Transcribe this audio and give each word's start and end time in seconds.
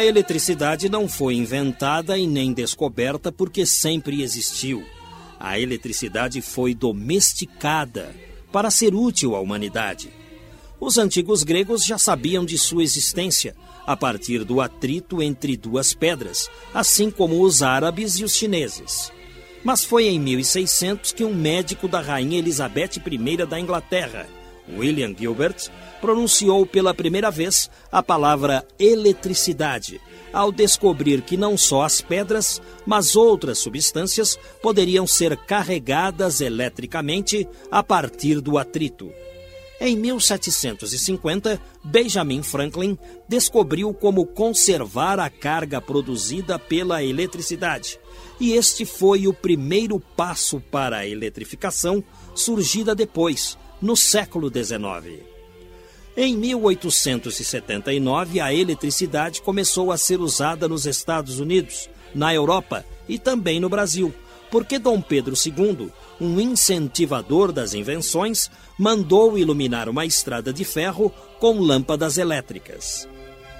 A 0.00 0.02
eletricidade 0.02 0.88
não 0.88 1.06
foi 1.06 1.34
inventada 1.34 2.16
e 2.16 2.26
nem 2.26 2.54
descoberta 2.54 3.30
porque 3.30 3.66
sempre 3.66 4.22
existiu. 4.22 4.82
A 5.38 5.60
eletricidade 5.60 6.40
foi 6.40 6.74
domesticada 6.74 8.16
para 8.50 8.70
ser 8.70 8.94
útil 8.94 9.36
à 9.36 9.40
humanidade. 9.40 10.08
Os 10.80 10.96
antigos 10.96 11.42
gregos 11.42 11.84
já 11.84 11.98
sabiam 11.98 12.46
de 12.46 12.56
sua 12.56 12.82
existência 12.82 13.54
a 13.86 13.94
partir 13.94 14.42
do 14.42 14.62
atrito 14.62 15.22
entre 15.22 15.54
duas 15.54 15.92
pedras, 15.92 16.48
assim 16.72 17.10
como 17.10 17.44
os 17.44 17.62
árabes 17.62 18.14
e 18.14 18.24
os 18.24 18.34
chineses. 18.34 19.12
Mas 19.62 19.84
foi 19.84 20.06
em 20.06 20.18
1600 20.18 21.12
que 21.12 21.24
um 21.24 21.34
médico 21.34 21.86
da 21.86 22.00
rainha 22.00 22.38
Elizabeth 22.38 22.92
I 23.06 23.36
da 23.44 23.60
Inglaterra, 23.60 24.26
William 24.76 25.14
Gilbert, 25.16 25.70
pronunciou 26.00 26.64
pela 26.64 26.94
primeira 26.94 27.30
vez 27.30 27.70
a 27.90 28.02
palavra 28.02 28.66
eletricidade, 28.78 30.00
ao 30.32 30.50
descobrir 30.50 31.22
que 31.22 31.36
não 31.36 31.56
só 31.56 31.82
as 31.82 32.00
pedras, 32.00 32.60
mas 32.86 33.16
outras 33.16 33.58
substâncias 33.58 34.38
poderiam 34.62 35.06
ser 35.06 35.36
carregadas 35.36 36.40
eletricamente 36.40 37.46
a 37.70 37.82
partir 37.82 38.40
do 38.40 38.56
atrito. 38.56 39.10
Em 39.82 39.96
1750, 39.96 41.58
Benjamin 41.82 42.42
Franklin 42.42 42.98
descobriu 43.26 43.94
como 43.94 44.26
conservar 44.26 45.18
a 45.18 45.30
carga 45.30 45.80
produzida 45.80 46.58
pela 46.58 47.02
eletricidade, 47.02 47.98
e 48.38 48.52
este 48.52 48.84
foi 48.84 49.26
o 49.26 49.32
primeiro 49.32 49.98
passo 49.98 50.60
para 50.60 50.98
a 50.98 51.08
eletrificação, 51.08 52.04
surgida 52.34 52.94
depois, 52.94 53.56
no 53.80 53.96
século 53.96 54.48
XIX. 54.48 55.22
Em 56.16 56.36
1879, 56.36 58.40
a 58.40 58.52
eletricidade 58.52 59.40
começou 59.40 59.92
a 59.92 59.96
ser 59.96 60.20
usada 60.20 60.68
nos 60.68 60.84
Estados 60.84 61.38
Unidos, 61.38 61.88
na 62.14 62.34
Europa 62.34 62.84
e 63.08 63.18
também 63.18 63.60
no 63.60 63.68
Brasil, 63.68 64.12
porque 64.50 64.78
Dom 64.78 65.00
Pedro 65.00 65.34
II, 65.34 65.90
um 66.20 66.40
incentivador 66.40 67.52
das 67.52 67.72
invenções, 67.72 68.50
mandou 68.76 69.38
iluminar 69.38 69.88
uma 69.88 70.04
estrada 70.04 70.52
de 70.52 70.64
ferro 70.64 71.12
com 71.38 71.60
lâmpadas 71.60 72.18
elétricas. 72.18 73.08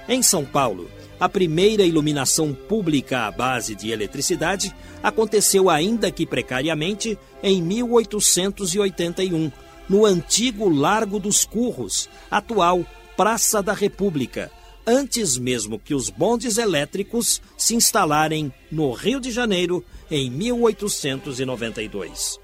Em 0.07 0.21
São 0.21 0.43
Paulo, 0.43 0.89
a 1.19 1.29
primeira 1.29 1.83
iluminação 1.83 2.53
pública 2.53 3.27
à 3.27 3.31
base 3.31 3.75
de 3.75 3.91
eletricidade 3.91 4.75
aconteceu, 5.01 5.69
ainda 5.69 6.11
que 6.11 6.25
precariamente, 6.25 7.17
em 7.41 7.61
1881 7.61 9.51
no 9.91 10.05
antigo 10.05 10.69
Largo 10.69 11.19
dos 11.19 11.43
Curros, 11.43 12.07
atual 12.31 12.85
Praça 13.17 13.61
da 13.61 13.73
República, 13.73 14.49
antes 14.87 15.37
mesmo 15.37 15.77
que 15.77 15.93
os 15.93 16.09
bondes 16.09 16.57
elétricos 16.57 17.41
se 17.57 17.75
instalarem 17.75 18.53
no 18.71 18.93
Rio 18.93 19.19
de 19.19 19.31
Janeiro 19.31 19.83
em 20.09 20.31
1892. 20.31 22.39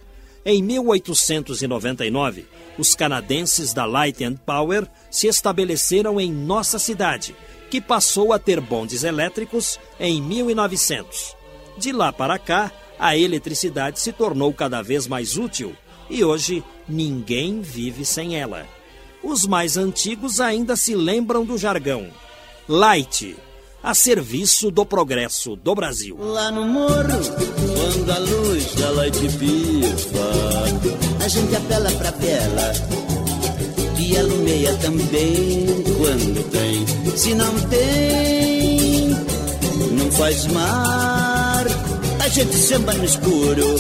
Em 0.46 0.62
1899, 0.62 2.46
os 2.78 2.94
canadenses 2.94 3.74
da 3.74 3.85
Light 3.85 4.25
and 4.25 4.35
Power 4.46 4.85
se 5.09 5.28
estabeleceram 5.28 6.19
em 6.19 6.29
nossa 6.29 6.78
cidade, 6.78 7.34
que 7.69 7.79
passou 7.79 8.34
a 8.34 8.40
ter 8.40 8.59
bondes 8.59 9.06
elétricos 9.06 9.79
em 9.97 10.22
1900. 10.22 11.34
De 11.78 11.94
lá 11.94 12.12
para 12.12 12.38
cá, 12.38 12.74
a 13.00 13.18
eletricidade 13.18 14.02
se 14.02 14.12
tornou 14.12 14.53
cada 14.53 14.81
vez 14.81 15.08
mais 15.08 15.38
útil 15.38 15.74
e 16.09 16.23
hoje 16.23 16.63
ninguém 16.88 17.62
vive 17.62 18.06
sem 18.06 18.40
ela. 18.40 18.66
Os 19.23 19.45
mais 19.45 19.78
antigos 19.78 20.40
ainda 20.40 20.75
se 20.75 20.95
lembram 20.95 21.44
do 21.44 21.57
jargão. 21.57 22.07
Light, 22.68 23.35
a 23.81 23.94
serviço 23.94 24.69
do 24.69 24.85
progresso 24.85 25.56
do 25.56 25.73
Brasil. 25.73 26.17
Lá 26.19 26.51
no 26.51 26.66
morro, 26.66 27.03
quando 27.03 28.12
a 28.12 28.19
luz 28.19 28.73
da 28.75 28.90
Light 28.91 29.19
pifa, 29.19 31.23
a 31.23 31.28
gente 31.28 31.56
apela 31.56 31.90
pra 31.91 32.12
vela 32.12 32.73
e 34.00 34.17
alumeia 34.17 34.73
também 34.78 35.66
quando 35.97 36.50
tem. 36.51 36.85
Se 37.17 37.34
não 37.34 37.53
tem, 37.69 39.09
não 39.91 40.12
faz 40.12 40.46
mar, 40.47 41.66
a 42.19 42.28
gente 42.29 42.56
samba 42.56 42.94
no 42.94 43.06
escuro, 43.06 43.75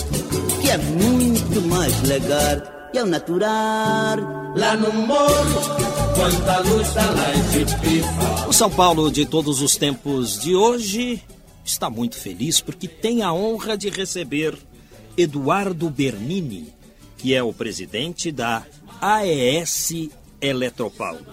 é 0.69 0.77
muito 0.77 1.61
mais 1.61 2.01
legal 2.03 2.89
e 2.93 2.99
ao 2.99 3.05
natural 3.05 4.17
lá 4.55 4.75
no 4.75 4.91
morro. 4.91 5.61
Quanta 6.13 6.59
luz 6.59 6.93
da 6.93 7.09
light 7.11 7.79
pifa. 7.79 8.47
O 8.49 8.53
São 8.53 8.69
Paulo 8.69 9.09
de 9.09 9.25
todos 9.25 9.61
os 9.61 9.77
tempos 9.77 10.37
de 10.39 10.55
hoje 10.55 11.23
está 11.63 11.89
muito 11.89 12.17
feliz 12.17 12.59
porque 12.59 12.87
tem 12.87 13.21
a 13.21 13.31
honra 13.31 13.77
de 13.77 13.89
receber 13.89 14.57
Eduardo 15.15 15.89
Bernini, 15.89 16.73
que 17.17 17.33
é 17.33 17.41
o 17.41 17.53
presidente 17.53 18.29
da 18.31 18.65
AES 18.99 20.09
Eletropaulo. 20.41 21.25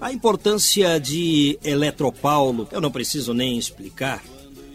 A 0.00 0.12
importância 0.12 0.98
de 0.98 1.58
Eletropaulo, 1.62 2.66
eu 2.72 2.80
não 2.80 2.90
preciso 2.90 3.34
nem 3.34 3.58
explicar, 3.58 4.22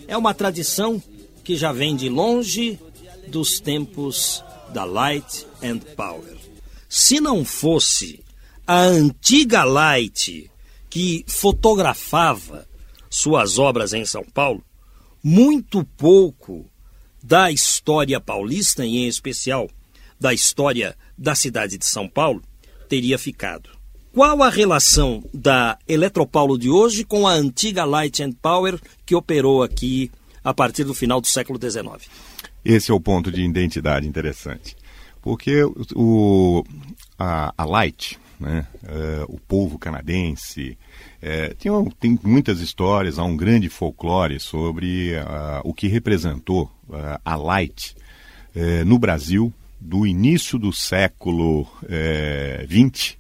é 0.08 0.16
uma 0.16 0.34
tradição 0.34 1.02
que 1.44 1.56
já 1.56 1.72
vem 1.72 1.96
de 1.96 2.10
longe 2.10 2.80
dos 3.28 3.60
tempos 3.60 4.44
da 4.74 4.84
Light 4.84 5.46
and 5.64 5.80
Power. 5.96 6.38
Se 6.90 7.20
não 7.20 7.44
fosse 7.44 8.24
a 8.66 8.82
antiga 8.82 9.64
Light 9.64 10.50
que 10.90 11.24
fotografava 11.28 12.68
suas 13.10 13.58
obras 13.58 13.94
em 13.94 14.06
São 14.06 14.24
Paulo, 14.24 14.64
muito 15.24 15.84
pouco 15.98 16.66
da 17.24 17.52
história 17.52 18.20
paulista, 18.20 18.86
e 18.86 18.98
em 18.98 19.08
especial 19.08 19.70
da 20.20 20.34
história 20.34 20.96
da 21.18 21.36
cidade 21.36 21.78
de 21.78 21.86
São 21.86 22.08
Paulo, 22.08 22.42
teria 22.88 23.18
ficado. 23.18 23.70
Qual 24.14 24.42
a 24.42 24.50
relação 24.50 25.24
da 25.34 25.78
Eletropaulo 25.88 26.58
de 26.58 26.70
hoje 26.70 27.04
com 27.04 27.28
a 27.28 27.34
antiga 27.34 27.86
Light 27.86 28.24
and 28.24 28.32
Power 28.32 28.80
que 29.06 29.14
operou 29.14 29.62
aqui 29.62 30.10
a 30.44 30.54
partir 30.54 30.84
do 30.84 30.94
final 30.94 31.22
do 31.22 31.28
século 31.28 31.60
XIX? 31.62 32.10
Esse 32.70 32.92
é 32.92 32.94
o 32.94 33.00
ponto 33.00 33.32
de 33.32 33.42
identidade 33.42 34.06
interessante. 34.06 34.76
Porque 35.22 35.64
o, 35.96 36.66
a, 37.18 37.54
a 37.58 37.64
Light, 37.64 38.20
né, 38.38 38.68
uh, 38.84 39.34
o 39.34 39.40
povo 39.40 39.80
canadense, 39.80 40.78
é, 41.22 41.54
tem, 41.54 41.72
tem, 41.98 42.20
muitas 42.22 42.60
histórias, 42.60 43.18
há 43.18 43.24
um 43.24 43.38
grande 43.38 43.70
folclore 43.70 44.38
sobre 44.42 45.14
uh, 45.16 45.62
o 45.64 45.74
que 45.74 45.88
representou 45.88 46.70
uh, 46.90 47.18
a 47.24 47.36
Light 47.38 47.96
no 48.88 48.98
Brasil 48.98 49.54
do 49.80 50.08
início 50.08 50.58
do 50.58 50.74
século 50.74 51.68
XX 52.68 53.16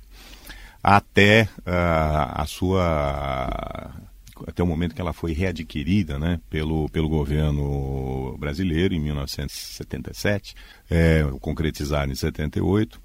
até 0.81 1.47
a 1.63 2.43
sua 2.47 3.93
até 4.47 4.63
o 4.63 4.65
momento 4.65 4.95
que 4.95 5.01
ela 5.01 5.11
foi 5.11 5.33
readquirida 5.33 6.17
né, 6.17 6.39
pelo, 6.49 6.87
pelo 6.89 7.09
governo 7.09 8.37
brasileiro 8.39 8.93
em 8.93 8.99
1977, 8.99 10.55
é, 10.89 11.23
concretizada 11.41 12.09
em 12.09 12.15
78. 12.15 12.99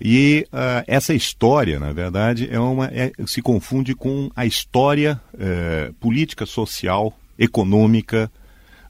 E 0.00 0.46
uh, 0.52 0.84
essa 0.86 1.14
história, 1.14 1.78
na 1.78 1.92
verdade, 1.92 2.48
é 2.50 2.58
uma, 2.58 2.86
é, 2.86 3.12
se 3.26 3.40
confunde 3.40 3.94
com 3.94 4.30
a 4.34 4.44
história 4.44 5.20
é, 5.38 5.92
política, 6.00 6.44
social, 6.44 7.16
econômica 7.38 8.30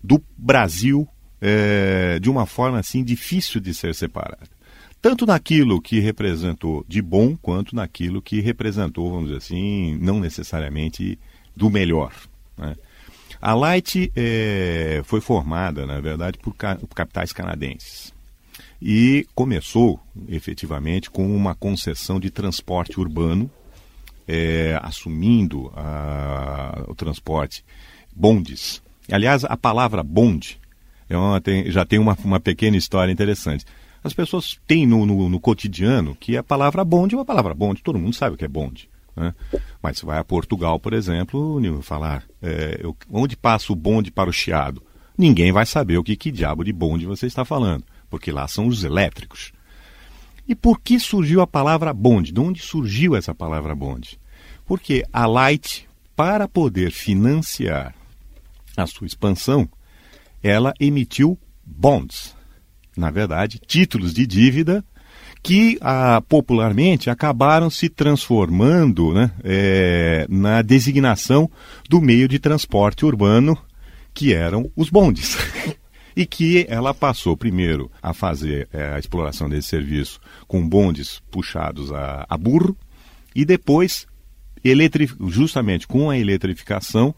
do 0.03 0.23
Brasil 0.37 1.07
é, 1.41 2.19
de 2.19 2.31
uma 2.31 2.47
forma 2.47 2.79
assim 2.79 3.05
difícil 3.05 3.61
de 3.61 3.75
ser 3.75 3.95
separada. 3.95 4.59
Tanto 5.01 5.25
naquilo 5.25 5.81
que 5.81 6.01
representou 6.01 6.85
de 6.89 7.01
bom, 7.01 7.37
quanto 7.37 7.77
naquilo 7.77 8.21
que 8.21 8.41
representou, 8.41 9.11
vamos 9.11 9.27
dizer 9.27 9.39
assim, 9.39 9.97
não 10.01 10.19
necessariamente 10.19 11.19
do 11.59 11.69
melhor. 11.69 12.13
Né? 12.57 12.77
A 13.43 13.55
Light 13.55 14.11
é, 14.17 15.03
foi 15.05 15.21
formada, 15.21 15.85
na 15.85 16.01
verdade, 16.01 16.39
por, 16.39 16.55
ca 16.55 16.77
por 16.77 16.95
capitais 16.95 17.33
canadenses 17.33 18.17
e 18.81 19.27
começou 19.35 20.01
efetivamente 20.29 21.11
com 21.11 21.35
uma 21.35 21.55
concessão 21.55 22.21
de 22.21 22.31
transporte 22.31 22.99
urbano, 23.01 23.51
é, 24.27 24.79
assumindo 24.83 25.73
a, 25.75 26.85
o 26.87 26.95
transporte 26.95 27.65
bondes. 28.15 28.81
Aliás, 29.11 29.45
a 29.45 29.57
palavra 29.57 30.03
bonde 30.03 30.59
é 31.09 31.17
uma, 31.17 31.41
tem, 31.41 31.71
já 31.71 31.85
tem 31.85 31.99
uma, 31.99 32.17
uma 32.25 32.39
pequena 32.39 32.77
história 32.77 33.11
interessante. 33.11 33.65
As 34.05 34.13
pessoas 34.13 34.59
têm 34.67 34.87
no, 34.87 35.05
no, 35.05 35.29
no, 35.29 35.41
cotidiano 35.41 36.15
que 36.15 36.37
a 36.37 36.43
palavra 36.43 36.85
bonde 36.85 37.15
é 37.15 37.19
uma 37.19 37.25
palavra 37.25 37.55
bonde, 37.55 37.83
todo 37.83 37.99
mundo 37.99 38.15
sabe 38.15 38.35
o 38.35 38.39
que 38.39 38.45
é 38.45 38.49
bonde. 38.49 38.89
Né? 39.19 39.35
Mas 39.83 40.01
vai 40.01 40.19
a 40.19 40.25
Portugal, 40.25 40.79
por 40.79 40.93
exemplo, 40.93 41.61
falar 41.83 42.25
é, 42.41 42.79
eu, 42.81 42.97
onde 43.11 43.37
passa 43.37 43.73
o 43.73 43.77
bonde 43.77 44.11
para 44.11 44.31
o 44.31 44.33
chiado. 44.33 44.83
Ninguém 45.17 45.51
vai 45.51 45.67
saber 45.67 45.99
o 45.99 46.05
que, 46.05 46.17
que 46.17 46.31
diabo 46.31 46.63
de 46.65 46.73
bonde 46.73 47.07
você 47.07 47.27
está 47.27 47.45
falando 47.45 47.85
porque 48.09 48.31
lá 48.31 48.47
são 48.49 48.67
os 48.67 48.85
elétricos. 48.85 49.53
E 50.47 50.55
por 50.55 50.81
que 50.81 50.99
surgiu 50.99 51.41
a 51.41 51.47
palavra 51.47 51.93
bonde? 51.93 52.33
De 52.33 52.41
onde 52.41 52.61
surgiu 52.61 53.15
essa 53.15 53.35
palavra 53.35 53.75
bonde? 53.75 54.19
Porque 54.65 55.05
a 55.13 55.27
Light, 55.27 55.87
para 56.17 56.49
poder 56.49 56.91
financiar 56.91 57.95
a 58.77 58.87
sua 58.87 59.07
expansão, 59.07 59.69
ela 60.43 60.73
emitiu 60.81 61.39
bonds, 61.65 62.35
na 62.97 63.11
verdade, 63.11 63.59
títulos 63.59 64.15
de 64.15 64.27
dívida 64.27 64.85
que 65.43 65.79
ah, 65.81 66.23
popularmente 66.29 67.11
acabaram 67.11 67.71
se 67.71 67.89
transformando 67.89 69.15
né, 69.15 69.31
é, 69.45 70.27
na 70.29 70.63
designação 70.63 71.51
do 71.89 72.01
meio 72.01 72.29
de 72.29 72.39
transporte 72.39 73.05
urbano, 73.05 73.57
que 74.13 74.35
eram 74.35 74.71
os 74.77 74.91
bondes. 74.91 75.37
e 76.17 76.27
que 76.27 76.67
ela 76.69 76.93
passou 76.93 77.37
primeiro 77.37 77.91
a 78.03 78.13
fazer 78.13 78.69
é, 78.73 78.95
a 78.95 78.99
exploração 78.99 79.49
desse 79.49 79.69
serviço 79.69 80.19
com 80.49 80.69
bondes 80.69 81.23
puxados 81.31 81.93
a, 81.93 82.27
a 82.29 82.37
burro 82.37 82.77
e 83.35 83.45
depois, 83.45 84.05
justamente 85.29 85.87
com 85.87 86.11
a 86.11 86.19
eletrificação, 86.19 87.15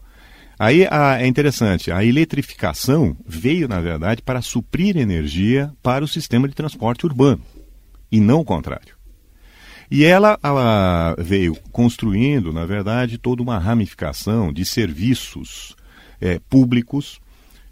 Aí 0.61 0.85
a, 0.91 1.19
é 1.19 1.25
interessante, 1.25 1.91
a 1.91 2.05
eletrificação 2.05 3.17
veio, 3.25 3.67
na 3.67 3.81
verdade, 3.81 4.21
para 4.21 4.43
suprir 4.43 4.95
energia 4.95 5.73
para 5.81 6.05
o 6.05 6.07
sistema 6.07 6.47
de 6.47 6.53
transporte 6.53 7.03
urbano, 7.03 7.41
e 8.11 8.19
não 8.19 8.41
o 8.41 8.45
contrário. 8.45 8.95
E 9.89 10.05
ela 10.05 10.39
a, 10.41 11.15
veio 11.19 11.55
construindo, 11.71 12.53
na 12.53 12.65
verdade, 12.65 13.17
toda 13.17 13.41
uma 13.41 13.59
ramificação 13.59 14.51
de 14.53 14.63
serviços 14.63 15.75
é, 16.19 16.39
públicos 16.49 17.19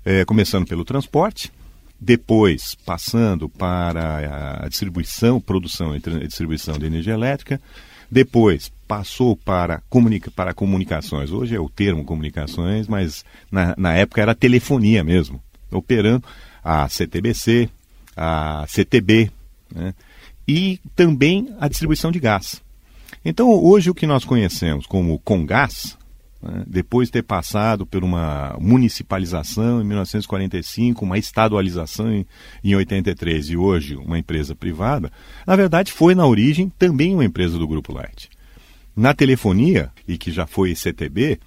é, 0.03 0.25
começando 0.25 0.67
pelo 0.67 0.83
transporte, 0.83 1.51
depois 1.99 2.75
passando 2.85 3.47
para 3.47 4.63
a 4.63 4.67
distribuição, 4.67 5.39
produção 5.39 5.95
e 5.95 5.99
distribuição 6.27 6.77
de 6.77 6.85
energia 6.85 7.13
elétrica, 7.13 7.59
depois 8.11 8.71
passou 8.87 9.35
para, 9.37 9.81
comunica, 9.89 10.31
para 10.31 10.53
comunicações. 10.53 11.31
Hoje 11.31 11.55
é 11.55 11.59
o 11.59 11.69
termo 11.69 12.03
comunicações, 12.03 12.87
mas 12.87 13.23
na, 13.51 13.75
na 13.77 13.93
época 13.93 14.21
era 14.21 14.33
telefonia 14.33 15.03
mesmo, 15.03 15.41
operando 15.71 16.25
a 16.63 16.89
CTBC, 16.89 17.69
a 18.17 18.65
CTB, 18.67 19.31
né? 19.73 19.93
E 20.49 20.79
também 20.95 21.53
a 21.59 21.67
distribuição 21.67 22.11
de 22.11 22.19
gás. 22.19 22.59
Então, 23.23 23.51
hoje 23.51 23.91
o 23.91 23.93
que 23.93 24.07
nós 24.07 24.25
conhecemos 24.25 24.87
como 24.87 25.19
Congás, 25.19 25.95
né? 26.41 26.63
depois 26.65 27.07
de 27.07 27.11
ter 27.11 27.21
passado 27.21 27.85
por 27.85 28.03
uma 28.03 28.57
municipalização 28.59 29.79
em 29.79 29.85
1945, 29.85 31.05
uma 31.05 31.19
estadualização 31.19 32.11
em, 32.11 32.25
em 32.63 32.75
83 32.75 33.51
e 33.51 33.57
hoje 33.57 33.95
uma 33.95 34.17
empresa 34.17 34.55
privada, 34.55 35.11
na 35.45 35.55
verdade 35.55 35.91
foi 35.91 36.15
na 36.15 36.25
origem 36.25 36.71
também 36.79 37.13
uma 37.13 37.25
empresa 37.25 37.55
do 37.55 37.67
Grupo 37.67 37.93
Light. 37.93 38.27
Na 38.95 39.13
telefonia, 39.13 39.91
e 40.07 40.17
que 40.17 40.31
já 40.31 40.47
foi 40.47 40.73
CTB, 40.73 41.39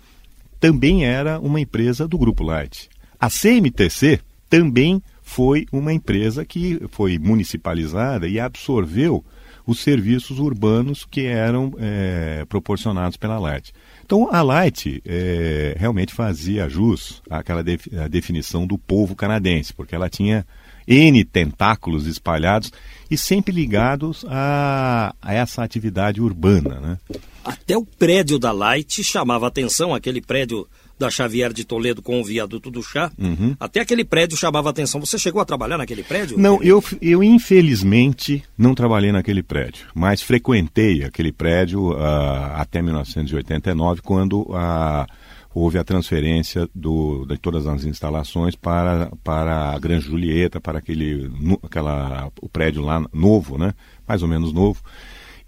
também 0.60 1.04
era 1.04 1.40
uma 1.40 1.60
empresa 1.60 2.06
do 2.06 2.16
Grupo 2.16 2.44
Light. 2.44 2.88
A 3.18 3.28
CMTC 3.28 4.20
também 4.48 5.02
foi 5.22 5.66
uma 5.72 5.92
empresa 5.92 6.44
que 6.44 6.80
foi 6.90 7.18
municipalizada 7.18 8.26
e 8.28 8.38
absorveu 8.38 9.24
os 9.66 9.78
serviços 9.78 10.38
urbanos 10.38 11.06
que 11.08 11.24
eram 11.24 11.72
é, 11.78 12.44
proporcionados 12.48 13.16
pela 13.16 13.38
Light. 13.38 13.72
Então 14.04 14.28
a 14.32 14.42
Light 14.42 15.00
é, 15.06 15.74
realmente 15.78 16.12
fazia 16.12 16.68
jus 16.68 17.22
àquela 17.30 17.62
def, 17.62 17.86
à 17.94 18.08
definição 18.08 18.66
do 18.66 18.76
povo 18.76 19.14
canadense, 19.14 19.72
porque 19.72 19.94
ela 19.94 20.10
tinha 20.10 20.44
N 20.86 21.24
tentáculos 21.24 22.06
espalhados 22.06 22.72
e 23.08 23.16
sempre 23.16 23.54
ligados 23.54 24.24
a, 24.28 25.14
a 25.22 25.32
essa 25.32 25.62
atividade 25.62 26.20
urbana. 26.20 26.80
Né? 26.80 26.98
Até 27.44 27.76
o 27.76 27.84
prédio 27.84 28.38
da 28.38 28.50
Light 28.50 29.02
chamava 29.04 29.46
atenção, 29.46 29.94
aquele 29.94 30.20
prédio 30.20 30.66
da 31.02 31.10
Xavier 31.10 31.52
de 31.52 31.64
Toledo 31.64 32.00
com 32.00 32.20
o 32.20 32.24
viaduto 32.24 32.70
do 32.70 32.82
chá. 32.82 33.10
Uhum. 33.18 33.56
Até 33.58 33.80
aquele 33.80 34.04
prédio 34.04 34.36
chamava 34.36 34.70
atenção. 34.70 35.00
Você 35.00 35.18
chegou 35.18 35.42
a 35.42 35.44
trabalhar 35.44 35.76
naquele 35.76 36.02
prédio? 36.02 36.38
Não, 36.38 36.62
eu, 36.62 36.82
eu 37.00 37.22
infelizmente 37.22 38.42
não 38.56 38.74
trabalhei 38.74 39.10
naquele 39.10 39.42
prédio, 39.42 39.86
mas 39.94 40.22
frequentei 40.22 41.04
aquele 41.04 41.32
prédio 41.32 41.90
uh, 41.90 42.54
até 42.54 42.80
1989, 42.80 44.00
quando 44.02 44.42
uh, 44.42 45.06
houve 45.52 45.76
a 45.76 45.84
transferência 45.84 46.68
do, 46.72 47.26
de 47.26 47.36
todas 47.36 47.66
as 47.66 47.84
instalações 47.84 48.54
para, 48.54 49.10
para 49.24 49.72
a 49.72 49.78
Grande 49.78 50.06
Julieta, 50.06 50.60
para 50.60 50.78
aquele 50.78 51.30
aquela, 51.62 52.30
o 52.40 52.48
prédio 52.48 52.82
lá 52.82 53.04
novo, 53.12 53.58
né? 53.58 53.74
mais 54.06 54.22
ou 54.22 54.28
menos 54.28 54.52
novo. 54.52 54.80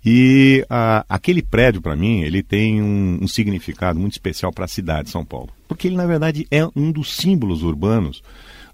E 0.04 0.64
a, 0.68 1.04
aquele 1.08 1.40
prédio, 1.40 1.80
para 1.80 1.96
mim, 1.96 2.20
ele 2.20 2.42
tem 2.42 2.82
um, 2.82 3.20
um 3.22 3.28
significado 3.28 3.98
muito 3.98 4.12
especial 4.12 4.52
para 4.52 4.66
a 4.66 4.68
cidade 4.68 5.04
de 5.04 5.10
São 5.10 5.24
Paulo. 5.24 5.48
Porque 5.66 5.88
ele, 5.88 5.96
na 5.96 6.06
verdade, 6.06 6.46
é 6.50 6.66
um 6.76 6.92
dos 6.92 7.14
símbolos 7.14 7.62
urbanos 7.62 8.22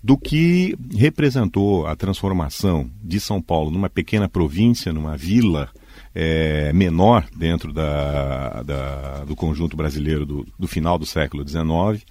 do 0.02 0.16
que 0.16 0.76
representou 0.96 1.86
a 1.86 1.94
transformação 1.94 2.90
de 3.02 3.20
São 3.20 3.40
Paulo 3.40 3.70
numa 3.70 3.88
pequena 3.88 4.28
província, 4.28 4.92
numa 4.92 5.16
vila 5.16 5.68
é, 6.14 6.72
menor 6.72 7.26
dentro 7.36 7.72
da, 7.72 8.62
da, 8.62 9.24
do 9.24 9.36
conjunto 9.36 9.76
brasileiro 9.76 10.26
do, 10.26 10.46
do, 10.58 10.66
final 10.66 10.98
do 10.98 11.06
século 11.06 11.46
XIX, 11.46 12.04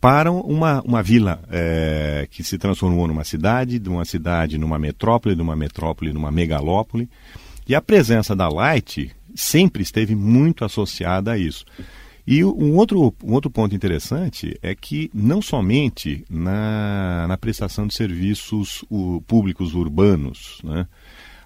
para 0.00 0.30
uma, 0.30 0.80
uma 0.82 1.02
vila 1.02 1.40
é, 1.50 2.26
que 2.30 2.42
se 2.42 2.56
transformou 2.56 3.06
numa 3.06 3.24
cidade, 3.24 3.78
de 3.78 3.88
uma 3.88 4.04
cidade 4.04 4.56
numa 4.56 4.78
metrópole, 4.78 5.34
de 5.34 5.42
uma 5.42 5.56
metrópole 5.56 6.12
numa 6.12 6.30
megalópole. 6.30 7.08
E 7.66 7.74
a 7.74 7.80
presença 7.82 8.34
da 8.34 8.48
Light 8.48 9.10
sempre 9.34 9.82
esteve 9.82 10.14
muito 10.14 10.64
associada 10.64 11.32
a 11.32 11.38
isso. 11.38 11.64
E 12.26 12.44
um 12.44 12.76
outro, 12.76 13.14
um 13.22 13.32
outro 13.32 13.50
ponto 13.50 13.74
interessante 13.74 14.58
é 14.60 14.74
que 14.74 15.10
não 15.14 15.40
somente 15.40 16.24
na, 16.28 17.26
na 17.28 17.36
prestação 17.36 17.86
de 17.86 17.94
serviços 17.94 18.84
públicos 19.28 19.74
urbanos, 19.74 20.58
né, 20.64 20.88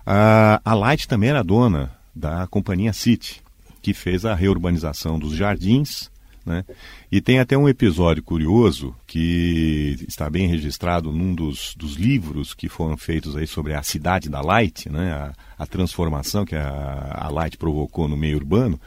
a, 0.07 0.61
a 0.65 0.75
Light 0.75 1.07
também 1.07 1.29
era 1.31 1.45
dona 1.45 1.93
da 2.15 2.47
companhia 2.47 2.95
City, 2.95 3.43
que 3.83 3.93
fez 3.93 4.25
a 4.25 4.35
reurbanização 4.35 5.19
dos 5.19 5.35
jardins 5.35 6.11
né? 6.51 6.65
E 7.11 7.21
tem 7.21 7.39
até 7.39 7.57
um 7.57 7.69
episódio 7.69 8.23
curioso 8.23 8.95
que 9.07 9.97
está 10.07 10.29
bem 10.29 10.49
registrado 10.49 11.13
num 11.13 11.35
dos, 11.35 11.75
dos 11.77 11.95
livros 11.95 12.53
que 12.53 12.69
foram 12.69 12.97
feitos 12.97 13.37
aí 13.37 13.47
sobre 13.47 13.75
a 13.75 13.83
cidade 13.83 14.29
da 14.29 14.41
Light, 14.41 14.91
né? 14.91 15.13
a, 15.13 15.33
a 15.59 15.67
transformação 15.67 16.45
que 16.45 16.57
a, 16.57 17.17
a 17.19 17.29
Light 17.31 17.57
provocou 17.57 18.09
no 18.09 18.17
meio 18.17 18.37
urbano, 18.37 18.79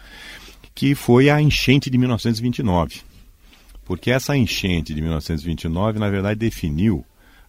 que 0.75 0.93
foi 0.93 1.29
a 1.29 1.41
enchente 1.41 1.89
de 1.89 1.97
1929. 1.97 3.01
Porque 3.85 4.11
essa 4.11 4.35
enchente 4.35 4.93
de 4.93 5.01
1929, 5.01 5.99
na 5.99 6.09
verdade, 6.09 6.39
definiu 6.39 6.97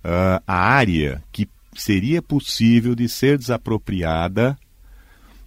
uh, 0.04 0.42
a 0.47 0.56
área 0.56 1.23
que 1.33 1.49
seria 1.75 2.23
possível 2.23 2.94
de 2.94 3.09
ser 3.09 3.38
desapropriada 3.38 4.56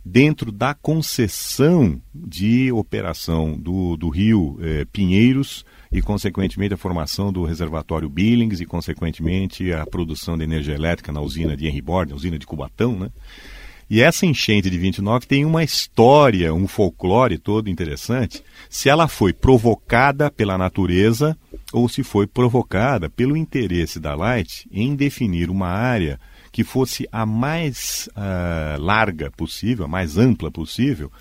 dentro 0.07 0.51
da 0.51 0.73
concessão 0.73 2.01
de 2.13 2.71
operação 2.71 3.57
do, 3.57 3.97
do 3.97 4.09
rio 4.09 4.57
eh, 4.61 4.85
Pinheiros 4.91 5.65
e, 5.91 6.01
consequentemente, 6.01 6.73
a 6.73 6.77
formação 6.77 7.31
do 7.31 7.43
reservatório 7.43 8.09
Billings 8.09 8.61
e, 8.61 8.65
consequentemente, 8.65 9.71
a 9.73 9.85
produção 9.85 10.37
de 10.37 10.45
energia 10.45 10.75
elétrica 10.75 11.11
na 11.11 11.19
usina 11.19 11.57
de 11.57 11.67
Henry 11.67 11.81
Borden, 11.81 12.15
usina 12.15 12.39
de 12.39 12.47
Cubatão, 12.47 12.97
né? 12.97 13.09
E 13.89 14.01
essa 14.01 14.25
enchente 14.25 14.69
de 14.69 14.77
29 14.77 15.25
tem 15.25 15.45
uma 15.45 15.63
história, 15.63 16.53
um 16.53 16.67
folclore 16.67 17.37
todo 17.37 17.69
interessante, 17.69 18.43
se 18.69 18.89
ela 18.89 19.07
foi 19.07 19.31
provocada 19.31 20.29
pela 20.29 20.57
natureza 20.57 21.37
ou 21.71 21.87
se 21.87 22.03
foi 22.03 22.27
provocada 22.27 23.09
pelo 23.09 23.37
interesse 23.37 23.97
da 23.97 24.13
Light 24.13 24.67
em 24.71 24.93
definir 24.93 25.49
uma 25.49 25.67
área 25.67 26.19
que 26.57 26.63
fosse 26.63 27.07
a 27.11 27.23
mais 27.23 28.09
uh, 28.17 28.81
larga 28.81 29.29
possível, 29.29 29.85
a 29.85 29.87
mais 29.87 30.17
ampla 30.17 30.49
possível, 30.49 31.11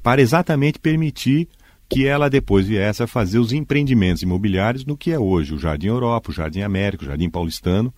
para 0.00 0.22
exatamente 0.22 0.78
permitir 0.78 1.48
que 1.88 2.06
ela 2.06 2.30
depois 2.30 2.68
viesse 2.68 3.02
a 3.02 3.06
fazer 3.08 3.40
os 3.40 3.50
empreendimentos 3.50 4.22
imobiliários 4.22 4.84
no 4.84 4.96
que 4.96 5.10
é 5.10 5.18
hoje 5.18 5.52
o 5.52 5.58
Jardim 5.58 5.88
Europa, 5.88 6.30
o 6.30 6.32
Jardim 6.32 6.60
América, 6.60 7.02
o 7.02 7.08
Jardim 7.08 7.28
Paulistano, 7.28 7.92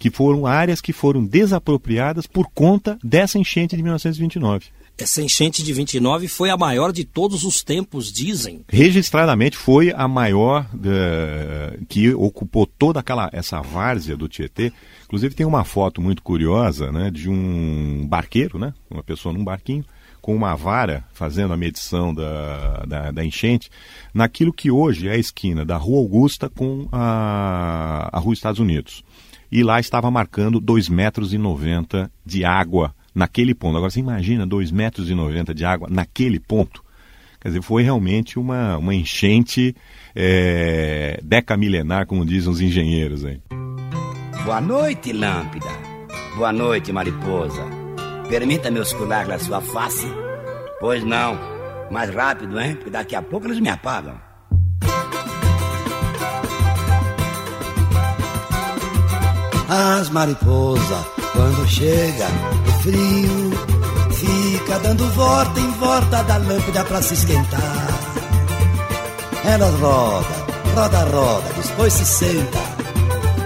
que 0.00 0.10
foram 0.10 0.44
áreas 0.44 0.80
que 0.80 0.92
foram 0.92 1.24
desapropriadas 1.24 2.26
por 2.26 2.50
conta 2.52 2.98
dessa 3.04 3.38
enchente 3.38 3.76
de 3.76 3.82
1929. 3.84 4.66
Essa 5.02 5.20
enchente 5.20 5.64
de 5.64 5.72
29 5.72 6.28
foi 6.28 6.48
a 6.48 6.56
maior 6.56 6.92
de 6.92 7.04
todos 7.04 7.42
os 7.42 7.64
tempos, 7.64 8.12
dizem. 8.12 8.64
Registradamente 8.68 9.56
foi 9.56 9.92
a 9.92 10.06
maior 10.06 10.64
uh, 10.74 11.84
que 11.86 12.14
ocupou 12.14 12.66
toda 12.66 13.00
aquela 13.00 13.28
essa 13.32 13.60
várzea 13.60 14.16
do 14.16 14.28
Tietê. 14.28 14.72
Inclusive 15.04 15.34
tem 15.34 15.44
uma 15.44 15.64
foto 15.64 16.00
muito 16.00 16.22
curiosa, 16.22 16.92
né, 16.92 17.10
de 17.10 17.28
um 17.28 18.06
barqueiro, 18.06 18.60
né, 18.60 18.72
uma 18.88 19.02
pessoa 19.02 19.32
num 19.32 19.42
barquinho 19.42 19.84
com 20.20 20.36
uma 20.36 20.54
vara 20.54 21.04
fazendo 21.12 21.52
a 21.52 21.56
medição 21.56 22.14
da, 22.14 22.84
da, 22.86 23.10
da, 23.10 23.24
enchente 23.24 23.68
naquilo 24.14 24.52
que 24.52 24.70
hoje 24.70 25.08
é 25.08 25.12
a 25.12 25.18
esquina 25.18 25.64
da 25.64 25.76
Rua 25.76 25.98
Augusta 25.98 26.48
com 26.48 26.86
a, 26.92 28.08
a 28.12 28.18
Rua 28.20 28.32
Estados 28.32 28.60
Unidos. 28.60 29.02
E 29.50 29.64
lá 29.64 29.80
estava 29.80 30.12
marcando 30.12 30.60
2,90 30.60 30.90
metros 30.92 31.30
de 32.24 32.44
água 32.44 32.94
naquele 33.14 33.54
ponto. 33.54 33.76
Agora 33.76 33.90
você 33.90 34.00
imagina 34.00 34.46
2,90 34.46 34.72
metros 34.72 35.10
e 35.10 35.54
de 35.54 35.64
água 35.64 35.88
naquele 35.90 36.38
ponto. 36.38 36.82
Quer 37.40 37.48
dizer, 37.48 37.62
foi 37.62 37.82
realmente 37.82 38.38
uma, 38.38 38.78
uma 38.78 38.94
enchente 38.94 39.74
é, 40.14 41.18
decamilenar, 41.22 42.06
como 42.06 42.24
dizem 42.24 42.50
os 42.50 42.60
engenheiros 42.60 43.24
aí. 43.24 43.40
Boa 44.44 44.60
noite, 44.60 45.12
Lâmpida. 45.12 45.66
Boa 46.36 46.52
noite, 46.52 46.92
mariposa. 46.92 47.64
Permita-me 48.28 48.78
oscular 48.78 49.30
a 49.30 49.38
sua 49.38 49.60
face? 49.60 50.06
Pois 50.78 51.04
não. 51.04 51.36
Mais 51.90 52.14
rápido, 52.14 52.58
hein? 52.60 52.76
Porque 52.76 52.90
daqui 52.90 53.14
a 53.14 53.22
pouco 53.22 53.46
eles 53.46 53.60
me 53.60 53.68
apagam. 53.68 54.18
As 59.68 60.10
mariposas 60.10 61.21
quando 61.32 61.68
chega 61.68 62.26
o 62.68 62.82
frio, 62.82 63.50
fica 64.12 64.78
dando 64.80 65.08
volta 65.10 65.60
em 65.60 65.70
volta 65.72 66.22
da 66.22 66.36
lâmpada 66.36 66.84
pra 66.84 67.02
se 67.02 67.14
esquentar. 67.14 67.88
Elas 69.44 69.74
roda, 69.80 70.46
roda, 70.74 71.04
roda, 71.04 71.48
depois 71.62 71.92
se 71.92 72.06
senta 72.06 72.58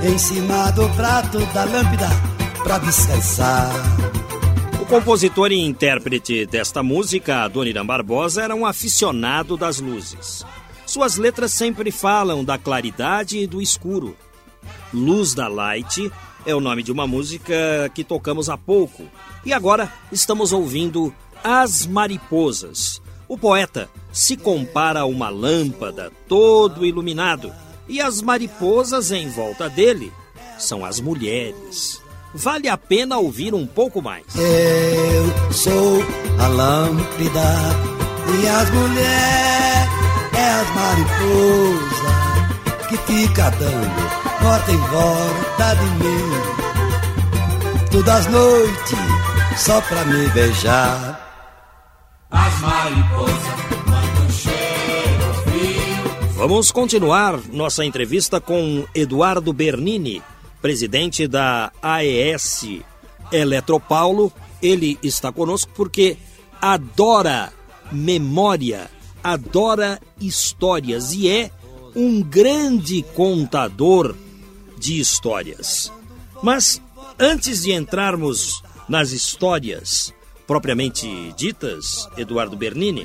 em 0.02 0.19
cima 0.19 0.71
do 0.73 0.88
prato 0.90 1.38
da 1.47 1.64
lâmpada 1.64 2.09
pra 2.62 2.78
descansar. 2.78 3.71
O 4.81 4.87
compositor 4.87 5.50
e 5.50 5.59
intérprete 5.59 6.47
desta 6.47 6.83
música, 6.83 7.43
Adoniran 7.43 7.85
Barbosa, 7.85 8.43
era 8.43 8.55
um 8.55 8.66
aficionado 8.66 9.57
das 9.57 9.81
luzes. 9.81 10.45
Suas 10.87 11.16
letras 11.16 11.52
sempre 11.52 11.90
falam 11.90 12.45
da 12.45 12.57
claridade 12.57 13.38
e 13.38 13.47
do 13.47 13.61
escuro. 13.61 14.16
Luz 14.95 15.35
da 15.35 15.49
Light 15.49 16.11
é 16.46 16.54
o 16.54 16.60
nome 16.60 16.82
de 16.82 16.92
uma 16.92 17.06
música 17.06 17.90
que 17.92 18.04
tocamos 18.04 18.48
há 18.48 18.56
pouco. 18.56 19.02
E 19.44 19.52
agora 19.52 19.92
estamos 20.12 20.52
ouvindo 20.52 21.12
As 21.42 21.84
Mariposas. 21.84 23.02
O 23.28 23.36
poeta 23.36 23.90
se 24.12 24.36
compara 24.36 25.00
a 25.00 25.04
uma 25.04 25.28
lâmpada 25.28 26.12
todo 26.28 26.86
iluminado 26.86 27.52
e 27.88 28.00
as 28.00 28.22
mariposas 28.22 29.10
em 29.10 29.28
volta 29.28 29.68
dele 29.68 30.12
são 30.58 30.84
as 30.84 31.00
mulheres. 31.00 32.00
Vale 32.32 32.68
a 32.68 32.76
pena 32.76 33.18
ouvir 33.18 33.52
um 33.52 33.66
pouco 33.66 34.00
mais. 34.00 34.24
Eu 34.36 35.52
sou 35.52 36.02
a 36.38 36.46
lâmpada 36.46 37.76
e 38.40 38.46
as 38.46 38.70
mulheres 38.70 39.90
é 40.34 40.50
as 40.50 40.74
mariposas 40.74 42.06
que 42.88 42.96
fica 42.98 43.50
dando 43.50 44.25
volta 44.40 44.73
em 44.73 44.76
volta 44.76 45.75
de 45.75 46.05
mim. 46.05 46.57
Todas 47.90 48.26
as 48.26 48.33
noites, 48.33 48.99
só 49.57 49.81
pra 49.81 50.05
me 50.05 50.28
beijar. 50.31 51.23
As 52.31 52.61
mariposas 52.61 53.37
quando 53.85 54.33
chega 54.33 55.31
o 55.31 55.35
frio. 55.35 56.33
Vamos 56.37 56.71
continuar 56.71 57.40
nossa 57.52 57.85
entrevista 57.85 58.40
com 58.40 58.85
Eduardo 58.95 59.52
Bernini, 59.52 60.23
presidente 60.61 61.26
da 61.26 61.73
AES 61.83 62.81
Eletropaulo. 63.33 64.33
Ele 64.61 64.99
está 65.02 65.33
conosco 65.33 65.71
porque 65.75 66.16
adora 66.61 67.52
memória, 67.93 68.90
adora 69.23 70.00
histórias 70.21 71.12
e 71.12 71.28
é 71.28 71.50
um 71.95 72.21
grande 72.23 73.02
contador 73.14 74.14
de 74.78 74.99
histórias. 74.99 75.92
Mas 76.42 76.80
antes 77.18 77.62
de 77.62 77.73
entrarmos 77.73 78.62
nas 78.88 79.11
histórias 79.12 80.14
propriamente 80.47 81.06
ditas, 81.37 82.09
Eduardo 82.16 82.56
Bernini, 82.56 83.04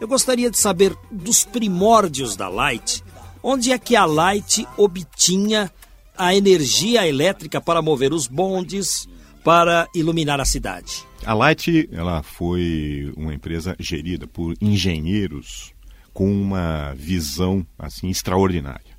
eu 0.00 0.08
gostaria 0.08 0.50
de 0.50 0.58
saber 0.58 0.96
dos 1.10 1.44
primórdios 1.44 2.34
da 2.34 2.48
Light, 2.48 3.02
onde 3.42 3.70
é 3.70 3.78
que 3.78 3.94
a 3.94 4.04
Light 4.04 4.66
obtinha 4.76 5.70
a 6.16 6.34
energia 6.34 7.06
elétrica 7.06 7.60
para 7.60 7.80
mover 7.80 8.12
os 8.12 8.26
bondes, 8.26 9.08
para 9.44 9.88
iluminar 9.94 10.40
a 10.40 10.44
cidade. 10.44 11.04
A 11.24 11.32
Light, 11.32 11.88
ela 11.92 12.22
foi 12.22 13.12
uma 13.16 13.32
empresa 13.32 13.76
gerida 13.78 14.26
por 14.26 14.54
engenheiros 14.60 15.72
com 16.12 16.30
uma 16.30 16.92
visão 16.94 17.64
assim 17.78 18.08
extraordinária. 18.08 18.89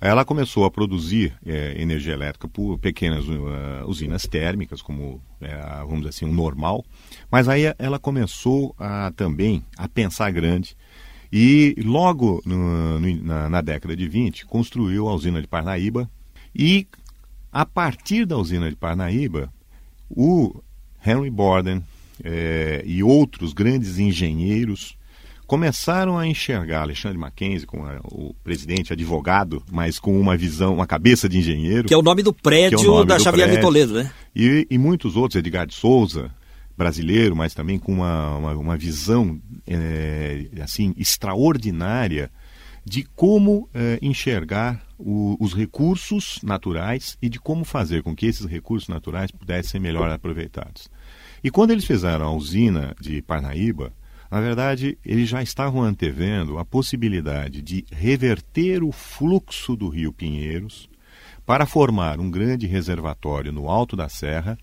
Ela 0.00 0.24
começou 0.24 0.64
a 0.64 0.70
produzir 0.70 1.34
é, 1.44 1.80
energia 1.80 2.12
elétrica 2.12 2.46
por 2.46 2.78
pequenas 2.78 3.26
uh, 3.26 3.84
usinas 3.86 4.22
térmicas, 4.22 4.80
como 4.80 5.20
é, 5.40 5.56
vamos 5.80 5.98
dizer 5.98 6.10
assim, 6.10 6.24
o 6.24 6.28
um 6.28 6.32
normal, 6.32 6.84
mas 7.30 7.48
aí 7.48 7.62
ela 7.78 7.98
começou 7.98 8.74
a, 8.78 9.12
também 9.16 9.64
a 9.76 9.88
pensar 9.88 10.30
grande 10.30 10.76
e 11.32 11.74
logo 11.84 12.40
no, 12.46 13.00
no, 13.00 13.22
na, 13.24 13.48
na, 13.48 13.60
década 13.60 13.96
de 13.96 14.08
20 14.08 14.46
construiu 14.46 15.08
a 15.08 15.14
usina 15.14 15.42
de 15.42 15.48
Parnaíba 15.48 16.08
e 16.54 16.86
a 17.52 17.66
partir 17.66 18.24
da 18.24 18.38
usina 18.38 18.70
de 18.70 18.76
Parnaíba 18.76 19.52
o 20.08 20.62
Henry 21.04 21.28
Borden 21.30 21.82
é, 22.22 22.82
e 22.86 23.02
outros 23.02 23.52
grandes 23.52 23.98
engenheiros 23.98 24.97
começaram 25.48 26.18
a 26.18 26.26
enxergar 26.26 26.82
Alexandre 26.82 27.16
Mackenzie 27.16 27.66
como 27.66 27.84
o 28.04 28.34
presidente, 28.44 28.92
advogado, 28.92 29.62
mas 29.72 29.98
com 29.98 30.20
uma 30.20 30.36
visão, 30.36 30.74
uma 30.74 30.86
cabeça 30.86 31.26
de 31.26 31.38
engenheiro. 31.38 31.88
Que 31.88 31.94
é 31.94 31.96
o 31.96 32.02
nome 32.02 32.22
do 32.22 32.34
prédio 32.34 32.78
é 32.78 32.84
nome 32.84 33.06
da 33.06 33.16
do 33.16 33.22
Xavier 33.22 33.48
prédio, 33.48 33.64
Toledo, 33.64 33.94
né? 33.94 34.12
E, 34.36 34.66
e, 34.70 34.76
muitos 34.76 35.16
outros, 35.16 35.38
Edgar 35.38 35.66
de 35.66 35.74
Souza, 35.74 36.30
brasileiro, 36.76 37.34
mas 37.34 37.54
também 37.54 37.78
com 37.78 37.94
uma, 37.94 38.36
uma, 38.36 38.52
uma 38.52 38.76
visão 38.76 39.40
é, 39.66 40.48
assim 40.62 40.92
extraordinária 40.98 42.30
de 42.84 43.04
como 43.16 43.70
é, 43.72 43.98
enxergar 44.02 44.82
o, 44.98 45.34
os 45.40 45.54
recursos 45.54 46.40
naturais 46.42 47.16
e 47.22 47.28
de 47.30 47.40
como 47.40 47.64
fazer 47.64 48.02
com 48.02 48.14
que 48.14 48.26
esses 48.26 48.44
recursos 48.44 48.88
naturais 48.88 49.30
pudessem 49.30 49.70
ser 49.70 49.78
melhor 49.78 50.10
aproveitados. 50.10 50.90
E 51.42 51.50
quando 51.50 51.70
eles 51.70 51.86
fizeram 51.86 52.26
a 52.26 52.32
usina 52.32 52.94
de 53.00 53.22
Parnaíba, 53.22 53.94
na 54.30 54.40
verdade, 54.40 54.98
eles 55.04 55.28
já 55.28 55.42
estavam 55.42 55.82
antevendo 55.82 56.58
a 56.58 56.64
possibilidade 56.64 57.62
de 57.62 57.84
reverter 57.90 58.82
o 58.82 58.92
fluxo 58.92 59.74
do 59.74 59.88
rio 59.88 60.12
Pinheiros 60.12 60.88
para 61.46 61.64
formar 61.64 62.20
um 62.20 62.30
grande 62.30 62.66
reservatório 62.66 63.50
no 63.50 63.70
alto 63.70 63.96
da 63.96 64.08
serra 64.08 64.58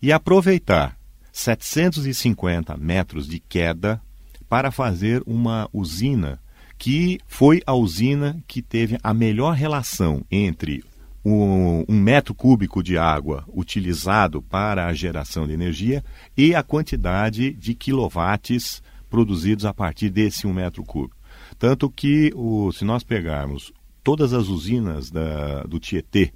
e 0.00 0.12
aproveitar 0.12 0.96
750 1.32 2.76
metros 2.76 3.26
de 3.26 3.40
queda 3.40 4.00
para 4.48 4.70
fazer 4.70 5.22
uma 5.26 5.68
usina 5.72 6.40
que 6.78 7.20
foi 7.26 7.60
a 7.66 7.74
usina 7.74 8.42
que 8.46 8.62
teve 8.62 8.98
a 9.02 9.12
melhor 9.12 9.54
relação 9.54 10.24
entre 10.30 10.82
um, 11.24 11.84
metro 11.88 12.34
cúbico 12.34 12.82
de 12.82 12.96
água 12.96 13.44
utilizado 13.48 14.40
para 14.40 14.86
a 14.86 14.94
geração 14.94 15.46
de 15.46 15.52
energia 15.52 16.02
e 16.36 16.54
a 16.54 16.62
quantidade 16.62 17.52
de 17.52 17.74
quilowatts 17.74 18.82
produzidos 19.10 19.66
a 19.66 19.74
partir 19.74 20.08
desse 20.08 20.46
um 20.46 20.52
metro 20.54 20.82
cúbico. 20.84 21.20
Tanto 21.58 21.90
que, 21.90 22.32
o, 22.34 22.72
se 22.72 22.84
nós 22.84 23.02
pegarmos 23.02 23.72
todas 24.02 24.32
as 24.32 24.48
usinas 24.48 25.10
da, 25.10 25.64
do 25.64 25.78
Tietê, 25.78 26.32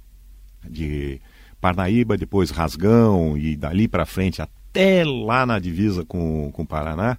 de 0.69 1.19
Parnaíba, 1.59 2.17
depois 2.17 2.51
Rasgão 2.51 3.37
e 3.37 3.55
dali 3.55 3.87
para 3.87 4.05
frente 4.05 4.41
até 4.41 5.03
lá 5.03 5.45
na 5.45 5.57
divisa 5.57 6.05
com, 6.05 6.51
com 6.51 6.65
Paraná, 6.65 7.17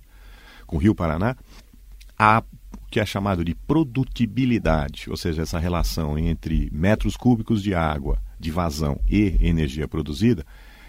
com 0.67 0.77
o 0.77 0.79
Rio 0.79 0.95
Paraná, 0.95 1.37
há 2.19 2.43
o 2.73 2.91
que 2.91 3.01
é 3.01 3.07
chamado 3.07 3.45
de 3.45 3.55
produtibilidade, 3.55 5.11
ou 5.11 5.17
seja, 5.17 5.43
essa 5.43 5.59
relação 5.59 6.19
entre 6.19 6.69
metros 6.73 7.17
cúbicos 7.17 7.63
de 7.63 7.75
água 7.75 8.19
de 8.39 8.51
vazão 8.51 9.01
e 9.09 9.37
energia 9.41 9.89
produzida, 9.89 10.45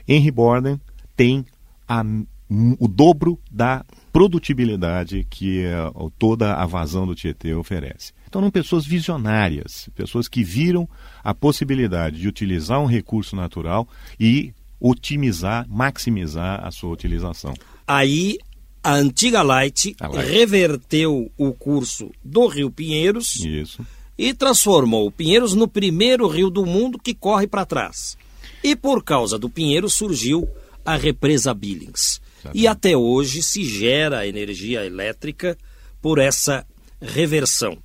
Henry 0.07 0.31
Borden 0.31 0.79
tem 1.15 1.45
a 1.87 2.03
o 2.49 2.87
dobro 2.87 3.39
da 3.51 3.85
produtibilidade 4.11 5.27
que 5.29 5.65
uh, 5.65 6.11
toda 6.17 6.53
a 6.53 6.65
vazão 6.65 7.05
do 7.05 7.13
Tietê 7.13 7.53
oferece. 7.53 8.13
Então, 8.27 8.41
eram 8.41 8.51
pessoas 8.51 8.85
visionárias, 8.85 9.89
pessoas 9.95 10.27
que 10.27 10.43
viram 10.43 10.87
a 11.23 11.33
possibilidade 11.33 12.19
de 12.19 12.27
utilizar 12.27 12.81
um 12.81 12.85
recurso 12.85 13.35
natural 13.35 13.87
e 14.19 14.53
otimizar, 14.79 15.65
maximizar 15.69 16.65
a 16.65 16.71
sua 16.71 16.91
utilização. 16.91 17.53
Aí 17.85 18.37
a 18.83 18.93
antiga 18.93 19.41
Light, 19.41 19.95
A 19.99 20.07
Light. 20.07 20.29
reverteu 20.29 21.29
o 21.37 21.53
curso 21.53 22.11
do 22.23 22.47
Rio 22.47 22.71
Pinheiros 22.71 23.35
Isso. 23.35 23.85
e 24.17 24.33
transformou 24.33 25.07
o 25.07 25.11
Pinheiros 25.11 25.53
no 25.53 25.67
primeiro 25.67 26.27
rio 26.27 26.49
do 26.49 26.65
mundo 26.65 26.97
que 26.97 27.13
corre 27.13 27.47
para 27.47 27.65
trás. 27.65 28.17
E 28.63 28.75
por 28.75 29.03
causa 29.03 29.37
do 29.37 29.49
Pinheiros 29.49 29.93
surgiu 29.93 30.47
a 30.85 30.95
represa 30.95 31.53
Billings. 31.53 32.21
E 32.53 32.67
até 32.67 32.95
hoje 32.95 33.41
se 33.41 33.63
gera 33.63 34.27
energia 34.27 34.85
elétrica 34.85 35.57
por 36.01 36.19
essa 36.19 36.65
reversão. 37.01 37.77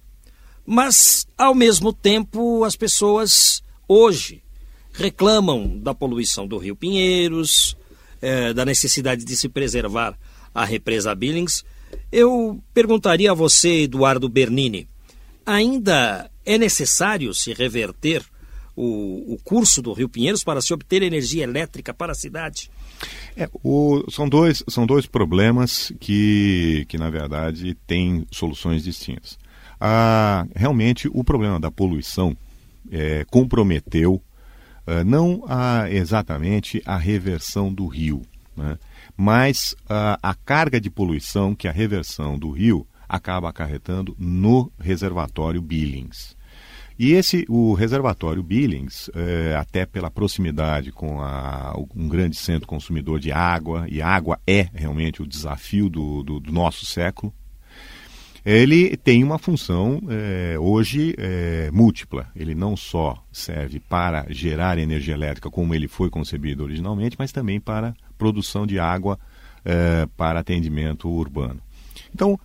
Mas, 0.64 1.26
ao 1.36 1.54
mesmo 1.54 1.92
tempo, 1.92 2.64
as 2.64 2.76
pessoas 2.76 3.62
hoje 3.88 4.42
reclamam 4.92 5.78
da 5.78 5.94
poluição 5.94 6.46
do 6.46 6.58
Rio 6.58 6.76
Pinheiros, 6.76 7.76
eh, 8.20 8.52
da 8.52 8.64
necessidade 8.64 9.24
de 9.24 9.34
se 9.36 9.48
preservar 9.48 10.16
a 10.54 10.64
represa 10.64 11.14
Billings. 11.14 11.64
Eu 12.10 12.62
perguntaria 12.72 13.30
a 13.30 13.34
você, 13.34 13.82
Eduardo 13.82 14.28
Bernini, 14.28 14.86
ainda 15.44 16.30
é 16.44 16.58
necessário 16.58 17.34
se 17.34 17.52
reverter 17.52 18.22
o, 18.76 19.34
o 19.34 19.38
curso 19.42 19.82
do 19.82 19.92
Rio 19.92 20.08
Pinheiros 20.08 20.44
para 20.44 20.60
se 20.60 20.72
obter 20.72 21.02
energia 21.02 21.44
elétrica 21.44 21.92
para 21.92 22.12
a 22.12 22.16
cidade? 22.16 22.70
É, 23.36 23.48
o- 23.62 24.04
são, 24.10 24.28
dois, 24.28 24.62
são 24.68 24.86
dois 24.86 25.06
problemas 25.06 25.92
que, 26.00 26.84
que, 26.88 26.98
na 26.98 27.10
verdade, 27.10 27.74
têm 27.86 28.26
soluções 28.30 28.82
distintas. 28.84 29.38
Realmente, 30.54 31.08
o 31.12 31.24
problema 31.24 31.58
da 31.58 31.70
poluição 31.70 32.36
é, 32.90 33.24
comprometeu 33.30 34.22
ah, 34.86 35.02
não 35.04 35.44
a, 35.48 35.90
exatamente 35.90 36.82
a 36.84 36.96
reversão 36.96 37.72
do 37.72 37.86
rio, 37.86 38.22
né, 38.56 38.78
mas 39.16 39.74
a 39.88 40.34
carga 40.44 40.80
de 40.80 40.90
poluição 40.90 41.54
que 41.54 41.66
a 41.68 41.72
reversão 41.72 42.38
do 42.38 42.50
rio 42.50 42.86
acaba 43.08 43.48
acarretando 43.48 44.14
no 44.18 44.70
reservatório 44.80 45.60
Billings. 45.62 46.36
E 47.04 47.14
esse, 47.14 47.44
o 47.48 47.74
reservatório 47.74 48.44
Billings, 48.44 49.10
eh, 49.12 49.56
até 49.58 49.84
pela 49.84 50.08
proximidade 50.08 50.92
com 50.92 51.20
a- 51.20 51.74
um 51.96 52.08
grande 52.08 52.36
centro 52.36 52.68
consumidor 52.68 53.18
de 53.18 53.32
água, 53.32 53.86
e 53.90 54.00
água 54.00 54.38
é 54.46 54.68
realmente 54.72 55.20
o 55.20 55.26
desafio 55.26 55.88
do, 55.90 56.22
do- 56.22 56.38
do 56.38 56.52
nosso 56.52 56.86
século, 56.86 57.34
ele 58.44 58.96
tem 58.96 59.24
uma 59.24 59.36
função 59.36 60.00
eh, 60.08 60.56
hoje 60.60 61.12
eh, 61.18 61.70
múltipla. 61.72 62.28
Ele 62.36 62.54
não 62.54 62.76
só 62.76 63.20
serve 63.32 63.80
para 63.80 64.24
gerar 64.30 64.78
energia 64.78 65.14
elétrica 65.14 65.50
como 65.50 65.74
ele 65.74 65.88
foi 65.88 66.08
concebido 66.08 66.62
originalmente, 66.62 67.16
mas 67.18 67.32
também 67.32 67.58
para 67.60 67.94
produção 68.16 68.64
de 68.64 68.78
água 68.78 69.18
eh, 69.64 70.06
para 70.16 70.38
atendimento 70.38 71.08
urbano. 71.08 71.60
Então, 72.14 72.38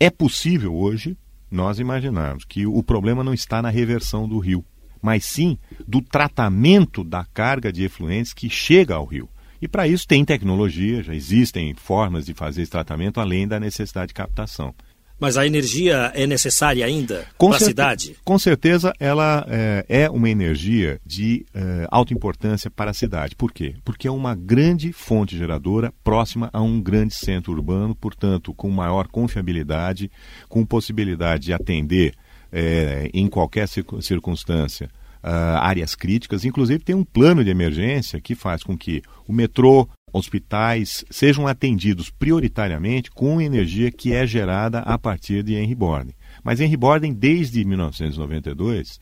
é 0.00 0.10
possível 0.10 0.74
hoje 0.74 1.16
nós 1.50 1.78
imaginarmos 1.78 2.44
que 2.44 2.66
o 2.66 2.82
problema 2.82 3.24
não 3.24 3.34
está 3.34 3.60
na 3.60 3.70
reversão 3.70 4.28
do 4.28 4.38
rio, 4.38 4.64
mas 5.02 5.24
sim 5.24 5.58
do 5.86 6.00
tratamento 6.00 7.02
da 7.02 7.24
carga 7.24 7.72
de 7.72 7.84
efluentes 7.84 8.32
que 8.32 8.48
chega 8.48 8.94
ao 8.94 9.04
rio. 9.04 9.28
E 9.60 9.68
para 9.68 9.86
isso 9.86 10.06
tem 10.06 10.24
tecnologia, 10.24 11.02
já 11.02 11.14
existem 11.14 11.74
formas 11.74 12.24
de 12.24 12.32
fazer 12.32 12.62
esse 12.62 12.70
tratamento 12.70 13.20
além 13.20 13.46
da 13.46 13.60
necessidade 13.60 14.08
de 14.08 14.14
captação. 14.14 14.74
Mas 15.20 15.36
a 15.36 15.46
energia 15.46 16.10
é 16.14 16.26
necessária 16.26 16.84
ainda 16.84 17.26
para 17.38 17.56
a 17.56 17.60
cidade? 17.60 18.16
Com 18.24 18.38
certeza 18.38 18.92
ela 18.98 19.46
é, 19.48 19.84
é 19.88 20.10
uma 20.10 20.28
energia 20.30 21.00
de 21.04 21.44
é, 21.54 21.86
alta 21.90 22.14
importância 22.14 22.70
para 22.70 22.90
a 22.90 22.94
cidade. 22.94 23.36
Por 23.36 23.52
quê? 23.52 23.74
Porque 23.84 24.08
é 24.08 24.10
uma 24.10 24.34
grande 24.34 24.92
fonte 24.92 25.36
geradora 25.36 25.92
próxima 26.02 26.48
a 26.52 26.62
um 26.62 26.80
grande 26.80 27.14
centro 27.14 27.52
urbano, 27.52 27.94
portanto, 27.94 28.54
com 28.54 28.70
maior 28.70 29.06
confiabilidade, 29.08 30.10
com 30.48 30.64
possibilidade 30.64 31.44
de 31.44 31.52
atender 31.52 32.14
é, 32.50 33.10
em 33.12 33.28
qualquer 33.28 33.68
circun- 33.68 34.00
circunstância 34.00 34.88
ah, 35.22 35.66
áreas 35.66 35.94
críticas. 35.94 36.44
Inclusive, 36.44 36.82
tem 36.82 36.94
um 36.94 37.04
plano 37.04 37.44
de 37.44 37.50
emergência 37.50 38.20
que 38.20 38.34
faz 38.34 38.62
com 38.62 38.76
que 38.76 39.02
o 39.28 39.32
metrô, 39.32 39.86
hospitais 40.12 41.04
sejam 41.10 41.46
atendidos 41.46 42.10
prioritariamente 42.10 43.10
com 43.10 43.40
energia 43.40 43.90
que 43.90 44.12
é 44.12 44.26
gerada 44.26 44.80
a 44.80 44.98
partir 44.98 45.42
de 45.42 45.54
Henry 45.54 45.74
Borden. 45.74 46.14
Mas 46.42 46.60
Henry 46.60 46.76
Borden, 46.76 47.12
desde 47.12 47.64
1992, 47.64 49.00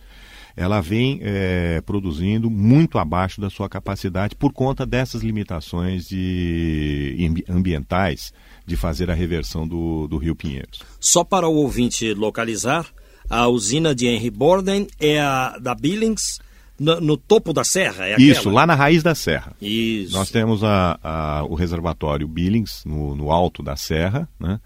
ela 0.56 0.80
vem 0.80 1.20
eh, 1.22 1.80
produzindo 1.86 2.50
muito 2.50 2.98
abaixo 2.98 3.40
da 3.40 3.48
sua 3.48 3.68
capacidade 3.68 4.34
por 4.34 4.52
conta 4.52 4.84
dessas 4.84 5.22
limitações 5.22 6.08
de, 6.08 7.16
ambi- 7.28 7.44
ambientais 7.48 8.32
de 8.66 8.74
fazer 8.76 9.10
a 9.10 9.14
reversão 9.14 9.66
do, 9.68 10.08
do 10.08 10.16
Rio 10.18 10.34
Pinheiros. 10.34 10.80
Só 10.98 11.22
para 11.22 11.46
o 11.48 11.54
ouvinte 11.54 12.12
localizar, 12.12 12.86
a 13.30 13.46
usina 13.46 13.94
de 13.94 14.06
Henry 14.06 14.30
Borden 14.30 14.88
é 14.98 15.20
a 15.20 15.58
da 15.58 15.74
Billings, 15.74 16.40
no, 16.78 17.00
no 17.00 17.16
topo 17.16 17.52
da 17.52 17.64
serra, 17.64 18.06
é 18.06 18.14
aquela? 18.14 18.30
Isso, 18.30 18.50
lá 18.50 18.66
na 18.66 18.74
raiz 18.74 19.02
da 19.02 19.14
serra. 19.14 19.52
Isso. 19.60 20.12
Nós 20.12 20.30
temos 20.30 20.62
a- 20.62 20.98
a- 21.02 21.44
o 21.48 21.54
reservatório 21.54 22.26
Billings, 22.28 22.82
no, 22.86 23.14
no 23.16 23.30
alto 23.30 23.62
da 23.62 23.76
serra, 23.76 24.28
né? 24.38 24.60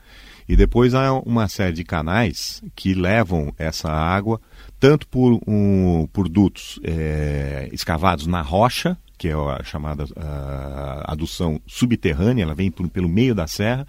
e 0.48 0.56
depois 0.56 0.94
há 0.94 1.12
uma 1.12 1.48
série 1.48 1.72
de 1.72 1.84
canais 1.84 2.62
que 2.74 2.94
levam 2.94 3.54
essa 3.58 3.90
água 3.90 4.40
tanto 4.78 5.06
por, 5.06 5.40
um, 5.46 6.08
por 6.12 6.28
dutos 6.28 6.80
eh, 6.82 7.68
escavados 7.72 8.26
na 8.26 8.42
rocha, 8.42 8.98
que 9.16 9.28
é 9.28 9.32
a 9.34 9.62
chamada 9.62 10.04
ah, 10.16 11.04
adução 11.12 11.60
subterrânea, 11.68 12.42
ela 12.42 12.54
vem 12.56 12.68
por- 12.72 12.88
pelo 12.88 13.08
meio 13.08 13.32
da 13.36 13.46
serra, 13.46 13.86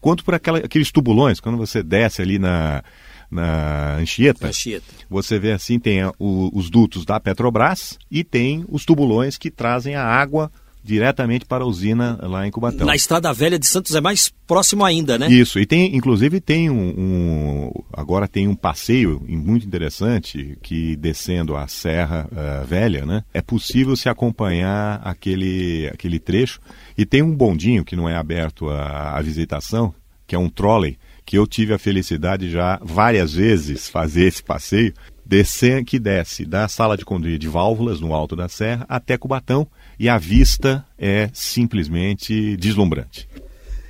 quanto 0.00 0.24
por 0.24 0.34
aquela- 0.34 0.58
aqueles 0.58 0.92
tubulões, 0.92 1.40
quando 1.40 1.58
você 1.58 1.82
desce 1.82 2.22
ali 2.22 2.38
na, 2.38 2.84
na 3.30 3.96
Anchieta, 3.96 4.48
Anchieta. 4.48 4.84
você 5.10 5.38
vê 5.38 5.52
assim, 5.52 5.78
tem 5.78 6.04
o- 6.18 6.50
os 6.52 6.70
dutos 6.70 7.04
da 7.04 7.18
Petrobras 7.20 7.98
e 8.10 8.22
tem 8.24 8.64
os 8.68 8.84
tubulões 8.84 9.36
que 9.36 9.50
trazem 9.50 9.94
a 9.94 10.04
água 10.04 10.50
diretamente 10.84 11.44
para 11.44 11.64
a 11.64 11.66
usina 11.66 12.16
lá 12.22 12.46
em 12.46 12.50
Cubatão. 12.52 12.86
Na 12.86 12.94
Estrada 12.94 13.32
Velha 13.32 13.58
de 13.58 13.66
Santos 13.66 13.92
é 13.96 14.00
mais 14.00 14.32
próximo 14.46 14.84
ainda, 14.84 15.18
né? 15.18 15.26
Isso, 15.28 15.58
e 15.58 15.66
tem, 15.66 15.96
inclusive 15.96 16.40
tem 16.40 16.70
um, 16.70 16.94
um- 16.96 17.72
agora 17.92 18.28
tem 18.28 18.46
um 18.46 18.54
passeio 18.54 19.20
muito 19.26 19.66
interessante 19.66 20.56
que 20.62 20.94
descendo 20.94 21.56
a 21.56 21.66
Serra 21.66 22.28
eh, 22.30 22.64
Velha, 22.68 23.04
né? 23.04 23.24
É 23.34 23.42
possível 23.42 23.96
se 23.96 24.08
acompanhar 24.08 25.00
aquele, 25.04 25.88
aquele 25.92 26.20
trecho 26.20 26.60
e 26.96 27.04
tem 27.04 27.20
um 27.20 27.34
bondinho 27.34 27.84
que 27.84 27.96
não 27.96 28.08
é 28.08 28.14
aberto 28.14 28.68
à, 28.70 29.18
à 29.18 29.22
visitação, 29.22 29.92
que 30.24 30.36
é 30.36 30.38
um 30.38 30.48
trolley, 30.48 30.96
que 31.26 31.36
eu 31.36 31.44
tive 31.44 31.74
a 31.74 31.78
felicidade 31.78 32.48
já 32.48 32.78
várias 32.80 33.34
vezes 33.34 33.88
fazer 33.88 34.26
esse 34.26 34.42
passeio, 34.42 34.94
descer, 35.24 35.84
que 35.84 35.98
desce 35.98 36.44
da 36.44 36.68
sala 36.68 36.96
de 36.96 37.04
conduir 37.04 37.36
de 37.36 37.48
válvulas 37.48 38.00
no 38.00 38.14
alto 38.14 38.36
da 38.36 38.48
serra 38.48 38.86
até 38.88 39.18
Cubatão 39.18 39.66
e 39.98 40.08
a 40.08 40.16
vista 40.16 40.86
é 40.96 41.28
simplesmente 41.34 42.56
deslumbrante. 42.56 43.28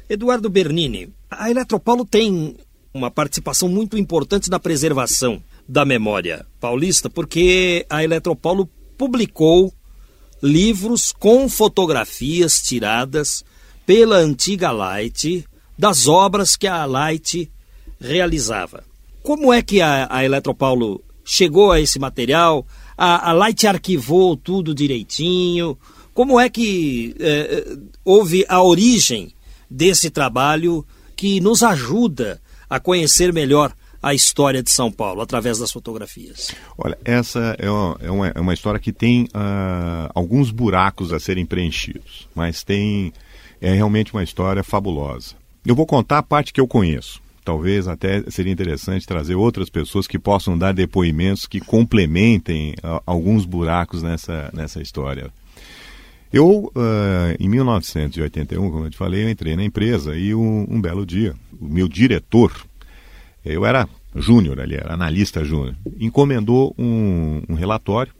Eduardo 0.08 0.48
Bernini, 0.48 1.12
a 1.30 1.50
Eletropaulo 1.50 2.06
tem 2.06 2.56
uma 2.94 3.10
participação 3.10 3.68
muito 3.68 3.98
importante 3.98 4.48
na 4.48 4.58
preservação 4.58 5.42
da 5.68 5.84
memória 5.84 6.46
paulista, 6.58 7.10
porque 7.10 7.84
a 7.90 8.02
Eletropaulo 8.02 8.66
publicou 8.96 9.74
livros 10.42 11.12
com 11.12 11.48
fotografias 11.50 12.62
tiradas 12.62 13.44
pela 13.84 14.16
antiga 14.16 14.70
Light 14.70 15.44
das 15.78 16.06
obras 16.06 16.56
que 16.56 16.66
a 16.66 16.84
Light 16.84 17.50
realizava. 18.00 18.84
Como 19.22 19.52
é 19.52 19.62
que 19.62 19.80
a, 19.80 20.06
a 20.10 20.24
Eletropaulo 20.24 21.02
chegou 21.24 21.72
a 21.72 21.80
esse 21.80 21.98
material? 21.98 22.66
A, 22.96 23.30
a 23.30 23.32
Light 23.32 23.66
arquivou 23.66 24.36
tudo 24.36 24.74
direitinho? 24.74 25.76
Como 26.14 26.40
é 26.40 26.48
que 26.48 27.14
eh, 27.18 27.76
houve 28.04 28.46
a 28.48 28.62
origem 28.62 29.32
desse 29.70 30.08
trabalho 30.08 30.86
que 31.14 31.40
nos 31.40 31.62
ajuda 31.62 32.40
a 32.70 32.80
conhecer 32.80 33.32
melhor 33.32 33.72
a 34.02 34.14
história 34.14 34.62
de 34.62 34.70
São 34.70 34.90
Paulo 34.90 35.20
através 35.20 35.58
das 35.58 35.72
fotografias? 35.72 36.52
Olha, 36.78 36.96
essa 37.04 37.56
é 37.58 37.68
uma, 37.68 37.98
é 38.00 38.40
uma, 38.40 38.52
é 38.52 38.54
história 38.54 38.78
que 38.78 38.92
tem 38.92 39.28
ah, 39.34 40.10
alguns 40.14 40.50
buracos 40.50 41.12
a 41.12 41.18
serem 41.18 41.44
preenchidos, 41.44 42.28
mas 42.34 42.62
tem 42.62 43.12
é 43.60 43.72
realmente 43.72 44.12
uma 44.12 44.22
história 44.22 44.62
fabulosa. 44.62 45.34
Eu 45.66 45.74
vou 45.74 45.84
contar 45.84 46.18
a 46.18 46.22
parte 46.22 46.52
que 46.52 46.60
eu 46.60 46.68
conheço. 46.68 47.20
Talvez 47.44 47.88
até 47.88 48.22
seria 48.30 48.52
interessante 48.52 49.04
trazer 49.04 49.34
outras 49.34 49.68
pessoas 49.68 50.06
que 50.06 50.16
possam 50.16 50.56
dar 50.56 50.72
depoimentos 50.72 51.44
que 51.44 51.58
complementem 51.60 52.74
ah, 52.84 53.02
alguns 53.04 53.44
buracos 53.44 54.00
nessa, 54.00 54.48
nessa 54.54 54.80
história. 54.80 55.28
Eu, 56.32 56.72
uh, 56.74 57.36
em 57.40 57.48
1981, 57.48 58.70
como 58.70 58.86
eu 58.86 58.90
te 58.90 58.96
falei, 58.96 59.24
eu 59.24 59.30
entrei 59.30 59.56
na 59.56 59.64
empresa 59.64 60.16
e 60.16 60.34
um, 60.34 60.66
um 60.68 60.80
belo 60.80 61.04
dia, 61.04 61.34
o 61.60 61.66
meu 61.66 61.88
diretor, 61.88 62.52
eu 63.44 63.66
era 63.66 63.88
júnior 64.14 64.60
ali, 64.60 64.76
era 64.76 64.94
analista 64.94 65.44
júnior, 65.44 65.74
encomendou 65.98 66.74
um, 66.78 67.42
um, 67.48 67.54
relatório 67.54 68.12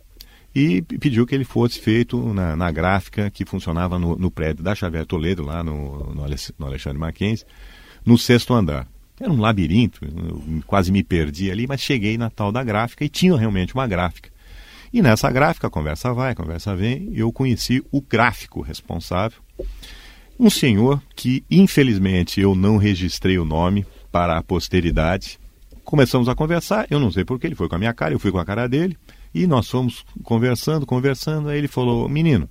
e 0.59 0.81
pediu 0.81 1.27
que 1.27 1.35
ele 1.35 1.45
fosse 1.45 1.79
feito 1.79 2.33
na, 2.33 2.57
na 2.57 2.71
gráfica 2.71 3.31
que 3.31 3.45
funcionava 3.45 3.99
no, 3.99 4.17
no, 4.17 4.31
prédio 4.31 4.65
da 4.65 4.75
Xavier 4.75 5.05
Toledo, 5.05 5.45
lá 5.45 5.63
no, 5.63 6.15
no 6.15 6.67
Alexandre 6.67 6.99
Mackenzie, 6.99 7.45
no 8.07 8.17
sexto 8.17 8.55
andar. 8.55 8.89
Era 9.21 9.31
um 9.31 9.39
labirinto, 9.39 10.01
quase 10.67 10.91
me 10.91 11.05
perdi 11.05 11.51
ali, 11.51 11.67
mas 11.67 11.83
cheguei 11.83 12.17
na 12.17 12.31
tal 12.31 12.51
da 12.51 12.65
gráfica 12.65 13.05
e 13.05 13.09
tinha 13.11 13.37
realmente 13.37 13.75
uma 13.75 13.87
gráfica. 13.87 14.31
E 14.91 15.03
nessa 15.03 15.31
gráfica, 15.31 15.69
conversa 15.69 16.15
vai, 16.15 16.35
conversa 16.35 16.75
vem, 16.75 17.11
eu 17.13 17.31
conheci 17.31 17.85
o 17.93 18.01
gráfico 18.01 18.63
responsável, 18.63 19.39
um 20.41 20.49
senhor 20.49 21.03
que, 21.15 21.45
infelizmente, 21.51 22.41
eu 22.41 22.55
não 22.55 22.79
registrei 22.79 23.39
o 23.39 23.45
nome 23.45 23.85
para 24.11 24.39
a 24.39 24.43
posteridade. 24.43 25.39
Começamos 25.85 26.31
a 26.31 26.35
conversar, 26.35 26.87
eu 26.91 26.99
não 26.99 27.13
sei 27.13 27.27
porque 27.27 27.47
ele 27.47 27.55
foi 27.55 27.69
com 27.69 27.75
a 27.75 27.79
minha 27.79 27.93
cara, 27.93 28.15
eu 28.15 28.19
fui 28.19 28.33
com 28.33 28.39
a 28.39 28.45
cara 28.45 28.67
dele, 28.67 28.97
e 29.35 29.47
nós 29.47 29.69
fomos 29.69 30.05
conversando, 30.23 30.87
conversando, 30.87 31.49
aí 31.49 31.59
ele 31.59 31.69
falou, 31.69 32.09
menino, 32.09 32.49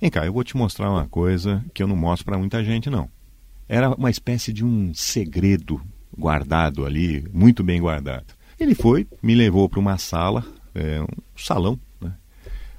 vem 0.00 0.10
cá, 0.10 0.26
eu 0.26 0.32
vou 0.32 0.44
te 0.44 0.56
mostrar 0.56 0.90
uma 0.90 1.06
coisa 1.06 1.64
que 1.72 1.82
eu 1.82 1.86
não 1.86 1.96
mostro 1.96 2.26
para 2.26 2.38
muita 2.38 2.62
gente, 2.62 2.90
não. 2.90 3.08
Era 3.68 3.90
uma 3.90 4.10
espécie 4.10 4.52
de 4.52 4.64
um 4.64 4.92
segredo 4.94 5.80
guardado 6.16 6.84
ali, 6.84 7.26
muito 7.32 7.62
bem 7.62 7.80
guardado. 7.80 8.26
Ele 8.58 8.74
foi, 8.74 9.06
me 9.22 9.34
levou 9.34 9.68
para 9.68 9.78
uma 9.78 9.98
sala, 9.98 10.44
é, 10.74 11.00
um 11.00 11.06
salão, 11.36 11.78
né? 12.00 12.12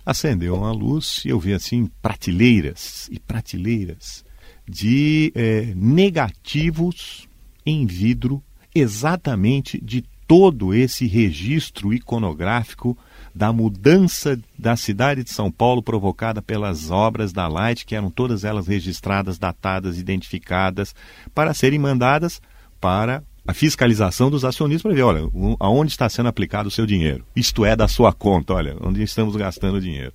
acendeu 0.06 0.56
uma 0.56 0.71
luz 0.71 1.23
e 1.25 1.30
eu 1.30 1.39
vi 1.39 1.54
assim 1.54 1.89
prateleiras 2.02 3.08
e 3.12 3.19
prateleiras 3.19 4.25
de 4.67 5.32
é, 5.36 5.73
negativos 5.75 7.28
em 7.65 7.86
vidro, 7.86 8.43
exatamente 8.73 9.80
de 9.84 10.04
todo 10.28 10.73
esse 10.73 11.08
registro 11.08 11.93
iconográfico 11.93 12.97
da 13.34 13.54
mudança 13.54 14.39
da 14.58 14.76
cidade 14.76 15.24
de 15.24 15.32
São 15.32 15.52
Paulo 15.52 15.82
provocada 15.82 16.42
pelas 16.42 16.92
obras 16.92 17.32
da 17.32 17.48
Light, 17.48 17.86
que 17.86 17.96
eram 17.96 18.10
todas 18.10 18.44
elas 18.44 18.68
registradas, 18.68 19.38
datadas, 19.38 19.98
identificadas, 19.98 20.96
para 21.34 21.54
serem 21.54 21.80
mandadas 21.80 22.42
para 22.80 23.24
a 23.48 23.54
fiscalização 23.54 24.30
dos 24.30 24.46
acionistas 24.46 24.84
para 24.84 24.94
ver, 24.94 25.02
olha, 25.02 25.22
aonde 25.60 25.92
está 25.92 26.08
sendo 26.08 26.30
aplicado 26.30 26.68
o 26.68 26.72
seu 26.72 26.86
dinheiro. 26.86 27.26
Isto 27.36 27.65
é 27.65 27.76
da 27.76 27.88
sua 27.88 28.13
conta, 28.13 28.54
olha, 28.54 28.78
onde 28.82 29.02
estamos 29.02 29.36
gastando 29.36 29.76
o 29.76 29.82
dinheiro. 29.82 30.13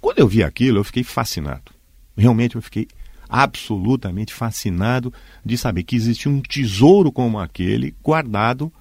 Quando 0.00 0.18
eu 0.18 0.26
vi 0.26 0.42
aquilo, 0.42 0.78
eu 0.78 0.84
fiquei 0.84 1.04
fascinado. 1.04 1.72
Realmente 2.16 2.56
eu 2.56 2.62
fiquei 2.62 2.88
absolutamente 3.28 4.34
fascinado 4.34 5.12
de 5.44 5.56
saber 5.56 5.84
que 5.84 5.94
existia 5.94 6.30
um 6.30 6.40
tesouro 6.40 7.12
como 7.12 7.38
aquele 7.38 7.94
guardado 8.02 8.72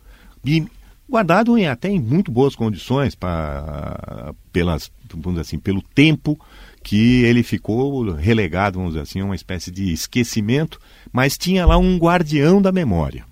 e 0.43 0.65
guardado 1.09 1.57
em 1.57 1.67
até 1.67 1.89
em 1.89 1.99
muito 1.99 2.31
boas 2.31 2.55
condições 2.55 3.15
para 3.15 4.33
pelas 4.51 4.91
vamos 5.13 5.39
assim 5.39 5.57
pelo 5.57 5.81
tempo 5.81 6.39
que 6.83 7.23
ele 7.23 7.43
ficou 7.43 8.11
relegado 8.13 8.75
vamos 8.77 8.93
dizer 8.93 9.03
assim 9.03 9.21
a 9.21 9.25
uma 9.25 9.35
espécie 9.35 9.71
de 9.71 9.91
esquecimento 9.91 10.79
mas 11.11 11.37
tinha 11.37 11.65
lá 11.65 11.77
um 11.77 11.97
guardião 11.97 12.61
da 12.61 12.71
memória 12.71 13.25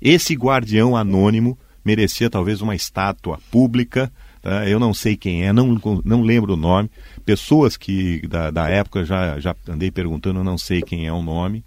esse 0.00 0.34
guardião 0.34 0.96
anônimo 0.96 1.58
merecia 1.88 2.28
talvez 2.28 2.60
uma 2.60 2.74
estátua 2.74 3.38
pública. 3.50 4.12
Tá? 4.42 4.68
Eu 4.68 4.78
não 4.78 4.92
sei 4.92 5.16
quem 5.16 5.46
é, 5.46 5.52
não, 5.52 5.80
não 6.04 6.22
lembro 6.22 6.52
o 6.52 6.56
nome. 6.56 6.90
Pessoas 7.24 7.76
que 7.76 8.26
da, 8.28 8.50
da 8.50 8.68
época 8.68 9.04
já, 9.04 9.40
já 9.40 9.54
andei 9.66 9.90
perguntando, 9.90 10.40
eu 10.40 10.44
não 10.44 10.58
sei 10.58 10.82
quem 10.82 11.06
é 11.06 11.12
o 11.12 11.22
nome, 11.22 11.64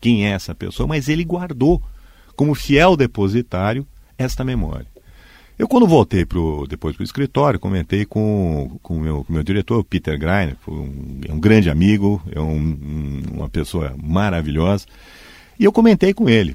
quem 0.00 0.26
é 0.26 0.30
essa 0.30 0.54
pessoa, 0.54 0.86
mas 0.86 1.08
ele 1.08 1.24
guardou 1.24 1.82
como 2.34 2.54
fiel 2.54 2.96
depositário 2.96 3.86
esta 4.18 4.44
memória. 4.44 4.86
Eu, 5.58 5.66
quando 5.66 5.88
voltei 5.88 6.24
pro, 6.24 6.66
depois 6.68 6.94
para 6.94 7.02
o 7.02 7.04
escritório, 7.04 7.58
comentei 7.58 8.04
com, 8.04 8.78
com 8.80 8.96
o 8.96 9.00
meu, 9.00 9.24
com 9.24 9.32
meu 9.32 9.42
diretor, 9.42 9.82
Peter 9.82 10.16
Greiner, 10.16 10.56
um, 10.68 11.20
é 11.28 11.32
um 11.32 11.40
grande 11.40 11.68
amigo, 11.68 12.22
é 12.30 12.40
um, 12.40 12.56
um, 12.56 13.22
uma 13.34 13.48
pessoa 13.48 13.92
maravilhosa, 14.00 14.86
e 15.58 15.64
eu 15.64 15.72
comentei 15.72 16.14
com 16.14 16.28
ele. 16.28 16.54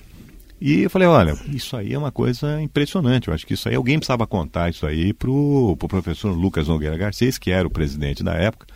E 0.61 0.83
eu 0.83 0.89
falei, 0.89 1.09
olha, 1.09 1.37
isso 1.49 1.75
aí 1.75 1.93
é 1.93 1.97
uma 1.97 2.13
coisa 2.13 2.61
impressionante. 2.61 3.27
Eu 3.27 3.33
acho 3.33 3.45
que 3.45 3.53
isso 3.53 3.67
aí 3.67 3.75
alguém 3.75 3.97
precisava 3.97 4.25
contar 4.25 4.69
isso 4.69 4.85
aí 4.85 5.11
pro, 5.11 5.75
pro 5.77 5.89
professor 5.89 6.31
Lucas 6.31 6.69
Nogueira 6.69 6.95
Garcês, 6.95 7.37
que 7.37 7.51
era 7.51 7.67
o 7.67 7.71
presidente 7.71 8.23
da 8.23 8.33
época. 8.35 8.67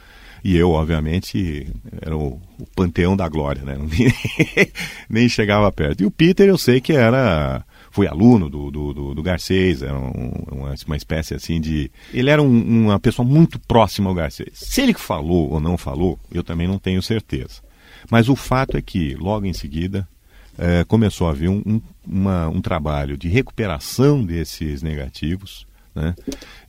E 0.43 0.57
eu, 0.57 0.71
obviamente, 0.71 1.71
era 2.01 2.15
o, 2.15 2.41
o 2.59 2.65
panteão 2.75 3.15
da 3.15 3.29
glória, 3.29 3.63
né? 3.63 3.77
Nem 5.09 5.29
chegava 5.29 5.71
perto. 5.71 6.01
E 6.01 6.05
o 6.05 6.11
Peter, 6.11 6.49
eu 6.49 6.57
sei 6.57 6.81
que 6.81 6.91
era 6.91 7.63
foi 7.91 8.07
aluno 8.07 8.49
do, 8.49 8.71
do, 8.71 8.93
do, 8.93 9.15
do 9.15 9.23
Garcês, 9.23 9.81
era 9.81 9.97
um, 9.97 10.31
uma, 10.51 10.75
uma 10.85 10.97
espécie 10.97 11.33
assim 11.33 11.59
de. 11.59 11.91
Ele 12.13 12.29
era 12.29 12.41
um, 12.41 12.85
uma 12.85 12.99
pessoa 12.99 13.27
muito 13.27 13.59
próxima 13.59 14.09
ao 14.09 14.15
Garcês. 14.15 14.51
Se 14.53 14.81
ele 14.81 14.93
falou 14.93 15.51
ou 15.51 15.59
não 15.59 15.77
falou, 15.77 16.19
eu 16.31 16.43
também 16.43 16.67
não 16.67 16.79
tenho 16.79 17.01
certeza. 17.01 17.61
Mas 18.09 18.29
o 18.29 18.35
fato 18.35 18.77
é 18.77 18.81
que, 18.81 19.15
logo 19.15 19.45
em 19.45 19.53
seguida, 19.53 20.07
é, 20.57 20.83
começou 20.85 21.27
a 21.27 21.31
haver 21.31 21.49
um, 21.49 21.61
um, 21.65 21.81
uma, 22.05 22.47
um 22.47 22.61
trabalho 22.61 23.17
de 23.17 23.27
recuperação 23.27 24.23
desses 24.23 24.81
negativos, 24.81 25.66
né? 25.97 26.15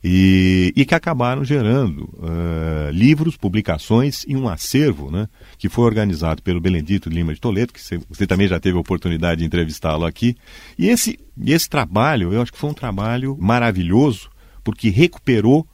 E, 0.03 0.73
e, 0.75 0.85
que 0.85 0.95
acabaram 0.95 1.45
gerando 1.45 2.05
uh, 2.19 2.91
livros, 2.91 3.37
publicações 3.37 4.25
e 4.27 4.35
um 4.35 4.49
acervo 4.49 5.11
né? 5.11 5.29
que 5.59 5.69
foi 5.69 5.85
organizado 5.85 6.43
pelo 6.43 6.61
Benedito 6.61 7.11
Lima 7.11 7.35
de 7.35 7.41
Toledo, 7.41 7.73
que 7.73 7.81
você, 7.81 8.01
você 8.09 8.27
também 8.27 8.49
já 8.49 8.59
teve 8.59 8.79
a 8.79 8.81
oportunidade 8.81 9.41
de 9.41 9.47
entrevistá-lo 9.47 10.07
aqui. 10.07 10.37
E 10.79 10.89
esse, 10.89 11.19
esse 11.45 11.69
trabalho, 11.69 12.33
eu 12.33 12.41
acho 12.41 12.53
que 12.53 12.59
foi 12.59 12.71
um 12.71 12.75
trabalho 12.75 13.37
maravilhoso, 13.39 14.31
porque 14.65 14.89
recuperou 14.89 15.67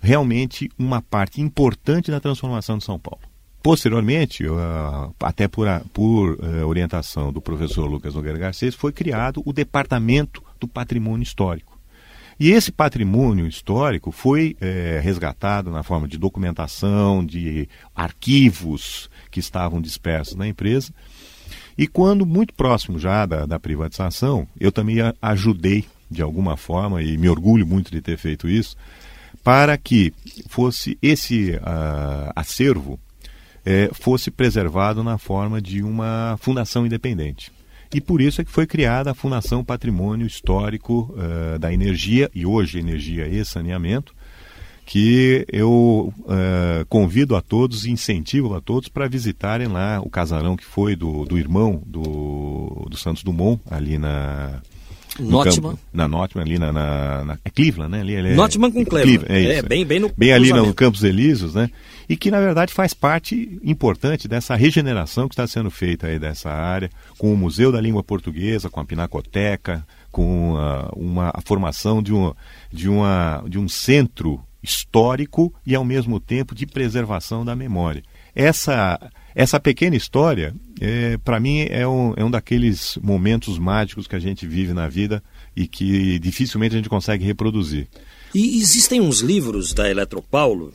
realmente 0.00 0.70
uma 0.78 1.02
parte 1.02 1.40
importante 1.40 2.10
da 2.10 2.20
transformação 2.20 2.78
de 2.78 2.84
São 2.84 2.98
Paulo. 2.98 3.22
Posteriormente, 3.62 4.46
uh, 4.46 5.14
até 5.20 5.48
por, 5.48 5.66
por 5.92 6.32
uh, 6.34 6.66
orientação 6.66 7.32
do 7.32 7.40
professor 7.40 7.86
Lucas 7.86 8.14
Nogueira 8.14 8.38
Garcês, 8.38 8.74
foi 8.74 8.92
criado 8.92 9.42
o 9.44 9.52
Departamento 9.52 10.42
do 10.60 10.68
Patrimônio 10.68 11.22
Histórico. 11.22 11.73
E 12.38 12.50
esse 12.50 12.72
patrimônio 12.72 13.46
histórico 13.46 14.10
foi 14.10 14.56
eh, 14.60 15.00
resgatado 15.02 15.70
na 15.70 15.82
forma 15.82 16.08
de 16.08 16.18
documentação, 16.18 17.24
de 17.24 17.68
arquivos 17.94 19.08
que 19.30 19.40
estavam 19.40 19.80
dispersos 19.80 20.34
na 20.34 20.46
empresa. 20.46 20.92
E 21.76 21.86
quando 21.86 22.26
muito 22.26 22.54
próximo 22.54 22.98
já 22.98 23.26
da, 23.26 23.46
da 23.46 23.58
privatização, 23.58 24.48
eu 24.58 24.72
também 24.72 24.96
ajudei 25.20 25.84
de 26.10 26.22
alguma 26.22 26.56
forma, 26.56 27.02
e 27.02 27.16
me 27.16 27.28
orgulho 27.28 27.66
muito 27.66 27.90
de 27.90 28.00
ter 28.00 28.16
feito 28.16 28.48
isso, 28.48 28.76
para 29.42 29.76
que 29.76 30.12
fosse 30.48 30.96
esse 31.02 31.50
uh, 31.50 32.32
acervo 32.34 32.98
é, 33.64 33.88
fosse 33.92 34.30
preservado 34.30 35.02
na 35.02 35.16
forma 35.16 35.60
de 35.60 35.82
uma 35.82 36.36
fundação 36.40 36.84
independente. 36.84 37.50
E 37.94 38.00
por 38.00 38.20
isso 38.20 38.40
é 38.40 38.44
que 38.44 38.50
foi 38.50 38.66
criada 38.66 39.12
a 39.12 39.14
Fundação 39.14 39.64
Patrimônio 39.64 40.26
Histórico 40.26 41.14
uh, 41.16 41.58
da 41.60 41.72
Energia, 41.72 42.28
e 42.34 42.44
hoje 42.44 42.80
Energia 42.80 43.28
e 43.28 43.44
Saneamento, 43.44 44.12
que 44.84 45.46
eu 45.50 46.12
uh, 46.18 46.84
convido 46.88 47.36
a 47.36 47.40
todos, 47.40 47.86
incentivo 47.86 48.52
a 48.54 48.60
todos 48.60 48.88
para 48.88 49.06
visitarem 49.08 49.68
lá 49.68 50.00
o 50.00 50.10
casarão 50.10 50.56
que 50.56 50.64
foi 50.64 50.96
do, 50.96 51.24
do 51.24 51.38
irmão 51.38 51.80
do, 51.86 52.86
do 52.90 52.96
Santos 52.96 53.22
Dumont, 53.22 53.60
ali 53.70 53.96
na, 53.96 54.60
Notman. 55.20 55.78
na 55.92 56.08
Notman, 56.08 56.42
ali 56.42 56.58
na, 56.58 56.72
na, 56.72 57.24
na, 57.24 57.38
É 57.44 57.50
Cleveland, 57.50 57.92
né? 57.92 58.00
Ali, 58.00 58.14
é, 58.14 58.34
Notman 58.34 58.70
com 58.72 58.84
Cleveland. 58.84 59.24
Cleveland 59.26 59.50
é, 59.52 59.58
é, 59.58 59.62
bem, 59.62 59.86
bem 59.86 60.00
no 60.00 60.10
Bem 60.16 60.32
ali 60.32 60.52
no 60.52 60.74
Campos 60.74 61.04
Elíseos, 61.04 61.54
né? 61.54 61.70
E 62.08 62.16
que, 62.16 62.30
na 62.30 62.40
verdade, 62.40 62.72
faz 62.72 62.92
parte 62.92 63.58
importante 63.62 64.28
dessa 64.28 64.54
regeneração 64.54 65.28
que 65.28 65.34
está 65.34 65.46
sendo 65.46 65.70
feita 65.70 66.06
aí 66.06 66.18
dessa 66.18 66.50
área, 66.50 66.90
com 67.18 67.32
o 67.32 67.36
Museu 67.36 67.72
da 67.72 67.80
Língua 67.80 68.02
Portuguesa, 68.02 68.68
com 68.68 68.80
a 68.80 68.84
Pinacoteca, 68.84 69.86
com 70.10 70.56
a, 70.56 70.90
uma, 70.94 71.30
a 71.34 71.40
formação 71.40 72.02
de, 72.02 72.12
um, 72.12 72.32
de, 72.72 72.88
uma, 72.88 73.42
de 73.48 73.58
um 73.58 73.68
centro 73.68 74.40
histórico 74.62 75.52
e, 75.66 75.74
ao 75.74 75.84
mesmo 75.84 76.20
tempo, 76.20 76.54
de 76.54 76.66
preservação 76.66 77.44
da 77.44 77.54
memória. 77.56 78.02
Essa 78.34 78.98
essa 79.34 79.58
pequena 79.58 79.96
história, 79.96 80.54
é, 80.80 81.18
para 81.18 81.40
mim, 81.40 81.66
é 81.68 81.86
um, 81.86 82.14
é 82.16 82.24
um 82.24 82.30
daqueles 82.30 82.96
momentos 83.02 83.58
mágicos 83.58 84.06
que 84.06 84.14
a 84.14 84.20
gente 84.20 84.46
vive 84.46 84.72
na 84.72 84.88
vida 84.88 85.22
e 85.56 85.66
que 85.66 86.20
dificilmente 86.20 86.76
a 86.76 86.78
gente 86.78 86.88
consegue 86.88 87.24
reproduzir. 87.24 87.88
E 88.32 88.58
existem 88.60 89.00
uns 89.00 89.20
livros 89.20 89.72
da 89.72 89.90
Eletropaulo. 89.90 90.72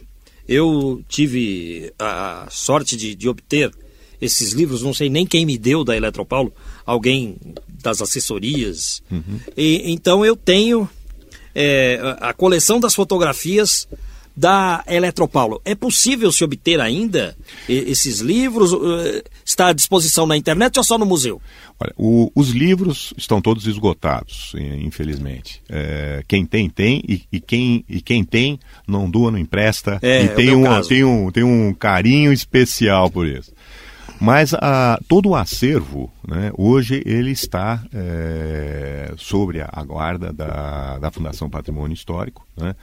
Eu 0.50 1.04
tive 1.08 1.94
a 2.00 2.48
sorte 2.50 2.98
de, 2.98 3.14
de 3.14 3.30
obter 3.30 3.72
esses 4.20 4.52
livros, 4.52 4.82
não 4.82 4.96
sei 4.96 5.08
nem 5.08 5.24
quem 5.24 5.46
me 5.46 5.60
deu 5.60 5.84
da 5.84 5.96
Eletropaulo, 5.96 6.52
alguém 6.84 7.38
das 7.68 8.02
assessorias. 8.02 9.04
Uhum. 9.12 9.40
E, 9.56 9.92
então 9.92 10.26
eu 10.26 10.36
tenho 10.36 10.90
é, 11.54 12.00
a 12.20 12.34
coleção 12.34 12.80
das 12.80 12.96
fotografias 12.96 13.88
da 14.36 14.84
Eletropaulo. 14.88 15.62
É 15.66 15.76
possível 15.76 16.32
se 16.32 16.44
obter 16.44 16.80
ainda 16.80 17.36
esses 17.68 18.20
livros? 18.20 18.74
Uh, 18.74 19.24
está 19.46 19.68
à 19.68 19.74
disposição 19.74 20.26
na 20.26 20.38
internet 20.38 20.78
ou 20.78 20.84
só 20.84 20.98
no 20.98 21.06
museu? 21.06 21.42
Olha, 21.80 21.94
o, 21.98 22.32
os 22.36 22.50
livros 22.50 23.14
estão 23.18 23.42
todos 23.42 23.66
esgotados, 23.66 24.54
infelizmente. 24.80 25.62
É, 25.70 26.24
quem 26.28 26.46
tem, 26.46 26.70
tem, 26.70 27.02
e, 27.08 27.24
e, 27.32 27.40
quem, 27.40 27.86
e 27.88 28.02
quem 28.02 28.24
tem, 28.24 28.60
não 28.86 29.10
doa, 29.10 29.32
não 29.32 29.40
empresta, 29.40 29.98
é, 30.02 30.24
e 30.24 30.26
é 30.26 30.28
tem, 30.28 30.54
um, 30.54 30.82
tem, 30.82 31.04
um, 31.06 31.32
tem 31.32 31.44
um 31.44 31.74
carinho 31.74 32.34
especial 32.34 33.10
por 33.10 33.26
isso. 33.26 33.54
Mas 34.20 34.54
a, 34.54 35.00
todo 35.08 35.30
o 35.30 35.36
acervo, 35.36 36.12
né, 36.28 36.52
hoje, 36.58 37.02
ele 37.06 37.32
está 37.32 37.82
é, 37.94 39.14
sobre 39.18 39.62
a 39.62 39.84
guarda 39.84 40.34
da, 40.34 40.98
da 41.00 41.12
Fundação 41.12 41.50
Patrimônio 41.50 41.94
Histórico. 41.94 42.46
Né? 42.58 42.76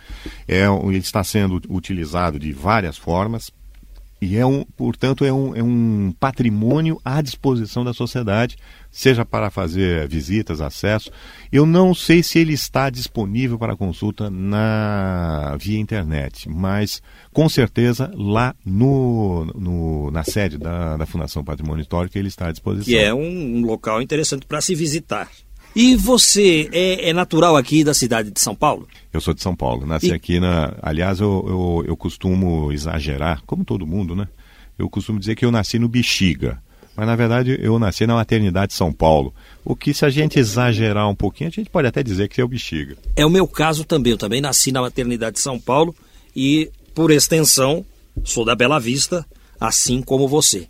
É, 0.48 0.64
ele 0.66 0.98
está 0.98 1.22
sendo 1.22 1.60
utilizado 1.68 2.38
de 2.38 2.52
várias 2.52 2.96
formas 2.96 3.50
e 4.20 4.36
é 4.36 4.46
um, 4.46 4.64
portanto, 4.64 5.24
é 5.24 5.32
um, 5.32 5.54
é 5.54 5.62
um 5.62 6.12
patrimônio 6.18 6.98
à 7.04 7.20
disposição 7.20 7.84
da 7.84 7.92
sociedade, 7.92 8.56
seja 8.90 9.26
para 9.26 9.50
fazer 9.50 10.08
visitas, 10.08 10.60
acesso. 10.60 11.10
Eu 11.52 11.66
não 11.66 11.94
sei 11.94 12.22
se 12.22 12.38
ele 12.38 12.54
está 12.54 12.88
disponível 12.88 13.58
para 13.58 13.76
consulta 13.76 14.30
na 14.30 15.56
via 15.60 15.78
internet, 15.78 16.48
mas 16.48 17.02
com 17.30 17.46
certeza 17.48 18.10
lá 18.14 18.54
no, 18.64 19.44
no 19.54 20.10
na 20.10 20.24
sede 20.24 20.56
da, 20.56 20.96
da 20.96 21.04
Fundação 21.04 21.44
Patrimônio 21.44 21.82
Histórico 21.82 22.16
ele 22.16 22.28
está 22.28 22.48
à 22.48 22.52
disposição. 22.52 22.86
Que 22.86 22.98
é 22.98 23.12
um, 23.12 23.58
um 23.58 23.66
local 23.66 24.00
interessante 24.00 24.46
para 24.46 24.62
se 24.62 24.74
visitar. 24.74 25.28
E 25.76 25.94
você 25.94 26.70
é, 26.72 27.10
é, 27.10 27.12
natural 27.12 27.54
aqui 27.54 27.84
da 27.84 27.92
cidade 27.92 28.30
de 28.30 28.40
São 28.40 28.54
Paulo? 28.54 28.88
Eu 29.12 29.20
sou 29.20 29.34
de 29.34 29.42
São 29.42 29.54
Paulo. 29.54 29.86
Nasci 29.86 30.08
e... 30.08 30.12
aqui 30.14 30.40
na. 30.40 30.74
Aliás, 30.80 31.20
eu, 31.20 31.44
eu, 31.46 31.84
eu, 31.88 31.96
costumo 31.98 32.72
exagerar, 32.72 33.42
como 33.44 33.62
todo 33.62 33.86
mundo, 33.86 34.16
né? 34.16 34.26
Eu 34.78 34.88
costumo 34.88 35.20
dizer 35.20 35.34
que 35.34 35.44
eu 35.44 35.50
nasci 35.50 35.78
no 35.78 35.86
Bexiga. 35.86 36.62
Mas 36.96 37.06
na 37.06 37.14
verdade 37.14 37.58
eu 37.60 37.78
nasci 37.78 38.06
na 38.06 38.14
maternidade 38.14 38.68
de 38.68 38.74
São 38.74 38.90
Paulo. 38.90 39.34
O 39.62 39.76
que, 39.76 39.92
se 39.92 40.06
a 40.06 40.08
gente 40.08 40.38
exagerar 40.38 41.10
um 41.10 41.14
pouquinho, 41.14 41.48
a 41.48 41.52
gente 41.52 41.68
pode 41.68 41.86
até 41.86 42.02
dizer 42.02 42.30
que 42.30 42.40
é 42.40 42.44
o 42.44 42.48
Bexiga. 42.48 42.96
É 43.14 43.26
o 43.26 43.30
meu 43.30 43.46
caso 43.46 43.84
também. 43.84 44.12
Eu 44.12 44.18
também 44.18 44.40
nasci 44.40 44.72
na 44.72 44.80
maternidade 44.80 45.36
de 45.36 45.42
São 45.42 45.60
Paulo 45.60 45.94
e, 46.34 46.70
por 46.94 47.10
extensão, 47.10 47.84
sou 48.24 48.46
da 48.46 48.54
Bela 48.54 48.80
Vista, 48.80 49.26
assim 49.60 50.00
como 50.00 50.26
você. 50.26 50.68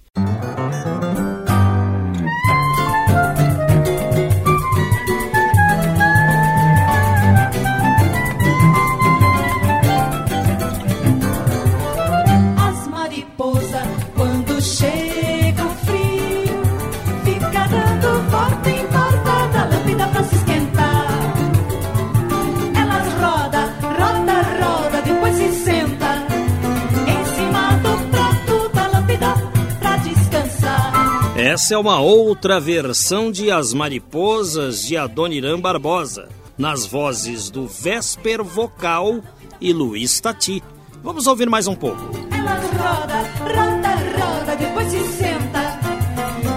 Essa 31.56 31.74
é 31.74 31.78
uma 31.78 31.98
outra 31.98 32.60
versão 32.60 33.32
de 33.32 33.50
As 33.50 33.72
Mariposas 33.72 34.84
de 34.84 34.94
Adoniran 34.94 35.58
Barbosa, 35.58 36.28
nas 36.58 36.84
vozes 36.84 37.48
do 37.48 37.66
Vesper 37.66 38.44
Vocal 38.44 39.22
e 39.58 39.72
Luiz 39.72 40.20
Tati. 40.20 40.62
Vamos 41.02 41.26
ouvir 41.26 41.48
mais 41.48 41.66
um 41.66 41.74
pouco. 41.74 42.10
Ela 42.30 42.56
roda, 42.56 43.22
roda, 43.40 43.88
roda, 44.18 44.54
depois 44.54 44.90
se 44.90 44.98
senta 45.16 45.80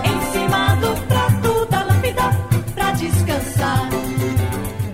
em 0.04 0.34
cima 0.34 0.76
do 0.76 1.08
prato 1.08 1.66
da 1.68 1.84
lâmpada 1.86 2.38
pra 2.76 2.92
descansar. 2.92 3.90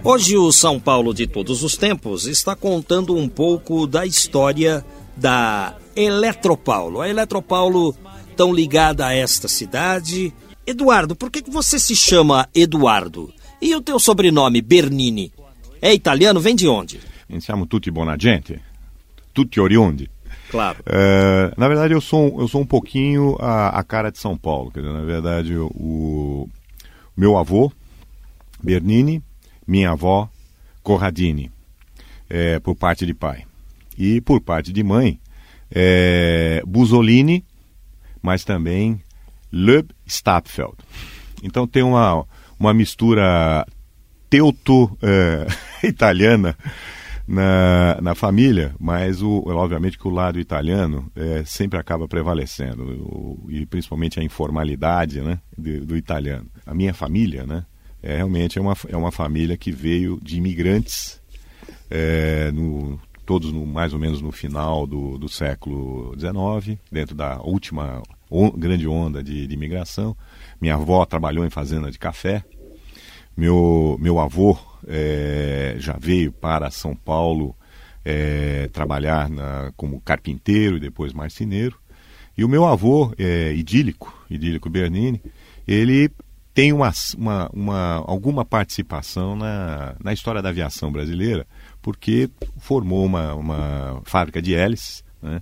Hoje 0.04 0.38
o 0.38 0.52
São 0.52 0.80
Paulo 0.80 1.15
de 1.15 1.26
todos 1.26 1.63
os 1.63 1.76
tempos 1.76 2.28
está 2.28 2.56
contando 2.56 3.15
um 3.15 3.28
pouco 3.28 3.88
da 3.88 4.06
história 4.06 4.86
da 5.18 5.74
Eletropaulo. 5.96 7.02
A 7.02 7.10
Eletropaulo 7.10 7.96
tão 8.36 8.54
ligada 8.54 9.06
a 9.06 9.13
esta 9.13 9.48
cidade. 9.48 10.34
Eduardo, 10.67 11.15
por 11.15 11.32
que, 11.32 11.43
você 11.50 11.80
se 11.80 11.95
chama 11.95 12.48
Eduardo? 12.54 13.34
E 13.62 13.74
o 13.76 13.82
teu 13.82 14.00
sobrenome, 14.00 14.62
Bernini? 14.62 15.32
É 15.82 15.93
italiano? 15.93 16.39
Vem 16.39 16.56
de 16.56 16.67
onde? 16.67 17.00
Siamo 17.39 17.65
tutti 17.65 17.91
buona 17.91 18.17
gente, 18.19 18.60
tutti 19.34 19.60
oriundi. 19.60 20.10
Claro. 20.50 20.78
É, 20.86 21.54
na 21.58 21.67
verdade, 21.67 21.93
eu 21.93 22.02
sou, 22.02 22.39
eu 22.39 22.48
sou 22.48 22.62
um 22.62 22.65
pouquinho 22.65 23.36
a, 23.39 23.80
a 23.80 23.84
cara 23.84 24.12
de 24.12 24.19
São 24.19 24.38
Paulo. 24.38 24.71
Dizer, 24.74 24.91
na 24.91 25.04
verdade, 25.04 25.56
o, 25.58 25.69
o 25.76 26.50
meu 27.17 27.38
avô, 27.38 27.71
Bernini, 28.62 29.24
minha 29.67 29.91
avó, 29.91 30.30
Corradini, 30.84 31.52
é, 32.30 32.60
por 32.60 32.76
parte 32.76 33.06
de 33.06 33.13
pai. 33.13 33.45
E 33.98 34.21
por 34.21 34.41
parte 34.41 34.71
de 34.71 34.84
mãe, 34.84 35.19
é, 35.71 36.62
Busolini 36.65 37.43
mas 38.26 38.44
também 38.44 39.00
Le 39.52 39.86
Stapfeld. 40.08 40.78
Então 41.44 41.68
tem 41.68 41.84
uma, 41.84 42.26
uma 42.60 42.74
mistura 42.74 43.68
teuto-italiana 44.30 46.58
é, 46.60 46.64
na, 47.28 48.00
na 48.02 48.16
família, 48.16 48.74
mas 48.80 49.22
o, 49.22 49.44
obviamente 49.48 50.00
que 50.00 50.08
o 50.08 50.12
lado 50.12 50.40
italiano 50.40 51.12
é, 51.16 51.44
sempre 51.46 51.80
acaba 51.80 52.08
prevalecendo, 52.08 52.84
o, 52.84 53.46
e 53.50 53.66
principalmente 53.66 54.20
a 54.20 54.24
informalidade 54.24 55.22
né, 55.22 55.40
do, 55.56 55.86
do, 55.86 55.96
italiano. 55.96 56.48
A 56.66 56.74
minha 56.74 56.94
família 56.94 57.46
né, 57.46 57.64
é, 58.02 58.18
realmente 58.18 58.58
é 58.58 58.62
uma, 58.62 58.76
é 58.90 58.98
uma 58.98 59.12
família 59.12 59.56
que 59.56 59.72
veio 59.72 60.20
de 60.22 60.38
imigrantes 60.38 61.22
é, 61.90 62.52
no, 62.52 63.00
todos 63.26 63.52
no, 63.52 63.66
mais 63.66 63.94
ou 63.94 64.00
menos 64.00 64.22
no 64.22 64.32
final 64.32 64.86
do, 64.86 65.18
do 65.18 65.28
século 65.28 66.14
XIX, 66.18 66.80
dentro 66.92 67.16
da 67.16 67.42
última 67.42 68.02
on, 68.30 68.52
grande 68.52 68.88
onda 68.88 69.24
de, 69.24 69.48
de 69.48 69.54
imigração. 69.54 70.16
Minha 70.62 70.76
avó 70.76 71.06
trabalhou 71.06 71.46
em 71.46 71.50
fazenda 71.50 71.92
de 71.92 71.98
café. 71.98 72.44
Meu, 73.36 73.98
meu 74.00 74.20
avô 74.20 74.58
é, 74.88 75.76
já 75.80 75.98
veio 76.00 76.32
para 76.32 76.72
São 76.72 76.96
Paulo 76.96 77.56
é, 78.04 78.70
trabalhar 78.72 79.30
na, 79.30 79.72
como 79.76 80.00
carpinteiro 80.00 80.78
e 80.78 80.80
depois 80.80 81.12
marceneiro. 81.12 81.78
E 82.38 82.44
o 82.44 82.50
meu 82.50 82.66
avô, 82.66 83.14
é, 83.18 83.54
idílico, 83.54 84.14
idílico 84.30 84.70
Bernini, 84.70 85.22
ele 85.68 86.12
tem 86.54 86.72
uma, 86.72 86.92
uma, 87.18 87.50
uma, 87.54 88.04
alguma 88.08 88.46
participação 88.46 89.36
na, 89.36 89.96
na 90.02 90.14
história 90.14 90.42
da 90.42 90.50
aviação 90.50 90.92
brasileira, 90.92 91.46
porque 91.86 92.32
formou 92.58 93.06
uma, 93.06 93.36
uma 93.36 94.02
fábrica 94.06 94.41
de 94.41 94.56
hélices, 94.56 95.04
né, 95.21 95.39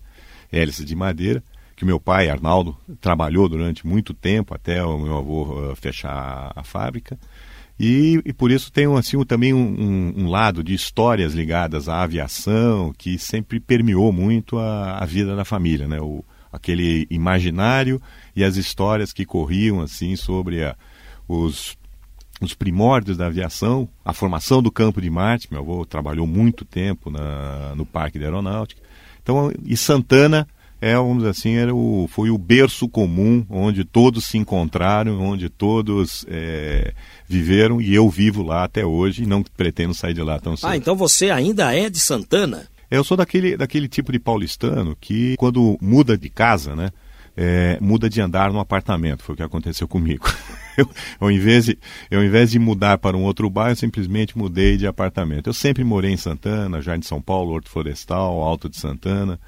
hélices 0.51 0.86
de 0.86 0.93
madeira, 0.93 1.41
que 1.73 1.86
meu 1.86 2.01
pai, 2.01 2.27
Arnaldo, 2.27 2.75
trabalhou 2.99 3.47
durante 3.47 3.88
muito 3.88 4.13
tempo 4.13 4.53
até 4.53 4.84
o 4.84 4.99
meu 4.99 5.17
avô 5.19 5.71
uh, 5.71 5.75
fechar 5.77 6.51
a 6.53 6.62
fábrica. 6.62 7.17
E, 7.79 8.21
e, 8.25 8.34
por 8.34 8.51
isso 8.51 8.69
tem 8.73 8.93
assim, 8.97 9.23
também 9.23 9.53
um, 9.53 9.58
um, 9.58 10.13
um, 10.17 10.29
lado 10.29 10.62
de 10.62 10.73
histórias 10.73 11.34
ligadas 11.34 11.88
à 11.88 12.01
aviação 12.01 12.93
que 12.97 13.17
sempre 13.17 13.62
permeou 13.62 14.12
muito 14.12 14.58
a, 14.60 14.97
a 14.97 15.06
vida 15.06 15.38
da 15.38 15.45
família, 15.45 15.88
né? 15.88 16.01
O, 16.01 16.25
aquele 16.51 17.08
imaginário 17.10 18.01
e 18.36 18.43
as 18.43 18.58
histórias 18.58 19.13
que 19.13 19.23
corriam 19.23 19.79
assim 19.79 20.17
sobre 20.17 20.62
a, 20.62 20.75
os, 21.25 21.77
os 22.43 22.53
primórdios 22.53 23.17
da 23.17 23.27
aviação, 23.27 23.88
a 24.03 24.13
formação 24.13 24.62
do 24.62 24.71
campo 24.71 25.01
de 25.01 25.10
Marte. 25.10 25.47
Meu 25.51 25.62
avô 25.62 25.86
trabalhou 25.86 26.27
muito 26.27 26.65
tempo 26.65 27.10
na, 27.10 27.73
no 27.75 27.86
Parque 27.86 28.19
da 28.19 28.25
Aeronáutica. 28.25 28.82
Então, 29.21 29.51
e 29.65 29.77
Santana 29.77 30.47
é, 30.84 30.97
vamos 30.97 31.19
dizer 31.19 31.29
assim, 31.29 31.56
era 31.56 31.73
o, 31.73 32.10
foi 32.12 32.29
o 32.29 32.38
berço 32.38 32.89
comum 32.89 33.45
onde 33.49 33.86
todos 33.86 34.25
se 34.25 34.38
encontraram, 34.38 35.17
onde 35.21 35.47
todos 35.47 36.25
é, 36.27 36.93
viveram 37.25 37.79
e 37.79 37.95
eu 37.95 38.10
vivo 38.10 38.43
lá 38.43 38.65
até 38.65 38.86
hoje 38.86 39.23
e 39.23 39.25
não 39.25 39.41
pretendo 39.41 39.93
sair 39.93 40.13
de 40.13 40.21
lá 40.21 40.38
tão 40.41 40.58
cedo. 40.58 40.69
Ah, 40.69 40.75
então 40.75 40.93
você 40.93 41.29
ainda 41.29 41.73
é 41.73 41.89
de 41.89 42.01
Santana? 42.01 42.67
Eu 42.91 43.01
sou 43.01 43.15
daquele, 43.15 43.56
daquele 43.56 43.88
tipo 43.88 44.12
de 44.12 44.19
paulistano 44.19 44.93
que 44.99 45.38
quando 45.38 45.77
muda 45.82 46.17
de 46.17 46.29
casa, 46.29 46.75
né, 46.75 46.91
é, 47.36 47.78
muda 47.82 48.10
de 48.10 48.22
andar 48.22 48.52
no 48.52 48.60
apartamento, 48.60 49.24
foi 49.24 49.34
o 49.34 49.36
que 49.36 49.43
aconteceu 49.43 49.88
comigo. 49.88 50.28
Eu, 50.76 50.89
ao, 51.19 51.30
invés 51.30 51.65
de, 51.65 51.78
eu, 52.10 52.19
ao 52.19 52.26
invés 52.26 52.50
de 52.50 52.58
mudar 52.58 52.98
para 52.98 53.15
um 53.15 53.22
outro 53.22 53.48
bairro, 53.48 53.76
simplesmente 53.76 54.36
mudei 54.36 54.76
de 54.76 54.88
apartamento. 54.88 55.46
Eu 55.46 55.54
sempre 55.54 55.84
morei 55.84 56.12
em 56.12 56.17
Santana, 56.17 56.82
Jardim 56.82 57.02
de 57.02 57.06
São 57.06 57.22
Paulo, 57.22 57.52
Horto 57.52 57.69
Florestal, 57.69 58.41
Alto 58.41 58.67
de 58.67 58.78
Santana. 58.78 59.39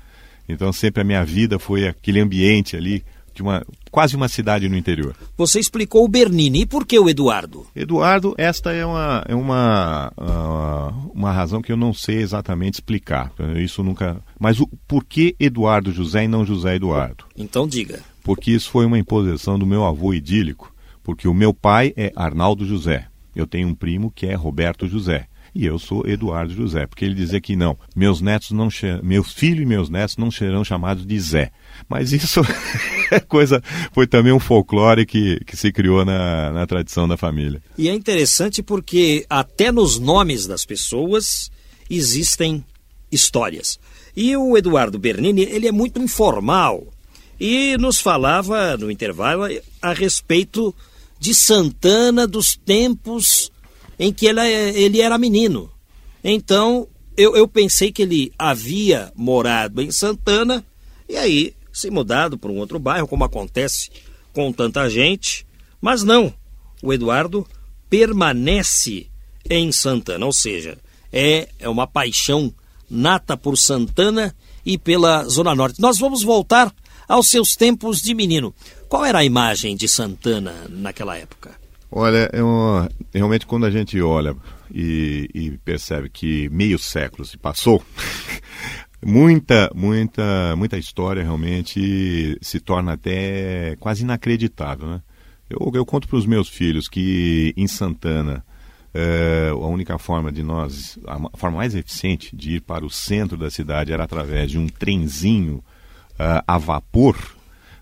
Então 0.48 0.72
sempre 0.72 1.02
a 1.02 1.04
minha 1.04 1.26
vida 1.26 1.58
foi 1.58 1.88
aquele 1.88 2.20
ambiente 2.20 2.78
ali 2.78 3.04
de 3.36 3.42
uma 3.42 3.64
quase 3.92 4.16
uma 4.16 4.28
cidade 4.28 4.68
no 4.68 4.78
interior. 4.78 5.16
Você 5.38 5.60
explicou 5.60 6.04
o 6.04 6.08
Bernini. 6.08 6.62
E 6.62 6.66
por 6.66 6.86
que 6.86 6.98
o 6.98 7.10
Eduardo? 7.10 7.68
Eduardo, 7.76 8.34
esta 8.38 8.72
é 8.72 8.86
uma, 8.86 9.24
é 9.28 9.36
uma, 9.36 10.12
uh, 10.18 11.12
uma 11.14 11.32
razão 11.32 11.62
que 11.62 11.72
eu 11.72 11.78
não 11.78 11.94
sei 11.94 12.18
exatamente 12.18 12.76
explicar. 12.76 13.32
Isso 13.58 13.84
nunca. 13.84 14.18
Mas 14.40 14.60
o 14.60 14.68
por 14.88 15.04
que 15.04 15.36
Eduardo 15.40 15.92
José 15.92 16.24
e 16.24 16.28
não 16.28 16.46
José 16.46 16.76
Eduardo? 16.76 17.26
Então 17.38 17.68
diga. 17.68 18.00
Porque 18.24 18.52
isso 18.52 18.70
foi 18.70 18.86
uma 18.86 18.98
imposição 18.98 19.60
do 19.60 19.66
meu 19.66 19.86
avô 19.86 20.14
idílico. 20.14 20.74
Porque 21.04 21.28
o 21.28 21.34
meu 21.34 21.54
pai 21.54 21.94
é 21.96 22.12
Arnaldo 22.16 22.66
José. 22.66 23.08
Eu 23.36 23.46
tenho 23.46 23.68
um 23.68 23.76
primo 23.76 24.10
que 24.10 24.26
é 24.26 24.34
Roberto 24.34 24.88
José 24.88 25.28
e 25.56 25.66
eu 25.66 25.80
sou 25.80 26.06
Eduardo 26.06 26.54
José, 26.54 26.86
porque 26.86 27.06
ele 27.06 27.16
dizia 27.16 27.40
que 27.40 27.56
não, 27.56 27.78
meus 27.96 28.20
netos 28.20 28.52
não 28.52 28.68
meus 29.02 29.32
filhos 29.32 29.64
e 29.64 29.66
meus 29.66 29.90
netos 29.90 30.18
não 30.18 30.30
serão 30.30 30.66
chamados 30.66 31.06
de 31.06 31.18
Zé. 31.18 31.52
Mas 31.88 32.12
isso 32.12 32.42
é 33.12 33.20
coisa, 33.20 33.62
foi 33.94 34.08
também 34.08 34.34
um 34.34 34.40
folclore 34.40 35.06
que, 35.06 35.40
que 35.46 35.56
se 35.56 35.72
criou 35.72 36.04
na, 36.04 36.52
na 36.52 36.66
tradição 36.66 37.08
da 37.08 37.18
família. 37.18 37.62
E 37.78 37.88
é 37.88 37.94
interessante 37.94 38.64
porque 38.64 39.26
até 39.30 39.72
nos 39.72 40.00
nomes 40.00 40.48
das 40.48 40.66
pessoas 40.66 41.52
existem 41.90 42.64
histórias. 43.12 43.80
E 44.16 44.36
o 44.36 44.58
Eduardo 44.58 44.98
Bernini, 44.98 45.44
ele 45.44 45.68
é 45.68 45.72
muito 45.72 46.02
informal 46.02 46.88
e 47.40 47.78
nos 47.78 48.00
falava 48.00 48.78
no 48.78 48.90
intervalo 48.90 49.44
a 49.82 49.94
respeito 49.94 50.74
de 51.20 51.34
Santana 51.34 52.26
dos 52.26 52.56
tempos 52.56 53.52
em 54.00 54.12
que 54.12 54.26
ele, 54.26 54.42
ele 54.42 55.02
era 55.02 55.18
menino. 55.18 55.70
Então, 56.24 56.88
eu, 57.16 57.36
eu 57.36 57.48
pensei 57.48 57.92
que 57.92 58.02
ele 58.02 58.32
havia 58.38 59.12
morado 59.16 59.82
em 59.82 59.92
Santana 59.92 60.66
e 61.08 61.16
aí 61.16 61.54
se 61.76 61.92
mudado 61.92 62.38
para 62.38 62.50
um 62.50 62.58
outro 62.58 62.80
bairro, 62.80 63.08
como 63.08 63.26
acontece 63.26 63.92
com 64.32 64.52
tanta 64.54 64.90
gente. 64.90 65.46
Mas 65.82 66.04
não, 66.04 66.34
o 66.82 66.94
Eduardo 66.94 67.46
permanece 67.90 69.08
em 69.50 69.74
Santana, 69.74 70.26
ou 70.26 70.32
seja, 70.32 70.78
é, 71.12 71.50
é 71.60 71.68
uma 71.68 71.86
paixão 71.86 72.54
nata 72.90 73.36
por 73.36 73.58
Santana 73.58 74.34
e 74.66 74.78
pela 74.78 75.26
Zona 75.26 75.54
Norte. 75.54 75.82
Nós 75.82 76.00
vamos 76.00 76.24
voltar 76.24 76.74
aos 77.10 77.30
seus 77.30 77.56
tempos 77.56 78.02
de 78.02 78.16
menino. 78.16 78.56
Qual 78.88 79.04
era 79.04 79.20
a 79.20 79.26
imagem 79.26 79.76
de 79.76 79.88
Santana 79.88 80.54
naquela 80.70 81.18
época? 81.18 81.52
Olha, 81.92 82.30
é 82.32 82.42
uma, 82.42 82.90
realmente 83.14 83.46
quando 83.46 83.66
a 83.66 83.72
gente 83.72 84.02
olha 84.02 84.36
e, 84.74 85.30
e, 85.34 85.52
percebe 85.60 86.10
que 86.10 86.50
meio 86.50 86.80
século 86.80 87.26
se 87.26 87.38
passou, 87.38 87.84
muita, 89.06 89.70
muita, 89.76 90.56
muita 90.58 90.78
história 90.78 91.22
realmente 91.22 92.38
se 92.42 92.60
torna 92.60 92.94
até 92.94 93.76
quase 93.80 94.04
inacreditável, 94.04 94.88
né? 94.88 95.02
Eu, 95.48 95.72
eu 95.76 95.86
conto 95.86 96.08
para 96.08 96.18
os 96.18 96.26
meus 96.26 96.50
filhos 96.50 96.88
que 96.88 97.54
em 97.56 97.68
Santana 97.68 98.44
é, 98.92 99.50
a 99.52 99.68
única 99.68 99.98
forma 100.00 100.32
de 100.32 100.42
nós, 100.42 100.98
a 101.06 101.38
forma 101.38 101.58
mais 101.58 101.76
eficiente 101.76 102.36
de 102.36 102.56
ir 102.56 102.62
para 102.62 102.84
o 102.84 102.90
centro 102.90 103.38
da 103.38 103.52
cidade 103.52 103.94
era 103.94 104.04
através 104.04 104.50
de 104.50 104.58
um 104.58 104.68
trenzinho 104.68 105.58
uh, 106.14 106.42
a 106.48 106.58
vapor 106.58 107.16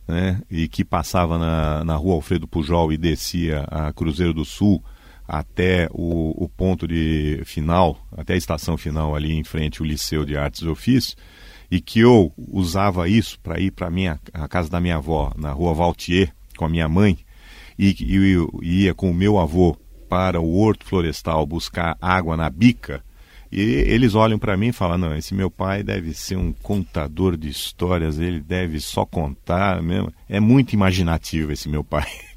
né, 0.08 0.42
e 0.52 0.68
que 0.68 0.84
passava 0.84 1.38
na, 1.38 1.84
na 1.86 1.96
rua 1.96 2.16
Alfredo 2.16 2.48
Pujol 2.48 2.92
e 2.92 2.98
descia 2.98 3.62
a 3.70 3.94
Cruzeiro 3.94 4.34
do 4.34 4.44
Sul 4.44 4.84
até 5.28 5.88
o, 5.92 6.44
o 6.44 6.50
ponto 6.50 6.88
de 6.88 7.42
final, 7.46 7.98
até 8.16 8.34
a 8.34 8.38
estação 8.38 8.78
final 8.78 9.16
ali 9.16 9.34
em 9.34 9.44
frente 9.44 9.82
ao 9.82 9.88
Liceu 9.88 10.26
de 10.26 10.38
Artes 10.38 10.62
e 10.62 10.68
Ofícios, 10.68 11.16
e 11.72 11.82
que 11.82 12.00
eu 12.00 12.32
usava 12.38 13.08
isso 13.08 13.40
para 13.40 13.60
ir 13.60 13.72
para 13.72 13.90
a 14.34 14.48
casa 14.48 14.70
da 14.70 14.80
minha 14.80 14.98
avó, 14.98 15.32
na 15.36 15.52
rua 15.52 15.74
Valtier, 15.74 16.34
com 16.58 16.66
a 16.66 16.70
minha 16.70 16.88
mãe, 16.88 17.18
e, 17.78 17.96
e, 18.00 18.82
ia 18.82 18.94
com 18.94 19.10
o 19.10 19.14
meu 19.14 19.40
avô 19.40 19.76
para 20.08 20.40
o 20.40 20.56
Horto 20.56 20.86
Florestal 20.86 21.46
buscar 21.46 21.98
água 22.00 22.38
na 22.38 22.50
bica, 22.50 23.04
e 23.56 23.62
eles 23.62 24.16
olham 24.16 24.40
para 24.40 24.58
mim 24.58 24.70
e 24.70 24.74
falam: 24.74 24.98
não, 24.98 25.16
esse 25.16 25.36
meu 25.36 25.52
pai 25.52 25.84
deve 25.84 26.12
ser 26.16 26.36
um 26.36 26.52
contador 26.52 27.38
de 27.38 27.50
histórias, 27.50 28.18
ele 28.18 28.40
deve 28.40 28.80
só 28.80 29.06
contar 29.06 29.80
mesmo. 29.80 30.12
É 30.28 30.40
muito 30.40 30.74
imaginativo 30.74 31.52
esse 31.52 31.70
meu 31.70 31.84
pai. 31.84 32.08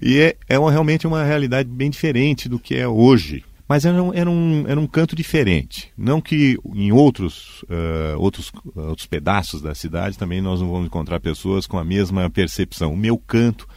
E 0.00 0.18
é, 0.18 0.36
é 0.48 0.58
uma, 0.58 0.70
realmente 0.70 1.06
uma 1.06 1.24
realidade 1.24 1.68
bem 1.68 1.90
diferente 1.90 2.48
do 2.48 2.58
que 2.58 2.74
é 2.74 2.86
hoje. 2.86 3.44
Mas 3.68 3.84
era 3.84 4.02
um, 4.02 4.12
era 4.12 4.28
um, 4.28 4.64
era 4.66 4.80
um 4.80 4.86
canto 4.86 5.14
diferente. 5.14 5.92
Não 5.96 6.20
que 6.20 6.58
em 6.74 6.90
outros, 6.90 7.62
uh, 7.62 8.18
outros, 8.18 8.50
outros 8.74 9.06
pedaços 9.06 9.62
da 9.62 9.74
cidade 9.74 10.18
também 10.18 10.40
nós 10.40 10.60
não 10.60 10.70
vamos 10.70 10.86
encontrar 10.86 11.20
pessoas 11.20 11.66
com 11.66 11.78
a 11.78 11.84
mesma 11.84 12.28
percepção. 12.28 12.92
O 12.92 12.96
meu 12.96 13.16
canto 13.16 13.68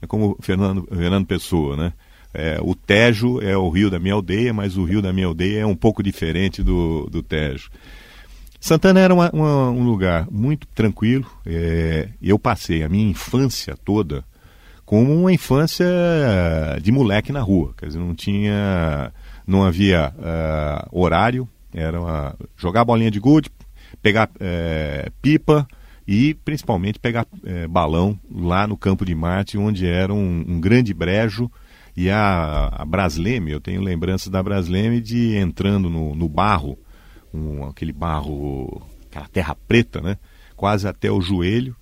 é 0.00 0.06
como 0.06 0.38
Fernando, 0.40 0.88
Fernando 0.90 1.26
Pessoa, 1.26 1.76
né? 1.76 1.92
É, 2.34 2.58
o 2.62 2.74
Tejo 2.74 3.42
é 3.42 3.54
o 3.54 3.68
rio 3.68 3.90
da 3.90 3.98
minha 3.98 4.14
aldeia, 4.14 4.54
mas 4.54 4.78
o 4.78 4.84
rio 4.84 5.02
da 5.02 5.12
minha 5.12 5.26
aldeia 5.26 5.60
é 5.60 5.66
um 5.66 5.76
pouco 5.76 6.02
diferente 6.02 6.62
do, 6.62 7.06
do 7.10 7.22
Tejo. 7.22 7.70
Santana 8.58 9.00
era 9.00 9.12
uma, 9.12 9.28
uma, 9.32 9.70
um 9.70 9.84
lugar 9.84 10.26
muito 10.30 10.66
tranquilo. 10.68 11.26
É, 11.44 12.08
eu 12.22 12.38
passei 12.38 12.82
a 12.82 12.88
minha 12.88 13.10
infância 13.10 13.76
toda 13.84 14.24
como 14.92 15.10
uma 15.10 15.32
infância 15.32 15.86
de 16.82 16.92
moleque 16.92 17.32
na 17.32 17.40
rua. 17.40 17.72
Quer 17.78 17.86
dizer, 17.86 17.98
não 17.98 18.14
tinha, 18.14 19.10
não 19.46 19.64
havia 19.64 20.12
uh, 20.18 20.86
horário. 20.92 21.48
Era 21.72 21.98
uma, 21.98 22.36
jogar 22.58 22.84
bolinha 22.84 23.10
de 23.10 23.18
gude, 23.18 23.48
pegar 24.02 24.28
é, 24.38 25.10
pipa 25.22 25.66
e 26.06 26.34
principalmente 26.34 26.98
pegar 26.98 27.26
é, 27.42 27.66
balão 27.66 28.20
lá 28.30 28.66
no 28.66 28.76
Campo 28.76 29.06
de 29.06 29.14
Marte, 29.14 29.56
onde 29.56 29.86
era 29.86 30.12
um, 30.12 30.44
um 30.46 30.60
grande 30.60 30.92
brejo 30.92 31.50
e 31.96 32.10
a, 32.10 32.68
a 32.70 32.84
Brasleme, 32.84 33.50
eu 33.50 33.62
tenho 33.62 33.80
lembranças 33.80 34.28
da 34.28 34.42
Brasleme 34.42 35.00
de 35.00 35.36
entrando 35.36 35.88
no, 35.88 36.14
no 36.14 36.28
barro, 36.28 36.78
um, 37.32 37.64
aquele 37.64 37.94
barro, 37.94 38.82
aquela 39.10 39.28
terra 39.28 39.56
preta, 39.66 40.02
né? 40.02 40.18
Quase 40.54 40.86
até 40.86 41.10
o 41.10 41.22
joelho. 41.22 41.74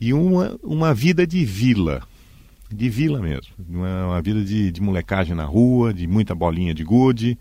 E 0.00 0.14
uma, 0.14 0.58
uma 0.62 0.94
vida 0.94 1.26
de 1.26 1.44
vila, 1.44 2.07
de 2.70 2.88
vila 2.88 3.20
mesmo. 3.20 3.52
Uma, 3.68 4.06
uma 4.06 4.22
vida 4.22 4.42
de, 4.44 4.70
de 4.70 4.80
molecagem 4.80 5.34
na 5.34 5.44
rua, 5.44 5.92
de 5.92 6.06
muita 6.06 6.34
bolinha 6.34 6.74
de 6.74 6.84
gude. 6.84 7.38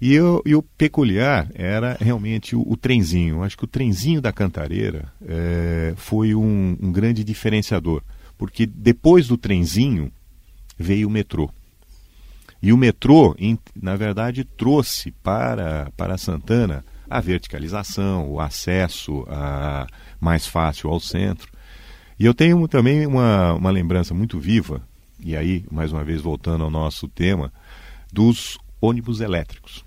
E, 0.00 0.14
eu, 0.14 0.42
e 0.46 0.54
o 0.54 0.62
peculiar 0.62 1.50
era 1.54 1.96
realmente 2.00 2.54
o, 2.54 2.64
o 2.66 2.76
trenzinho. 2.76 3.42
Acho 3.42 3.56
que 3.56 3.64
o 3.64 3.68
trenzinho 3.68 4.20
da 4.20 4.32
Cantareira 4.32 5.12
é, 5.26 5.92
foi 5.96 6.34
um, 6.34 6.76
um 6.80 6.92
grande 6.92 7.24
diferenciador. 7.24 8.02
Porque 8.36 8.64
depois 8.64 9.26
do 9.26 9.36
trenzinho, 9.36 10.12
veio 10.78 11.08
o 11.08 11.10
metrô. 11.10 11.50
E 12.62 12.72
o 12.72 12.76
metrô, 12.76 13.36
na 13.80 13.96
verdade, 13.96 14.44
trouxe 14.44 15.12
para, 15.22 15.92
para 15.96 16.18
Santana 16.18 16.84
a 17.08 17.20
verticalização, 17.20 18.30
o 18.30 18.40
acesso 18.40 19.24
a, 19.28 19.86
mais 20.20 20.46
fácil 20.46 20.90
ao 20.90 21.00
centro. 21.00 21.50
E 22.18 22.24
eu 22.24 22.34
tenho 22.34 22.66
também 22.66 23.06
uma, 23.06 23.54
uma 23.54 23.70
lembrança 23.70 24.12
muito 24.12 24.40
viva, 24.40 24.82
e 25.20 25.36
aí, 25.36 25.64
mais 25.70 25.92
uma 25.92 26.04
vez, 26.04 26.20
voltando 26.20 26.64
ao 26.64 26.70
nosso 26.70 27.08
tema, 27.08 27.52
dos 28.12 28.58
ônibus 28.80 29.20
elétricos. 29.20 29.84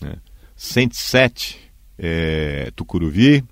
Né? 0.00 0.16
107 0.56 1.58
é, 1.98 2.72
Tucuruvi, 2.74 3.44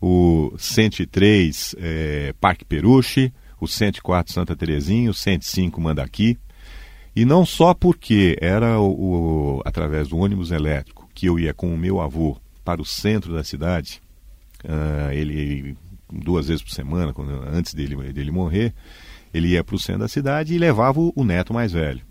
o 0.00 0.54
103 0.58 1.74
é, 1.78 2.34
Parque 2.40 2.64
Peruche, 2.64 3.32
o 3.60 3.66
104 3.66 4.32
Santa 4.32 4.54
Terezinha, 4.54 5.10
o 5.10 5.14
105 5.14 5.80
Mandaqui. 5.80 6.38
E 7.16 7.24
não 7.24 7.46
só 7.46 7.72
porque 7.72 8.36
era 8.40 8.78
o, 8.80 9.58
o, 9.58 9.62
através 9.64 10.08
do 10.08 10.18
ônibus 10.18 10.50
elétrico 10.50 11.08
que 11.14 11.26
eu 11.26 11.38
ia 11.38 11.54
com 11.54 11.72
o 11.72 11.78
meu 11.78 12.00
avô 12.00 12.36
para 12.64 12.82
o 12.82 12.84
centro 12.84 13.32
da 13.32 13.44
cidade, 13.44 14.02
uh, 14.64 15.12
ele 15.12 15.76
duas 16.12 16.48
vezes 16.48 16.62
por 16.62 16.70
semana, 16.70 17.12
quando, 17.12 17.30
antes 17.48 17.74
dele, 17.74 18.12
dele 18.12 18.30
morrer, 18.30 18.74
ele 19.32 19.48
ia 19.48 19.64
para 19.64 19.74
o 19.74 19.78
centro 19.78 20.02
da 20.02 20.08
cidade 20.08 20.54
e 20.54 20.58
levava 20.58 21.00
o, 21.00 21.12
o 21.14 21.24
neto 21.24 21.52
mais 21.52 21.72
velho. 21.72 22.02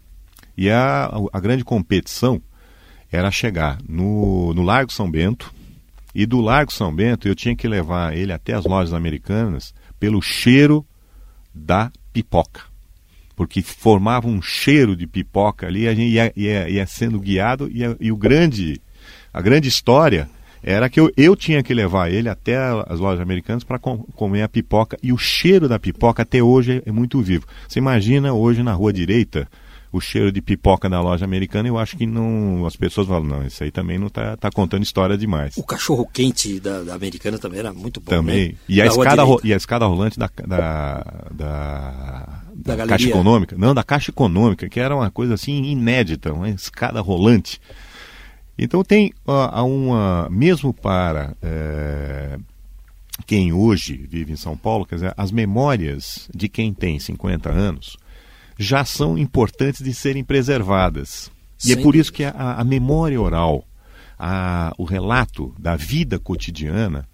E 0.58 0.70
a, 0.70 1.10
a 1.32 1.40
grande 1.40 1.64
competição 1.64 2.42
era 3.12 3.32
chegar 3.32 3.78
no, 3.88 4.54
no 4.54 4.62
Largo 4.62 4.92
São 4.92 5.10
Bento, 5.10 5.54
e 6.16 6.26
do 6.26 6.42
Largo 6.42 6.72
São 6.72 6.94
Bento 6.94 7.28
eu 7.28 7.36
tinha 7.36 7.56
que 7.56 7.68
levar 7.68 8.16
ele 8.16 8.32
até 8.32 8.54
as 8.54 8.66
lojas 8.66 8.94
americanas 8.94 9.74
pelo 10.00 10.22
cheiro 10.22 10.86
da 11.54 11.92
pipoca. 12.12 12.62
Porque 13.36 13.62
formava 13.64 14.28
um 14.28 14.42
cheiro 14.42 14.96
de 14.96 15.08
pipoca 15.08 15.66
ali, 15.66 15.88
a 15.88 15.96
gente 15.96 16.12
ia, 16.12 16.32
ia, 16.36 16.70
ia 16.70 16.86
sendo 16.86 17.20
guiado, 17.20 17.70
e, 18.00 18.12
o 18.12 18.18
grande, 18.18 18.80
a 19.34 19.42
grande 19.42 19.68
história 19.68 20.30
era 20.64 20.90
que 20.90 21.00
eu, 21.00 21.12
eu 21.18 21.36
tinha 21.36 21.62
que 21.62 21.74
levar 21.74 22.12
ele 22.12 22.30
até 22.30 22.58
as 22.88 23.00
lojas 23.00 23.20
americanas 23.20 23.64
para 23.64 23.78
com, 23.78 23.98
comer 23.98 24.44
a 24.44 24.50
pipoca, 24.50 24.98
e 25.04 25.12
o 25.12 25.18
cheiro 25.18 25.68
da 25.68 25.78
pipoca 25.78 26.24
até 26.24 26.42
hoje 26.42 26.82
é, 26.86 26.90
é 26.90 26.92
muito 26.92 27.22
vivo. 27.22 27.46
Você 27.68 27.80
imagina 27.80 28.34
hoje 28.34 28.64
na 28.64 28.74
rua 28.74 28.94
direita, 28.94 29.48
o 29.94 30.02
cheiro 30.02 30.32
de 30.32 30.42
pipoca 30.42 30.90
na 30.90 31.00
loja 31.00 31.24
americana, 31.24 31.68
eu 31.68 31.78
acho 31.78 31.96
que 31.96 32.08
não. 32.08 32.66
As 32.66 32.76
pessoas 32.76 33.08
falam, 33.08 33.26
não, 33.26 33.46
isso 33.46 33.64
aí 33.64 33.70
também 33.70 34.00
não 34.00 34.08
está 34.08 34.36
tá 34.36 34.50
contando 34.50 34.82
história 34.82 35.16
demais. 35.16 35.56
O 35.56 35.64
cachorro 35.64 36.10
quente 36.12 36.60
da, 36.60 36.82
da 36.82 36.96
americana 36.96 37.38
também 37.38 37.60
era 37.60 37.72
muito 37.72 38.02
bom. 38.02 38.10
Também. 38.10 38.50
Né? 38.50 38.56
E, 38.68 38.82
a 38.82 38.86
Da 38.86 38.92
escada, 38.92 39.24
e 39.44 39.54
a 39.54 39.58
escada 39.58 39.86
rolante 39.86 40.18
da, 40.18 40.32
da, 40.48 41.04
da, 41.30 42.44
da 42.56 42.76
galeria. 42.76 42.88
Caixa 42.88 43.10
Econômica. 43.10 43.56
Não, 43.56 43.76
da 43.76 43.84
Caixa 43.84 44.10
Econômica, 44.10 44.68
que 44.68 44.80
era 44.80 44.96
uma 44.96 45.12
coisa 45.12 45.36
assim 45.36 45.64
inédita, 45.64 46.34
uma 46.34 46.50
escada 46.50 47.00
rolante. 47.00 47.62
Então 48.58 48.84
tem 48.84 49.12
há 49.26 49.64
uma. 49.64 50.28
Mesmo 50.30 50.74
para 50.74 51.36
eh, 51.42 52.38
quem 53.26 53.52
hoje 53.52 53.98
vive 54.10 54.34
em 54.34 54.36
São 54.38 54.56
Paulo, 54.56 54.86
quer 54.86 54.96
dizer, 54.96 55.14
as 55.18 55.32
memórias 55.32 56.30
de 56.34 56.48
quem 56.48 56.74
tem 56.74 57.00
50 57.00 57.50
anos 57.50 57.98
já 58.58 58.86
são 58.86 59.18
importantes 59.18 59.84
de 59.84 59.94
serem 59.94 60.24
preservadas. 60.24 61.32
E 61.66 61.72
é 61.72 61.76
Sem 61.76 61.84
por 61.84 61.96
isso 61.96 62.14
que 62.14 62.24
a, 62.24 62.32
a 62.60 62.64
memória 62.64 63.20
oral, 63.20 63.66
a- 64.20 64.72
o 64.78 64.84
relato 64.84 65.54
da 65.58 65.76
vida 65.76 66.20
cotidiana, 66.20 67.08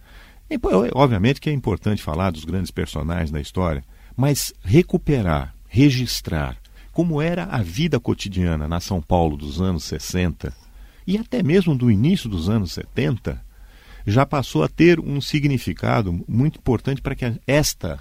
é, 0.49 0.55
é, 0.55 0.59
obviamente 0.93 1.39
que 1.39 1.49
é 1.49 1.53
importante 1.53 2.01
falar 2.03 2.31
dos 2.31 2.43
grandes 2.43 2.71
personagens 2.71 3.31
da 3.31 3.39
história, 3.39 3.83
mas 4.17 4.53
recuperar, 4.63 5.53
registrar 5.69 6.57
como 6.91 7.21
era 7.21 7.45
a 7.45 7.61
vida 7.61 7.97
cotidiana 7.99 8.67
na 8.67 8.81
São 8.81 9.01
Paulo 9.01 9.37
dos 9.37 9.61
anos 9.61 9.85
60 9.85 10.53
e 11.09 11.17
até 11.17 11.41
mesmo 11.41 11.75
do 11.75 11.89
início 11.89 12.29
dos 12.29 12.49
anos 12.49 12.71
70, 12.73 13.43
já 14.05 14.27
passou 14.27 14.61
a 14.61 14.67
ter 14.67 14.99
um 14.99 15.19
significado 15.19 16.23
muito 16.27 16.59
importante 16.59 17.01
para 17.01 17.15
que 17.15 17.33
esta 17.47 17.99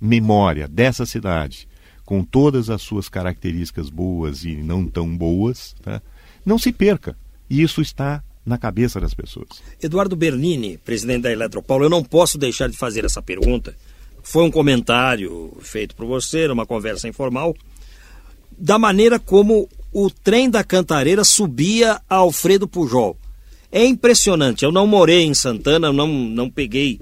memória 0.00 0.66
dessa 0.66 1.06
cidade, 1.06 1.68
com 2.04 2.24
todas 2.24 2.68
as 2.68 2.82
suas 2.82 3.08
características 3.08 3.88
boas 3.88 4.42
e 4.42 4.56
não 4.56 4.84
tão 4.88 5.16
boas, 5.16 5.76
tá, 5.82 6.02
não 6.44 6.58
se 6.58 6.72
perca. 6.72 7.16
E 7.48 7.62
isso 7.62 7.80
está 7.80 8.24
na 8.44 8.58
cabeça 8.58 9.00
das 9.00 9.14
pessoas. 9.14 9.62
Eduardo 9.80 10.16
Bernini, 10.16 10.78
presidente 10.78 11.22
da 11.22 11.32
Eletropaulo, 11.32 11.84
eu 11.84 11.90
não 11.90 12.02
posso 12.02 12.36
deixar 12.36 12.68
de 12.68 12.76
fazer 12.76 13.04
essa 13.04 13.22
pergunta. 13.22 13.72
Foi 14.20 14.42
um 14.42 14.50
comentário 14.50 15.56
feito 15.60 15.94
por 15.94 16.06
você, 16.06 16.48
numa 16.48 16.66
conversa 16.66 17.06
informal, 17.06 17.54
da 18.50 18.80
maneira 18.80 19.20
como 19.20 19.68
o 19.92 20.10
trem 20.10 20.50
da 20.50 20.62
Cantareira 20.62 21.24
subia 21.24 22.00
a 22.08 22.16
Alfredo 22.16 22.68
Pujol. 22.68 23.16
É 23.70 23.84
impressionante. 23.84 24.64
Eu 24.64 24.72
não 24.72 24.86
morei 24.86 25.24
em 25.24 25.34
Santana, 25.34 25.92
não, 25.92 26.06
não 26.06 26.50
peguei 26.50 27.00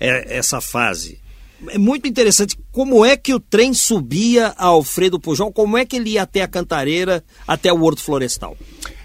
é, 0.00 0.36
essa 0.36 0.60
fase. 0.60 1.20
É 1.68 1.78
muito 1.78 2.06
interessante 2.06 2.56
como 2.70 3.04
é 3.04 3.16
que 3.16 3.34
o 3.34 3.40
trem 3.40 3.74
subia 3.74 4.48
a 4.56 4.66
Alfredo 4.66 5.18
Pujol, 5.18 5.52
como 5.52 5.76
é 5.76 5.84
que 5.84 5.96
ele 5.96 6.10
ia 6.10 6.22
até 6.22 6.42
a 6.42 6.48
Cantareira, 6.48 7.24
até 7.46 7.72
o 7.72 7.82
Horto 7.82 8.00
Florestal. 8.00 8.56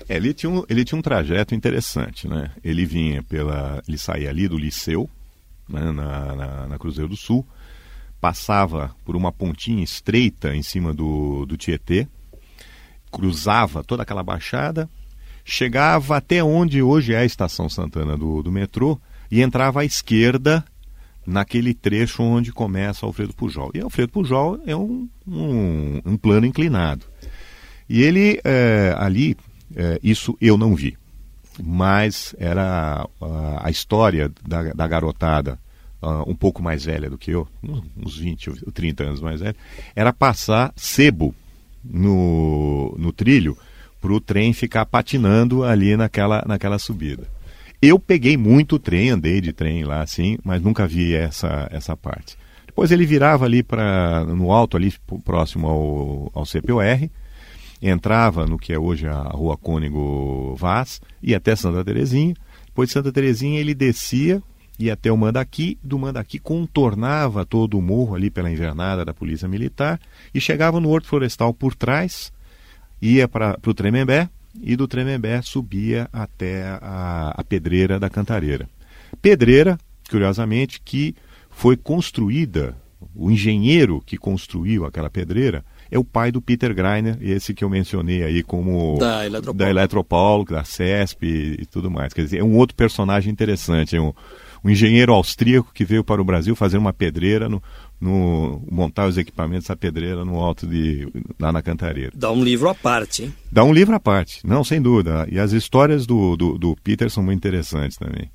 É, 0.08 0.18
ele, 0.18 0.34
tinha 0.34 0.50
um, 0.50 0.64
ele 0.70 0.86
tinha 0.86 0.98
um 0.98 1.02
trajeto 1.02 1.56
interessante, 1.56 2.28
né? 2.28 2.52
Ele 2.64 2.86
vinha 2.86 3.24
pela. 3.24 3.82
Ele 3.88 3.98
saía 3.98 4.30
ali 4.30 4.48
do 4.48 4.58
Liceu, 4.58 5.10
né, 5.68 5.92
na, 5.92 6.36
na, 6.36 6.68
na 6.68 6.78
Cruzeiro 6.78 7.10
do 7.10 7.16
Sul, 7.16 7.46
passava 8.22 8.96
por 9.04 9.16
uma 9.16 9.32
pontinha 9.32 9.84
estreita 9.84 10.56
em 10.56 10.62
cima 10.62 10.94
do, 10.94 11.46
do 11.46 11.58
Tietê, 11.58 12.08
cruzava 13.14 13.84
toda 13.84 14.02
aquela 14.02 14.24
baixada, 14.24 14.90
chegava 15.46 16.18
até 16.18 16.44
onde 16.44 16.82
hoje 16.82 17.14
é 17.14 17.20
a 17.20 17.26
estação 17.26 17.70
Santana 17.70 18.18
do, 18.18 18.42
do 18.42 18.52
metrô 18.52 19.00
e 19.30 19.42
entrava 19.42 19.82
à 19.82 19.86
esquerda 19.86 20.66
naquele 21.26 21.74
trecho 21.74 22.24
onde 22.24 22.52
começa 22.52 23.06
Alfredo 23.06 23.34
Pujol. 23.34 23.72
E 23.74 23.80
Alfredo 23.80 24.12
Pujol 24.12 24.60
é 24.66 24.76
um, 24.76 25.08
um, 25.28 26.02
um 26.04 26.18
plano 26.18 26.46
inclinado. 26.46 27.06
E 27.88 28.02
ele 28.02 28.42
eh, 28.44 28.96
ali, 28.98 29.38
eh, 29.76 30.00
isso 30.02 30.36
eu 30.42 30.58
não 30.58 30.76
vi, 30.76 30.98
mas 31.62 32.36
era 32.40 33.08
ah, 33.22 33.62
a 33.62 33.70
história 33.70 34.32
da, 34.46 34.74
da 34.74 34.88
garotada 34.88 35.60
ah, 36.02 36.24
um 36.26 36.36
pouco 36.36 36.64
mais 36.64 36.86
velha 36.86 37.10
do 37.10 37.18
que 37.18 37.32
eu, 37.32 37.48
uns 37.98 38.18
20 38.18 38.50
ou 38.50 38.72
30 38.72 39.04
anos 39.04 39.22
mais 39.22 39.42
velha, 39.42 39.56
era 39.96 40.12
passar 40.12 40.74
sebo 40.76 41.36
no, 41.84 42.96
no 42.98 43.12
trilho 43.12 43.58
para 44.00 44.12
o 44.12 44.20
trem 44.20 44.54
ficar 44.54 44.86
patinando 44.86 45.64
ali 45.64 45.96
naquela, 45.96 46.44
naquela 46.48 46.78
subida. 46.78 47.28
Eu 47.82 48.00
peguei 48.00 48.38
muito 48.38 48.80
trem, 48.80 49.10
andei 49.10 49.42
de 49.42 49.52
trem 49.52 49.84
lá 49.84 50.02
assim, 50.02 50.38
mas 50.44 50.62
nunca 50.62 50.88
vi 50.88 51.14
essa, 51.14 51.68
essa 51.72 51.96
parte. 51.98 52.38
Depois 52.66 52.92
ele 52.92 53.06
virava 53.06 53.46
ali 53.46 53.62
para 53.62 54.26
no 54.26 54.52
alto, 54.52 54.78
ali 54.78 54.94
próximo 55.24 55.68
ao, 55.68 56.32
ao 56.34 56.46
CPOR, 56.46 57.10
entrava 57.82 58.46
no 58.46 58.58
que 58.58 58.74
é 58.74 58.80
hoje 58.80 59.08
a 59.08 59.22
Rua 59.22 59.58
Cônigo 59.58 60.56
Vaz, 60.58 61.02
ia 61.22 61.38
até 61.38 61.56
Santa 61.56 61.84
Terezinha. 61.84 62.34
Depois 62.66 62.90
de 62.90 62.94
Santa 62.94 63.12
Terezinha 63.12 63.60
ele 63.60 63.74
descia, 63.76 64.42
ia 64.80 64.94
até 64.94 65.12
o 65.12 65.18
Mandaqui, 65.18 65.78
do 65.84 66.00
Mandaqui 66.00 66.40
contornava 66.40 67.46
todo 67.46 67.78
o 67.78 67.82
morro 67.82 68.16
ali 68.16 68.30
pela 68.30 68.52
invernada 68.52 69.06
da 69.06 69.14
Polícia 69.14 69.48
Militar 69.48 70.00
e 70.34 70.42
chegava 70.42 70.80
no 70.80 70.90
Horto 70.90 71.08
Florestal 71.08 71.54
por 71.54 71.76
trás, 71.76 72.32
ia 73.02 73.28
para 73.28 73.58
o 73.66 73.74
Tremembé 73.74 74.30
e 74.62 74.76
do 74.76 74.88
Tremembé 74.88 75.42
subia 75.42 76.08
até 76.12 76.64
a, 76.82 77.34
a 77.36 77.44
Pedreira 77.44 78.00
da 78.00 78.10
Cantareira. 78.10 78.68
Pedreira, 79.22 79.78
curiosamente, 80.10 80.82
que 80.84 81.16
foi 81.50 81.78
construída, 81.78 82.76
o 83.16 83.30
engenheiro 83.30 84.02
que 84.06 84.18
construiu 84.18 84.86
aquela 84.86 85.10
pedreira 85.10 85.64
é 85.92 86.00
o 86.00 86.04
pai 86.04 86.32
do 86.32 86.42
Peter 86.42 86.74
Greiner, 86.74 87.18
esse 87.22 87.54
que 87.54 87.64
eu 87.64 87.70
mencionei 87.70 88.24
aí 88.24 88.42
como 88.42 88.98
Da 88.98 89.26
Eletropaulo. 89.26 89.58
da 89.58 89.70
Eletropaulo, 89.70 90.46
da 90.46 90.64
CESP 90.64 91.26
e, 91.28 91.62
e 91.62 91.66
tudo 91.68 91.92
mais. 91.92 92.14
Quer 92.14 92.24
dizer, 92.24 92.40
é 92.40 92.44
um 92.44 92.58
outro 92.58 92.76
personagem 92.76 93.32
interessante, 93.32 93.96
é 93.96 94.02
um, 94.02 94.12
um 94.64 94.70
engenheiro 94.70 95.14
austríaco 95.14 95.72
que 95.74 95.84
veio 95.84 96.04
para 96.04 96.22
o 96.22 96.26
Brasil 96.26 96.56
fazer 96.56 96.78
uma 96.78 96.94
pedreira, 96.94 97.50
no, 97.50 97.62
no- 98.00 98.64
montar 98.72 99.08
os 99.08 99.18
equipamentos 99.18 99.68
da 99.68 99.76
pedreira 99.76 100.24
no 100.24 100.40
alto 100.40 100.66
de 100.66 101.08
lá 101.40 101.52
na 101.52 101.62
Cantareira. 101.62 102.12
Dá 102.16 102.32
um 102.32 102.44
livro 102.44 102.70
à 102.70 102.74
parte, 102.76 103.24
hein? 103.24 103.34
Dá 103.52 103.64
um 103.64 103.74
livro 103.74 103.94
à 103.96 104.00
parte, 104.00 104.40
não, 104.46 104.64
sem 104.64 104.82
dúvida. 104.82 105.28
E 105.32 105.38
as 105.40 105.52
histórias 105.52 106.06
do, 106.06 106.36
do, 106.38 106.58
do 106.58 106.76
Peter 106.84 107.10
são 107.10 107.22
muito 107.24 107.38
interessantes 107.40 107.98
também. 107.98 108.30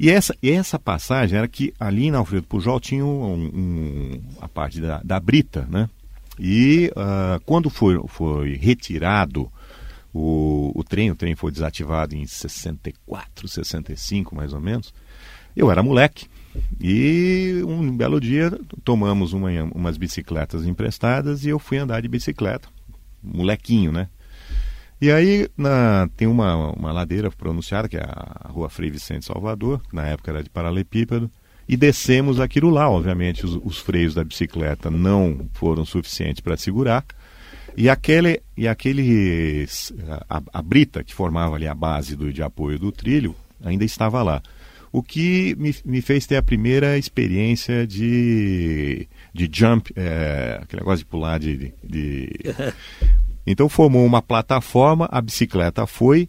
E 0.00 0.10
essa, 0.10 0.34
essa 0.42 0.78
passagem 0.78 1.38
era 1.38 1.46
que 1.46 1.72
ali 1.78 2.10
na 2.10 2.18
Alfredo 2.18 2.46
Pujol 2.46 2.80
tinha 2.80 3.04
um, 3.04 3.44
um- 3.54 4.20
a 4.40 4.48
parte 4.48 4.80
da, 4.80 5.00
da 5.04 5.20
brita, 5.20 5.66
né? 5.70 5.88
E 6.40 6.90
ah, 6.96 7.38
quando 7.46 7.70
foi, 7.70 8.00
foi 8.08 8.56
retirado 8.56 9.48
o, 10.12 10.72
o 10.74 10.82
trem, 10.82 11.10
o 11.10 11.14
trem 11.14 11.36
foi 11.36 11.52
desativado 11.52 12.16
em 12.16 12.26
64, 12.26 13.46
65 13.46 14.34
mais 14.34 14.52
ou 14.52 14.60
menos, 14.60 14.92
eu 15.56 15.70
era 15.70 15.82
moleque. 15.82 16.26
E 16.80 17.62
um 17.66 17.96
belo 17.96 18.20
dia 18.20 18.52
tomamos 18.84 19.32
uma, 19.32 19.50
umas 19.74 19.96
bicicletas 19.96 20.64
emprestadas 20.66 21.44
e 21.44 21.48
eu 21.48 21.58
fui 21.58 21.78
andar 21.78 22.00
de 22.00 22.08
bicicleta. 22.08 22.68
Molequinho, 23.22 23.90
né? 23.90 24.08
E 25.00 25.10
aí 25.10 25.48
na- 25.56 26.08
tem 26.16 26.28
uma, 26.28 26.70
uma 26.72 26.92
ladeira 26.92 27.30
pronunciada, 27.30 27.88
que 27.88 27.96
é 27.96 28.02
a 28.04 28.48
Rua 28.48 28.68
Frei 28.70 28.90
Vicente 28.90 29.24
Salvador, 29.24 29.82
que 29.88 29.94
na 29.96 30.06
época 30.06 30.30
era 30.30 30.42
de 30.42 30.48
paralelepípedo, 30.50 31.30
e 31.68 31.76
descemos 31.76 32.38
aquilo 32.38 32.70
lá. 32.70 32.88
Obviamente, 32.88 33.44
os, 33.44 33.58
os 33.64 33.78
freios 33.78 34.14
da 34.14 34.22
bicicleta 34.22 34.90
não 34.90 35.48
foram 35.54 35.84
suficientes 35.84 36.40
para 36.40 36.56
segurar. 36.56 37.04
E 37.76 37.88
aquele, 37.88 38.40
e 38.56 38.68
aqueles, 38.68 39.92
a, 40.30 40.40
a 40.52 40.62
brita 40.62 41.02
que 41.02 41.12
formava 41.12 41.56
ali 41.56 41.66
a 41.66 41.74
base 41.74 42.14
do, 42.14 42.32
de 42.32 42.42
apoio 42.42 42.78
do 42.78 42.92
trilho 42.92 43.34
ainda 43.64 43.84
estava 43.84 44.22
lá. 44.22 44.40
O 44.96 45.02
que 45.02 45.56
me, 45.58 45.74
me 45.84 46.00
fez 46.00 46.24
ter 46.24 46.36
a 46.36 46.42
primeira 46.42 46.96
experiência 46.96 47.84
de, 47.84 49.08
de 49.34 49.50
jump, 49.52 49.92
é, 49.96 50.60
aquele 50.62 50.82
negócio 50.82 51.04
de 51.04 51.10
pular 51.10 51.40
de- 51.40 51.74
de- 51.82 52.30
então 53.44 53.68
formou 53.68 54.06
uma 54.06 54.22
plataforma, 54.22 55.08
a 55.10 55.20
bicicleta 55.20 55.84
foi, 55.84 56.28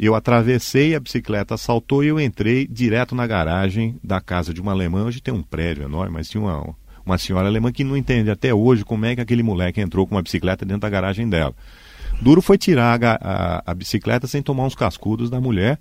eu 0.00 0.14
atravessei, 0.14 0.94
a 0.94 1.00
bicicleta 1.00 1.58
saltou 1.58 2.02
e 2.02 2.06
eu 2.08 2.18
entrei 2.18 2.66
direto 2.66 3.14
na 3.14 3.26
garagem 3.26 3.96
da 4.02 4.18
casa 4.18 4.54
de 4.54 4.62
uma 4.62 4.72
alemã. 4.72 5.04
Hoje 5.04 5.20
tem 5.20 5.34
um 5.34 5.42
prédio 5.42 5.84
enorme, 5.84 6.14
mas 6.14 6.28
tinha 6.30 6.42
uma, 6.42 6.74
uma 7.04 7.18
senhora 7.18 7.48
alemã 7.48 7.70
que 7.70 7.84
não 7.84 7.96
entende 7.98 8.30
até 8.30 8.52
hoje 8.54 8.82
como 8.82 9.04
é 9.04 9.14
que 9.14 9.20
aquele 9.20 9.42
moleque 9.42 9.78
entrou 9.80 10.06
com 10.06 10.14
uma 10.14 10.22
bicicleta 10.22 10.64
dentro 10.64 10.80
da 10.80 10.88
garagem 10.90 11.28
dela. 11.28 11.54
Duro 12.20 12.40
foi 12.40 12.56
tirar 12.56 12.98
a, 13.04 13.18
a- 13.20 13.62
a 13.66 13.74
bicicleta 13.74 14.26
sem 14.26 14.40
tomar 14.40 14.64
uns 14.64 14.74
cascudos 14.74 15.28
da 15.28 15.38
mulher 15.40 15.78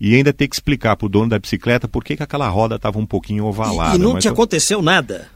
e 0.00 0.14
ainda 0.14 0.32
ter 0.32 0.48
que 0.48 0.54
explicar 0.54 0.96
pro 0.96 1.08
dono 1.08 1.28
da 1.28 1.38
bicicleta 1.38 1.88
por 1.88 2.04
que, 2.04 2.16
que 2.16 2.22
aquela 2.22 2.48
roda 2.48 2.76
estava 2.76 2.98
um 2.98 3.06
pouquinho 3.06 3.44
ovalada. 3.44 3.96
E, 3.96 3.98
e 3.98 4.02
não 4.02 4.18
te 4.18 4.26
eu- 4.28 4.32
aconteceu 4.32 4.80
nada. 4.82 5.28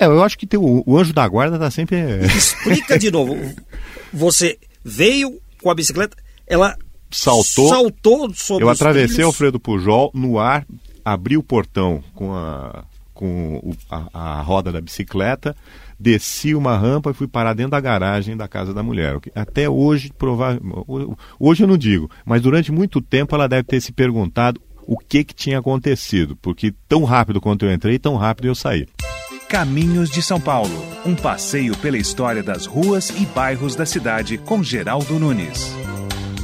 É, 0.00 0.06
eu 0.06 0.22
acho 0.22 0.38
que 0.38 0.46
tem 0.46 0.58
o, 0.58 0.82
o 0.86 0.98
anjo 0.98 1.12
da 1.12 1.26
guarda 1.28 1.58
tá 1.58 1.70
sempre. 1.70 1.96
é, 1.96 2.24
Explica 2.26 2.98
de 2.98 3.10
novo. 3.10 3.36
Você 4.12 4.58
veio 4.84 5.38
com 5.62 5.70
a 5.70 5.74
bicicleta, 5.74 6.16
ela 6.46 6.76
Saltou. 7.10 7.68
saltou 7.68 8.34
sobre 8.34 8.64
Eu 8.64 8.70
atravessei 8.70 9.08
trilhos. 9.08 9.26
Alfredo 9.26 9.60
Pujol 9.60 10.10
no 10.14 10.38
ar, 10.38 10.66
abri 11.04 11.36
o 11.36 11.42
portão 11.42 12.02
com 12.14 12.34
a, 12.34 12.84
com 13.14 13.56
o, 13.62 13.76
a, 13.90 14.38
a, 14.38 14.42
roda 14.42 14.72
da 14.72 14.80
bicicleta, 14.80 15.54
desci 16.02 16.54
uma 16.54 16.76
rampa 16.76 17.10
e 17.10 17.14
fui 17.14 17.28
parar 17.28 17.54
dentro 17.54 17.70
da 17.70 17.80
garagem 17.80 18.36
da 18.36 18.48
casa 18.48 18.74
da 18.74 18.82
mulher. 18.82 19.18
Até 19.34 19.70
hoje, 19.70 20.12
provavelmente. 20.18 20.84
Hoje 21.38 21.62
eu 21.62 21.68
não 21.68 21.78
digo, 21.78 22.10
mas 22.24 22.42
durante 22.42 22.72
muito 22.72 23.00
tempo 23.00 23.34
ela 23.34 23.48
deve 23.48 23.62
ter 23.62 23.80
se 23.80 23.92
perguntado 23.92 24.60
o 24.84 24.98
que, 24.98 25.22
que 25.22 25.32
tinha 25.32 25.60
acontecido, 25.60 26.36
porque 26.42 26.74
tão 26.88 27.04
rápido 27.04 27.40
quanto 27.40 27.64
eu 27.64 27.72
entrei, 27.72 28.00
tão 28.00 28.16
rápido 28.16 28.48
eu 28.48 28.54
saí. 28.54 28.86
Caminhos 29.48 30.10
de 30.10 30.20
São 30.20 30.40
Paulo, 30.40 30.74
um 31.06 31.14
passeio 31.14 31.76
pela 31.76 31.96
história 31.96 32.42
das 32.42 32.66
ruas 32.66 33.10
e 33.10 33.24
bairros 33.26 33.76
da 33.76 33.86
cidade 33.86 34.38
com 34.38 34.62
Geraldo 34.62 35.18
Nunes. 35.20 35.72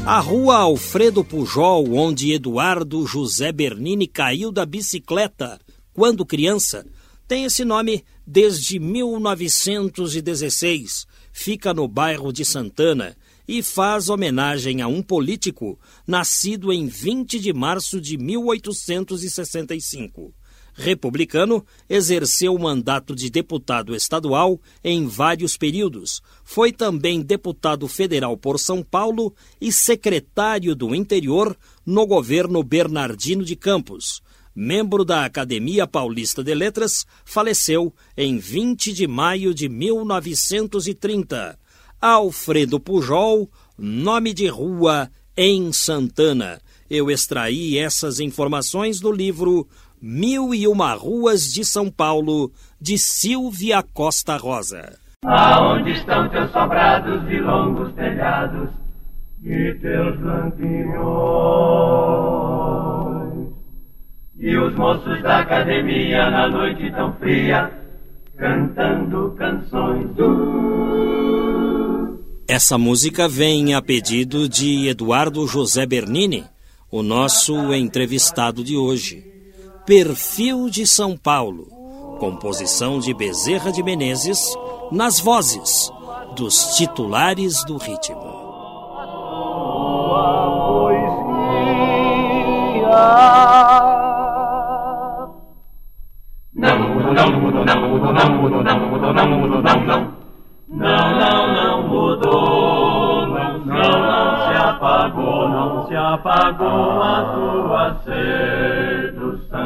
A 0.06 0.20
rua 0.20 0.59
Alfredo 0.59 1.24
Pujol, 1.24 1.92
onde 1.94 2.32
Eduardo 2.32 3.04
José 3.06 3.50
Bernini 3.50 4.06
caiu 4.06 4.52
da 4.52 4.64
bicicleta 4.64 5.59
quando 5.92 6.24
criança, 6.24 6.86
tem 7.26 7.44
esse 7.44 7.64
nome 7.64 8.04
desde 8.31 8.79
1916. 8.79 11.07
Fica 11.33 11.72
no 11.72 11.89
bairro 11.89 12.31
de 12.31 12.45
Santana 12.45 13.16
e 13.47 13.62
faz 13.62 14.11
homenagem 14.11 14.83
a 14.83 14.89
um 14.89 15.01
político 15.01 15.81
nascido 16.07 16.70
em 16.70 16.87
20 16.87 17.41
de 17.41 17.55
março 17.55 17.99
de 17.99 18.18
1865. 18.18 20.35
Republicano, 20.74 21.64
exerceu 21.89 22.55
o 22.55 22.61
mandato 22.61 23.16
de 23.16 23.31
deputado 23.31 23.97
estadual 23.97 24.61
em 24.85 25.07
vários 25.07 25.57
períodos. 25.57 26.20
Foi 26.45 26.70
também 26.70 27.22
deputado 27.22 27.89
federal 27.89 28.37
por 28.37 28.61
São 28.61 28.83
Paulo 28.83 29.35
e 29.59 29.72
secretário 29.72 30.76
do 30.76 30.95
Interior 30.95 31.57
no 31.85 32.07
governo 32.07 32.62
Bernardino 32.62 33.43
de 33.43 33.57
Campos. 33.57 34.20
Membro 34.61 35.04
da 35.04 35.24
Academia 35.24 35.86
Paulista 35.86 36.42
de 36.42 36.52
Letras, 36.52 37.06
faleceu 37.24 37.94
em 38.16 38.38
20 38.38 38.92
de 38.92 39.06
maio 39.06 39.54
de 39.54 39.68
1930. 39.68 41.56
Alfredo 42.00 42.80
Pujol, 42.80 43.48
nome 43.78 44.34
de 44.34 44.48
rua 44.48 45.09
em 45.36 45.72
Santana. 45.72 46.61
Eu 46.90 47.09
extraí 47.09 47.78
essas 47.78 48.18
informações 48.18 48.98
do 48.98 49.12
livro 49.12 49.64
Mil 50.02 50.52
e 50.52 50.66
Uma 50.66 50.92
Ruas 50.92 51.44
de 51.44 51.64
São 51.64 51.88
Paulo, 51.88 52.50
de 52.80 52.98
Silvia 52.98 53.80
Costa 53.80 54.36
Rosa. 54.36 54.98
Aonde 55.24 55.92
estão 55.92 56.28
teus 56.30 56.50
sobrados 56.50 57.30
e 57.30 57.38
longos 57.38 57.94
telhados 57.94 58.70
e 59.40 59.72
teus 59.80 60.20
lampiões? 60.20 60.98
E 64.39 64.57
os 64.57 64.74
moços 64.74 65.22
da 65.22 65.41
academia 65.41 66.30
na 66.30 66.49
noite 66.49 66.91
tão 66.93 67.12
fria, 67.14 67.70
cantando 68.36 69.34
canções 69.36 70.09
do 70.14 70.78
essa 72.51 72.78
música 72.78 73.28
vem 73.28 73.74
a 73.74 73.82
pedido 73.82 74.49
de 74.49 74.89
Eduardo 74.89 75.47
José 75.47 75.84
Bernini, 75.84 76.47
o 76.91 77.03
nosso 77.03 77.74
entrevistado 77.74 78.64
de 78.64 78.74
hoje. 78.74 79.22
Perfil 79.84 80.70
de 80.70 80.86
São 80.86 81.14
Paulo, 81.14 81.66
composição 82.18 83.01
de 83.01 83.12
Bezerra 83.12 83.70
de 83.70 83.82
Menezes, 83.82 84.41
nas 84.91 85.20
vozes 85.20 85.91
dos 86.34 86.74
titulares 86.74 87.62
do 87.64 87.76
ritmo. 87.76 88.16
Não, 92.91 93.78
não, 98.18 98.48
não, 98.48 98.62
não, 98.62 98.78
não, 98.98 99.12
não, 99.12 99.26
não, 99.38 99.62
não, 99.62 99.80
não. 99.86 100.18
Não, 100.70 101.18
não, 101.18 101.54
não 101.54 101.88
mudou, 101.88 103.26
não, 103.28 103.58
não, 103.60 103.66
não 103.66 104.36
se 104.46 104.54
apagou, 104.56 105.48
não 105.48 105.86
se 105.86 105.96
apagou 105.96 107.02
a 107.02 107.22
tua 107.34 107.94
sedução. 108.04 109.58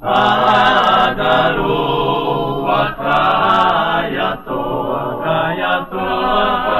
A 0.00 1.14
garoa 1.14 2.92
cai 2.92 4.18
à 4.18 4.36
toa, 4.36 5.20
cai 5.24 5.62
à 5.62 5.84
toa 5.86 6.77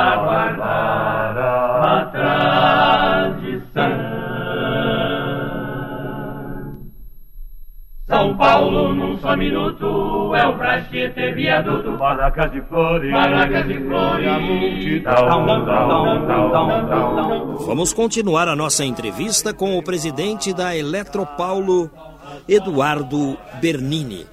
Paulo 8.39 8.95
num 8.95 9.19
só 9.19 9.37
minuto 9.37 10.33
é 10.37 10.47
o 10.47 10.57
Praxete 10.57 11.33
viaduto. 11.33 11.91
Barracas 11.99 12.53
de 12.53 12.61
flores, 12.63 13.11
barracas 13.11 13.67
de 13.67 13.81
flores, 13.85 14.29
a 14.29 14.39
multidão. 14.39 15.45
Vamos 17.67 17.93
continuar 17.93 18.47
a 18.47 18.55
nossa 18.55 18.85
entrevista 18.85 19.53
com 19.53 19.77
o 19.77 19.83
presidente 19.83 20.55
da 20.55 20.77
Eletropaulo, 20.77 21.91
Eduardo 22.49 23.37
Bernini. 23.61 24.25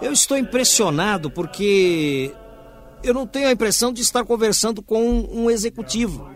Eu 0.00 0.12
estou 0.12 0.36
impressionado 0.36 1.30
porque 1.30 2.34
eu 3.04 3.14
não 3.14 3.28
tenho 3.28 3.46
a 3.46 3.52
impressão 3.52 3.92
de 3.92 4.02
estar 4.02 4.24
conversando 4.24 4.82
com 4.82 5.00
um 5.32 5.48
executivo, 5.48 6.28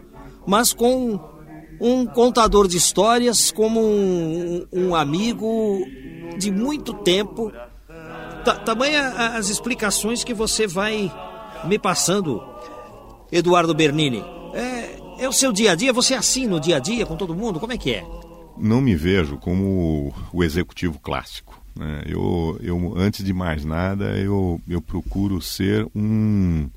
mas 0.47 0.73
com 0.73 1.19
um 1.81 2.07
contador 2.07 2.69
de 2.69 2.77
histórias, 2.77 3.51
como 3.51 3.81
um, 3.81 4.65
um 4.73 4.95
amigo 4.95 5.85
de 6.37 6.51
muito 6.51 6.93
tempo. 6.95 7.53
tamanha 8.65 9.09
as 9.37 9.49
explicações 9.49 10.23
que 10.23 10.35
você 10.35 10.67
vai 10.67 11.13
me 11.65 11.79
passando, 11.79 12.43
Eduardo 13.31 13.75
Bernini. 13.75 14.23
É, 14.55 15.25
é 15.25 15.29
o 15.29 15.33
seu 15.33 15.53
dia 15.53 15.73
a 15.73 15.75
dia? 15.75 15.93
Você 15.93 16.15
é 16.15 16.17
assim 16.17 16.47
no 16.47 16.61
dia 16.61 16.77
a 16.77 16.79
dia 16.79 17.05
com 17.07 17.17
todo 17.17 17.35
mundo? 17.35 17.59
Como 17.59 17.73
é 17.73 17.79
que 17.79 17.93
é? 17.93 18.05
Não 18.59 18.81
me 18.81 18.95
vejo 18.95 19.37
como 19.37 20.15
o 20.33 20.43
executivo 20.43 20.99
clássico. 20.99 21.61
Né? 21.75 22.05
Eu, 22.07 22.59
eu, 22.63 22.95
antes 22.97 23.25
de 23.25 23.33
mais 23.33 23.65
nada, 23.65 24.17
eu, 24.17 24.61
eu 24.67 24.81
procuro 24.81 25.43
ser 25.43 25.87
um, 25.95 26.69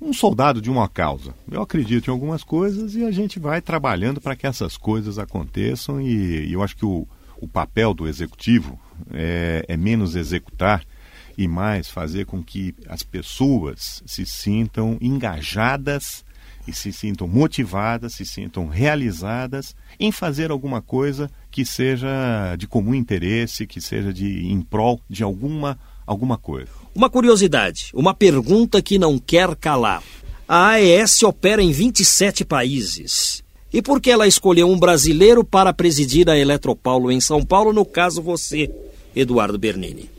um 0.00 0.12
soldado 0.12 0.60
de 0.60 0.70
uma 0.70 0.88
causa. 0.88 1.34
Eu 1.50 1.62
acredito 1.62 2.08
em 2.08 2.10
algumas 2.10 2.42
coisas 2.42 2.96
e 2.96 3.04
a 3.04 3.10
gente 3.10 3.38
vai 3.38 3.60
trabalhando 3.60 4.20
para 4.20 4.34
que 4.34 4.46
essas 4.46 4.76
coisas 4.76 5.18
aconteçam 5.18 6.00
e, 6.00 6.46
e 6.48 6.52
eu 6.52 6.62
acho 6.62 6.76
que 6.76 6.84
o, 6.84 7.06
o 7.40 7.48
papel 7.48 7.94
do 7.94 8.06
executivo 8.06 8.78
é, 9.12 9.64
é 9.66 9.76
menos 9.76 10.14
executar 10.14 10.84
e 11.36 11.48
mais 11.48 11.88
fazer 11.88 12.26
com 12.26 12.42
que 12.42 12.74
as 12.86 13.02
pessoas 13.02 14.02
se 14.04 14.26
sintam 14.26 14.98
engajadas 15.00 16.24
e 16.68 16.72
se 16.72 16.92
sintam 16.92 17.26
motivadas, 17.26 18.14
se 18.14 18.26
sintam 18.26 18.68
realizadas 18.68 19.74
em 19.98 20.12
fazer 20.12 20.50
alguma 20.50 20.82
coisa 20.82 21.30
que 21.50 21.64
seja 21.64 22.54
de 22.58 22.66
comum 22.66 22.94
interesse, 22.94 23.66
que 23.66 23.80
seja 23.80 24.12
de 24.12 24.46
em 24.46 24.60
prol 24.60 25.00
de 25.08 25.22
alguma 25.22 25.78
alguma 26.06 26.36
coisa. 26.36 26.70
Uma 26.94 27.08
curiosidade, 27.08 27.90
uma 27.94 28.12
pergunta 28.12 28.82
que 28.82 28.98
não 28.98 29.18
quer 29.18 29.54
calar. 29.56 30.02
A 30.46 30.70
AES 30.72 31.22
opera 31.22 31.62
em 31.62 31.70
27 31.70 32.44
países 32.44 33.42
e 33.72 33.80
por 33.80 34.00
que 34.00 34.10
ela 34.10 34.26
escolheu 34.26 34.68
um 34.68 34.78
brasileiro 34.78 35.44
para 35.44 35.72
presidir 35.72 36.28
a 36.28 36.38
Eletropaulo 36.38 37.10
em 37.10 37.20
São 37.20 37.44
Paulo, 37.44 37.72
no 37.72 37.84
caso 37.84 38.22
você, 38.22 38.70
Eduardo 39.14 39.58
Bernini? 39.58 40.10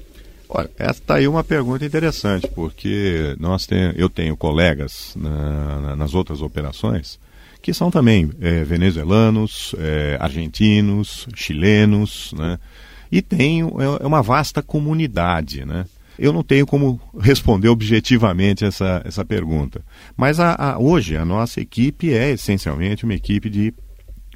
Olha, 0.47 0.69
está 0.79 1.15
aí 1.15 1.27
uma 1.27 1.43
pergunta 1.43 1.85
interessante, 1.85 2.47
porque 2.47 3.35
nós 3.39 3.65
tem, 3.65 3.93
eu 3.95 4.09
tenho 4.09 4.35
colegas 4.35 5.13
na, 5.15 5.95
nas 5.95 6.13
outras 6.13 6.41
operações 6.41 7.19
que 7.61 7.73
são 7.73 7.91
também 7.91 8.29
é, 8.41 8.63
venezuelanos, 8.63 9.75
é, 9.77 10.17
argentinos, 10.19 11.27
chilenos, 11.35 12.33
né? 12.35 12.57
E 13.11 13.21
tem 13.21 13.61
é, 13.61 14.03
é 14.03 14.07
uma 14.07 14.21
vasta 14.21 14.61
comunidade, 14.61 15.63
né? 15.63 15.85
Eu 16.21 16.31
não 16.31 16.43
tenho 16.43 16.67
como 16.67 17.01
responder 17.19 17.67
objetivamente 17.67 18.63
essa, 18.63 19.01
essa 19.03 19.25
pergunta. 19.25 19.83
Mas 20.15 20.39
a, 20.39 20.53
a, 20.53 20.77
hoje 20.77 21.17
a 21.17 21.25
nossa 21.25 21.59
equipe 21.59 22.13
é 22.13 22.29
essencialmente 22.29 23.05
uma 23.05 23.15
equipe 23.15 23.49
de 23.49 23.73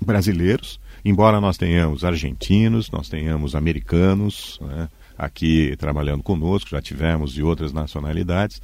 brasileiros, 0.02 0.80
embora 1.06 1.40
nós 1.40 1.58
tenhamos 1.58 2.04
argentinos, 2.04 2.90
nós 2.90 3.08
tenhamos 3.08 3.54
americanos 3.54 4.60
né, 4.64 4.90
aqui 5.16 5.76
trabalhando 5.78 6.24
conosco, 6.24 6.72
já 6.72 6.82
tivemos 6.82 7.32
de 7.32 7.44
outras 7.44 7.72
nacionalidades. 7.72 8.60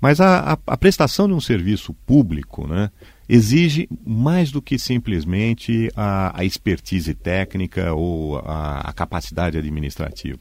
Mas 0.00 0.20
a, 0.20 0.54
a, 0.54 0.58
a, 0.66 0.76
prestação 0.76 1.28
de 1.28 1.34
um 1.34 1.40
serviço 1.40 1.94
público 1.94 2.66
né, 2.66 2.90
exige 3.28 3.88
mais 4.04 4.50
do 4.50 4.60
que 4.60 4.80
simplesmente 4.80 5.92
a, 5.94 6.40
a 6.40 6.44
expertise 6.44 7.14
técnica 7.14 7.94
ou 7.94 8.38
a, 8.38 8.80
a 8.80 8.92
capacidade 8.92 9.56
administrativa. 9.56 10.40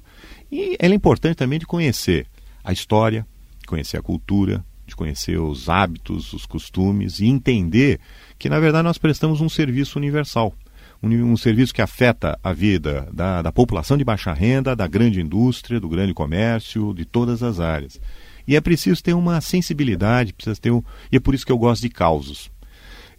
E 0.52 0.76
ela 0.80 0.94
é 0.94 0.96
importante 0.96 1.36
também 1.36 1.60
de 1.60 1.66
conhecer 1.66 2.26
a 2.64 2.72
história, 2.72 3.26
conhecer 3.66 3.98
a 3.98 4.02
cultura, 4.02 4.64
de 4.86 4.96
conhecer 4.96 5.38
os 5.38 5.68
hábitos, 5.68 6.32
os 6.32 6.46
costumes 6.46 7.20
e 7.20 7.28
entender 7.28 8.00
que, 8.40 8.50
na 8.50 8.60
verdade, 8.60 8.86
nós 8.86 8.98
prestamos 8.98 9.42
um 9.42 9.50
serviço 9.50 10.00
universal. 10.00 10.54
um, 11.04 11.10
um 11.10 11.38
serviço 11.38 11.74
que 11.74 11.82
afeta 11.82 12.40
a 12.42 12.54
vida 12.54 13.08
da, 13.12 13.42
da 13.42 13.52
população 13.52 13.98
de 13.98 14.04
baixa 14.04 14.34
renda, 14.34 14.76
da 14.76 14.88
grande 14.88 15.22
indústria, 15.22 15.80
do 15.80 15.90
grande 15.90 16.14
comércio, 16.14 16.94
de 16.94 17.04
todas 17.04 17.44
as 17.44 17.60
áreas. 17.60 18.00
E 18.48 18.56
é 18.56 18.62
preciso 18.62 19.04
ter 19.04 19.14
uma 19.14 19.42
sensibilidade, 19.42 20.34
precisa 20.34 20.56
ter 20.56 20.72
um, 20.72 20.82
e 21.12 21.18
é 21.18 21.20
por 21.20 21.36
isso 21.36 21.46
que 21.46 21.52
eu 21.52 21.58
gosto 21.58 21.82
de 21.82 21.90
causos. 21.90 22.50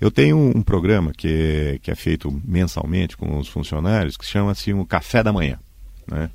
Eu 0.01 0.11
tenho 0.11 0.39
um, 0.39 0.63
programa 0.63 1.13
que 1.13 1.79
que 1.83 1.91
é 1.91 1.95
feito 1.95 2.41
mensalmente 2.45 3.17
com 3.17 3.37
os 3.39 3.49
funcionários 3.49 4.17
que 4.17 4.25
chama-se 4.25 4.73
um 4.73 4.85
Café 4.85 5.23
da 5.23 5.33
Manhã. 5.33 5.59
Né? 6.07 6.31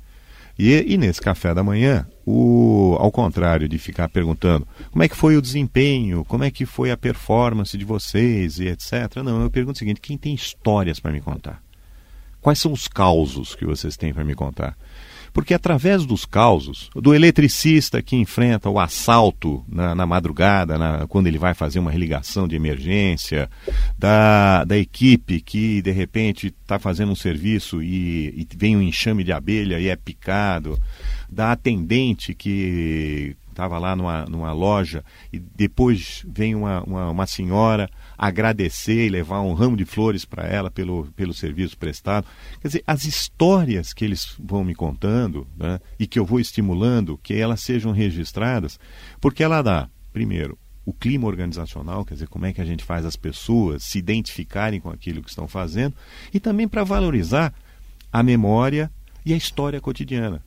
E, 0.58 0.72
e, 0.92 0.96
nesse 0.96 1.20
café 1.20 1.52
da 1.52 1.64
manhã, 1.64 2.06
o, 2.24 2.96
ao 3.00 3.10
contrário 3.10 3.68
de 3.68 3.76
ficar 3.76 4.08
perguntando 4.08 4.66
como 4.90 5.02
é 5.02 5.08
que 5.08 5.16
foi 5.16 5.36
o 5.36 5.42
desempenho, 5.42 6.24
como 6.24 6.44
é 6.44 6.50
que 6.50 6.64
foi 6.64 6.90
a 6.92 6.96
performance 6.96 7.76
de 7.76 7.84
vocês 7.84 8.60
e 8.60 8.68
etc. 8.68 9.16
Não, 9.24 9.42
eu 9.42 9.50
pergunto 9.50 9.76
o 9.76 9.78
seguinte: 9.78 10.00
quem 10.00 10.16
tem 10.16 10.32
histórias 10.32 11.00
para 11.00 11.12
me 11.12 11.20
contar? 11.20 11.60
Quais 12.40 12.58
são 12.58 12.72
os 12.72 12.86
causos 12.86 13.54
que 13.54 13.64
vocês 13.64 13.96
têm 13.96 14.12
para 14.12 14.24
me 14.24 14.34
contar? 14.34 14.76
Porque 15.34 15.52
através 15.52 16.06
dos 16.06 16.24
causos, 16.24 16.88
do 16.94 17.12
eletricista 17.12 18.00
que 18.00 18.14
enfrenta 18.14 18.70
o 18.70 18.78
assalto 18.78 19.64
na, 19.68 19.92
na 19.92 20.06
madrugada, 20.06 20.78
na, 20.78 21.08
quando 21.08 21.26
ele 21.26 21.38
vai 21.38 21.52
fazer 21.52 21.80
uma 21.80 21.90
religação 21.90 22.46
de 22.46 22.54
emergência, 22.54 23.50
da, 23.98 24.62
da 24.62 24.78
equipe 24.78 25.40
que 25.40 25.82
de 25.82 25.90
repente 25.90 26.54
está 26.62 26.78
fazendo 26.78 27.10
um 27.10 27.16
serviço 27.16 27.82
e, 27.82 28.28
e 28.28 28.48
vem 28.56 28.76
um 28.76 28.82
enxame 28.82 29.24
de 29.24 29.32
abelha 29.32 29.80
e 29.80 29.88
é 29.88 29.96
picado, 29.96 30.78
da 31.28 31.50
atendente 31.50 32.32
que 32.32 33.36
estava 33.50 33.78
lá 33.78 33.96
numa, 33.96 34.24
numa 34.26 34.52
loja 34.52 35.04
e 35.32 35.38
depois 35.38 36.24
vem 36.28 36.54
uma, 36.54 36.82
uma, 36.82 37.10
uma, 37.10 37.26
senhora 37.26 37.88
agradecer 38.16 39.06
e 39.06 39.10
levar 39.10 39.40
um 39.40 39.54
ramo 39.54 39.76
de 39.76 39.84
flores 39.84 40.24
para 40.24 40.46
ela 40.46 40.70
pelo, 40.70 41.06
pelo 41.16 41.34
serviço 41.34 41.76
prestado. 41.76 42.26
Quer 42.60 42.68
dizer, 42.68 42.84
as 42.86 43.04
histórias 43.04 43.92
que 43.92 44.04
eles 44.04 44.34
vão 44.38 44.64
me 44.64 44.74
contando 44.74 45.46
né, 45.56 45.80
e 45.98 46.06
que 46.06 46.18
eu 46.18 46.24
vou 46.24 46.40
estimulando 46.40 47.18
que 47.22 47.34
elas 47.34 47.60
sejam 47.60 47.92
registradas, 47.92 48.78
porque 49.20 49.42
ela 49.42 49.62
dá, 49.62 49.88
primeiro, 50.12 50.58
o 50.86 50.92
clima 50.92 51.26
organizacional, 51.26 52.04
quer 52.04 52.14
dizer, 52.14 52.28
como 52.28 52.46
é 52.46 52.52
que 52.52 52.60
a 52.60 52.64
gente 52.64 52.84
faz 52.84 53.04
as 53.04 53.16
pessoas 53.16 53.82
se 53.84 53.98
identificarem 53.98 54.80
com 54.80 54.90
aquilo 54.90 55.22
que 55.22 55.30
estão 55.30 55.48
fazendo, 55.48 55.94
e 56.32 56.38
também 56.38 56.68
para 56.68 56.84
valorizar 56.84 57.54
a 58.12 58.22
memória 58.22 58.90
e 59.24 59.32
a 59.32 59.36
história 59.36 59.80
cotidiana. 59.80 60.42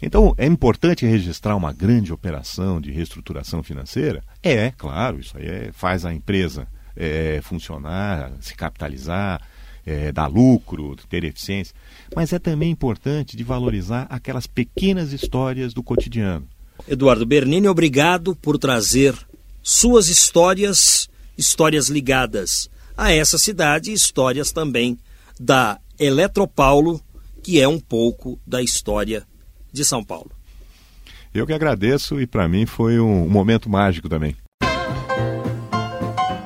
Então, 0.00 0.34
é 0.36 0.46
importante 0.46 1.06
registrar 1.06 1.54
uma 1.54 1.72
grande 1.72 2.12
operação 2.12 2.80
de 2.80 2.90
reestruturação 2.90 3.62
financeira? 3.62 4.24
É, 4.42 4.72
claro, 4.72 5.20
isso 5.20 5.36
aí 5.38 5.46
é, 5.46 5.70
faz 5.72 6.04
a 6.04 6.12
empresa 6.12 6.66
é, 6.96 7.40
funcionar, 7.42 8.32
se 8.40 8.54
capitalizar, 8.54 9.40
é, 9.84 10.12
dar 10.12 10.26
lucro, 10.26 10.96
ter 11.08 11.24
eficiência. 11.24 11.74
Mas 12.14 12.32
é 12.32 12.38
também 12.38 12.70
importante 12.70 13.36
de 13.36 13.44
valorizar 13.44 14.06
aquelas 14.08 14.46
pequenas 14.46 15.12
histórias 15.12 15.74
do 15.74 15.82
cotidiano. 15.82 16.46
Eduardo 16.88 17.26
Bernini, 17.26 17.68
obrigado 17.68 18.34
por 18.36 18.58
trazer 18.58 19.14
suas 19.62 20.08
histórias, 20.08 21.08
histórias 21.36 21.88
ligadas 21.88 22.68
a 22.96 23.12
essa 23.12 23.38
cidade, 23.38 23.92
histórias 23.92 24.52
também 24.52 24.98
da 25.38 25.78
Eletropaulo, 25.98 27.00
que 27.42 27.60
é 27.60 27.66
um 27.66 27.78
pouco 27.78 28.38
da 28.46 28.62
história 28.62 29.24
de 29.72 29.84
São 29.84 30.04
Paulo. 30.04 30.30
Eu 31.34 31.46
que 31.46 31.52
agradeço 31.52 32.20
e 32.20 32.26
para 32.26 32.46
mim 32.46 32.66
foi 32.66 33.00
um 33.00 33.28
momento 33.28 33.70
mágico 33.70 34.08
também. 34.08 34.36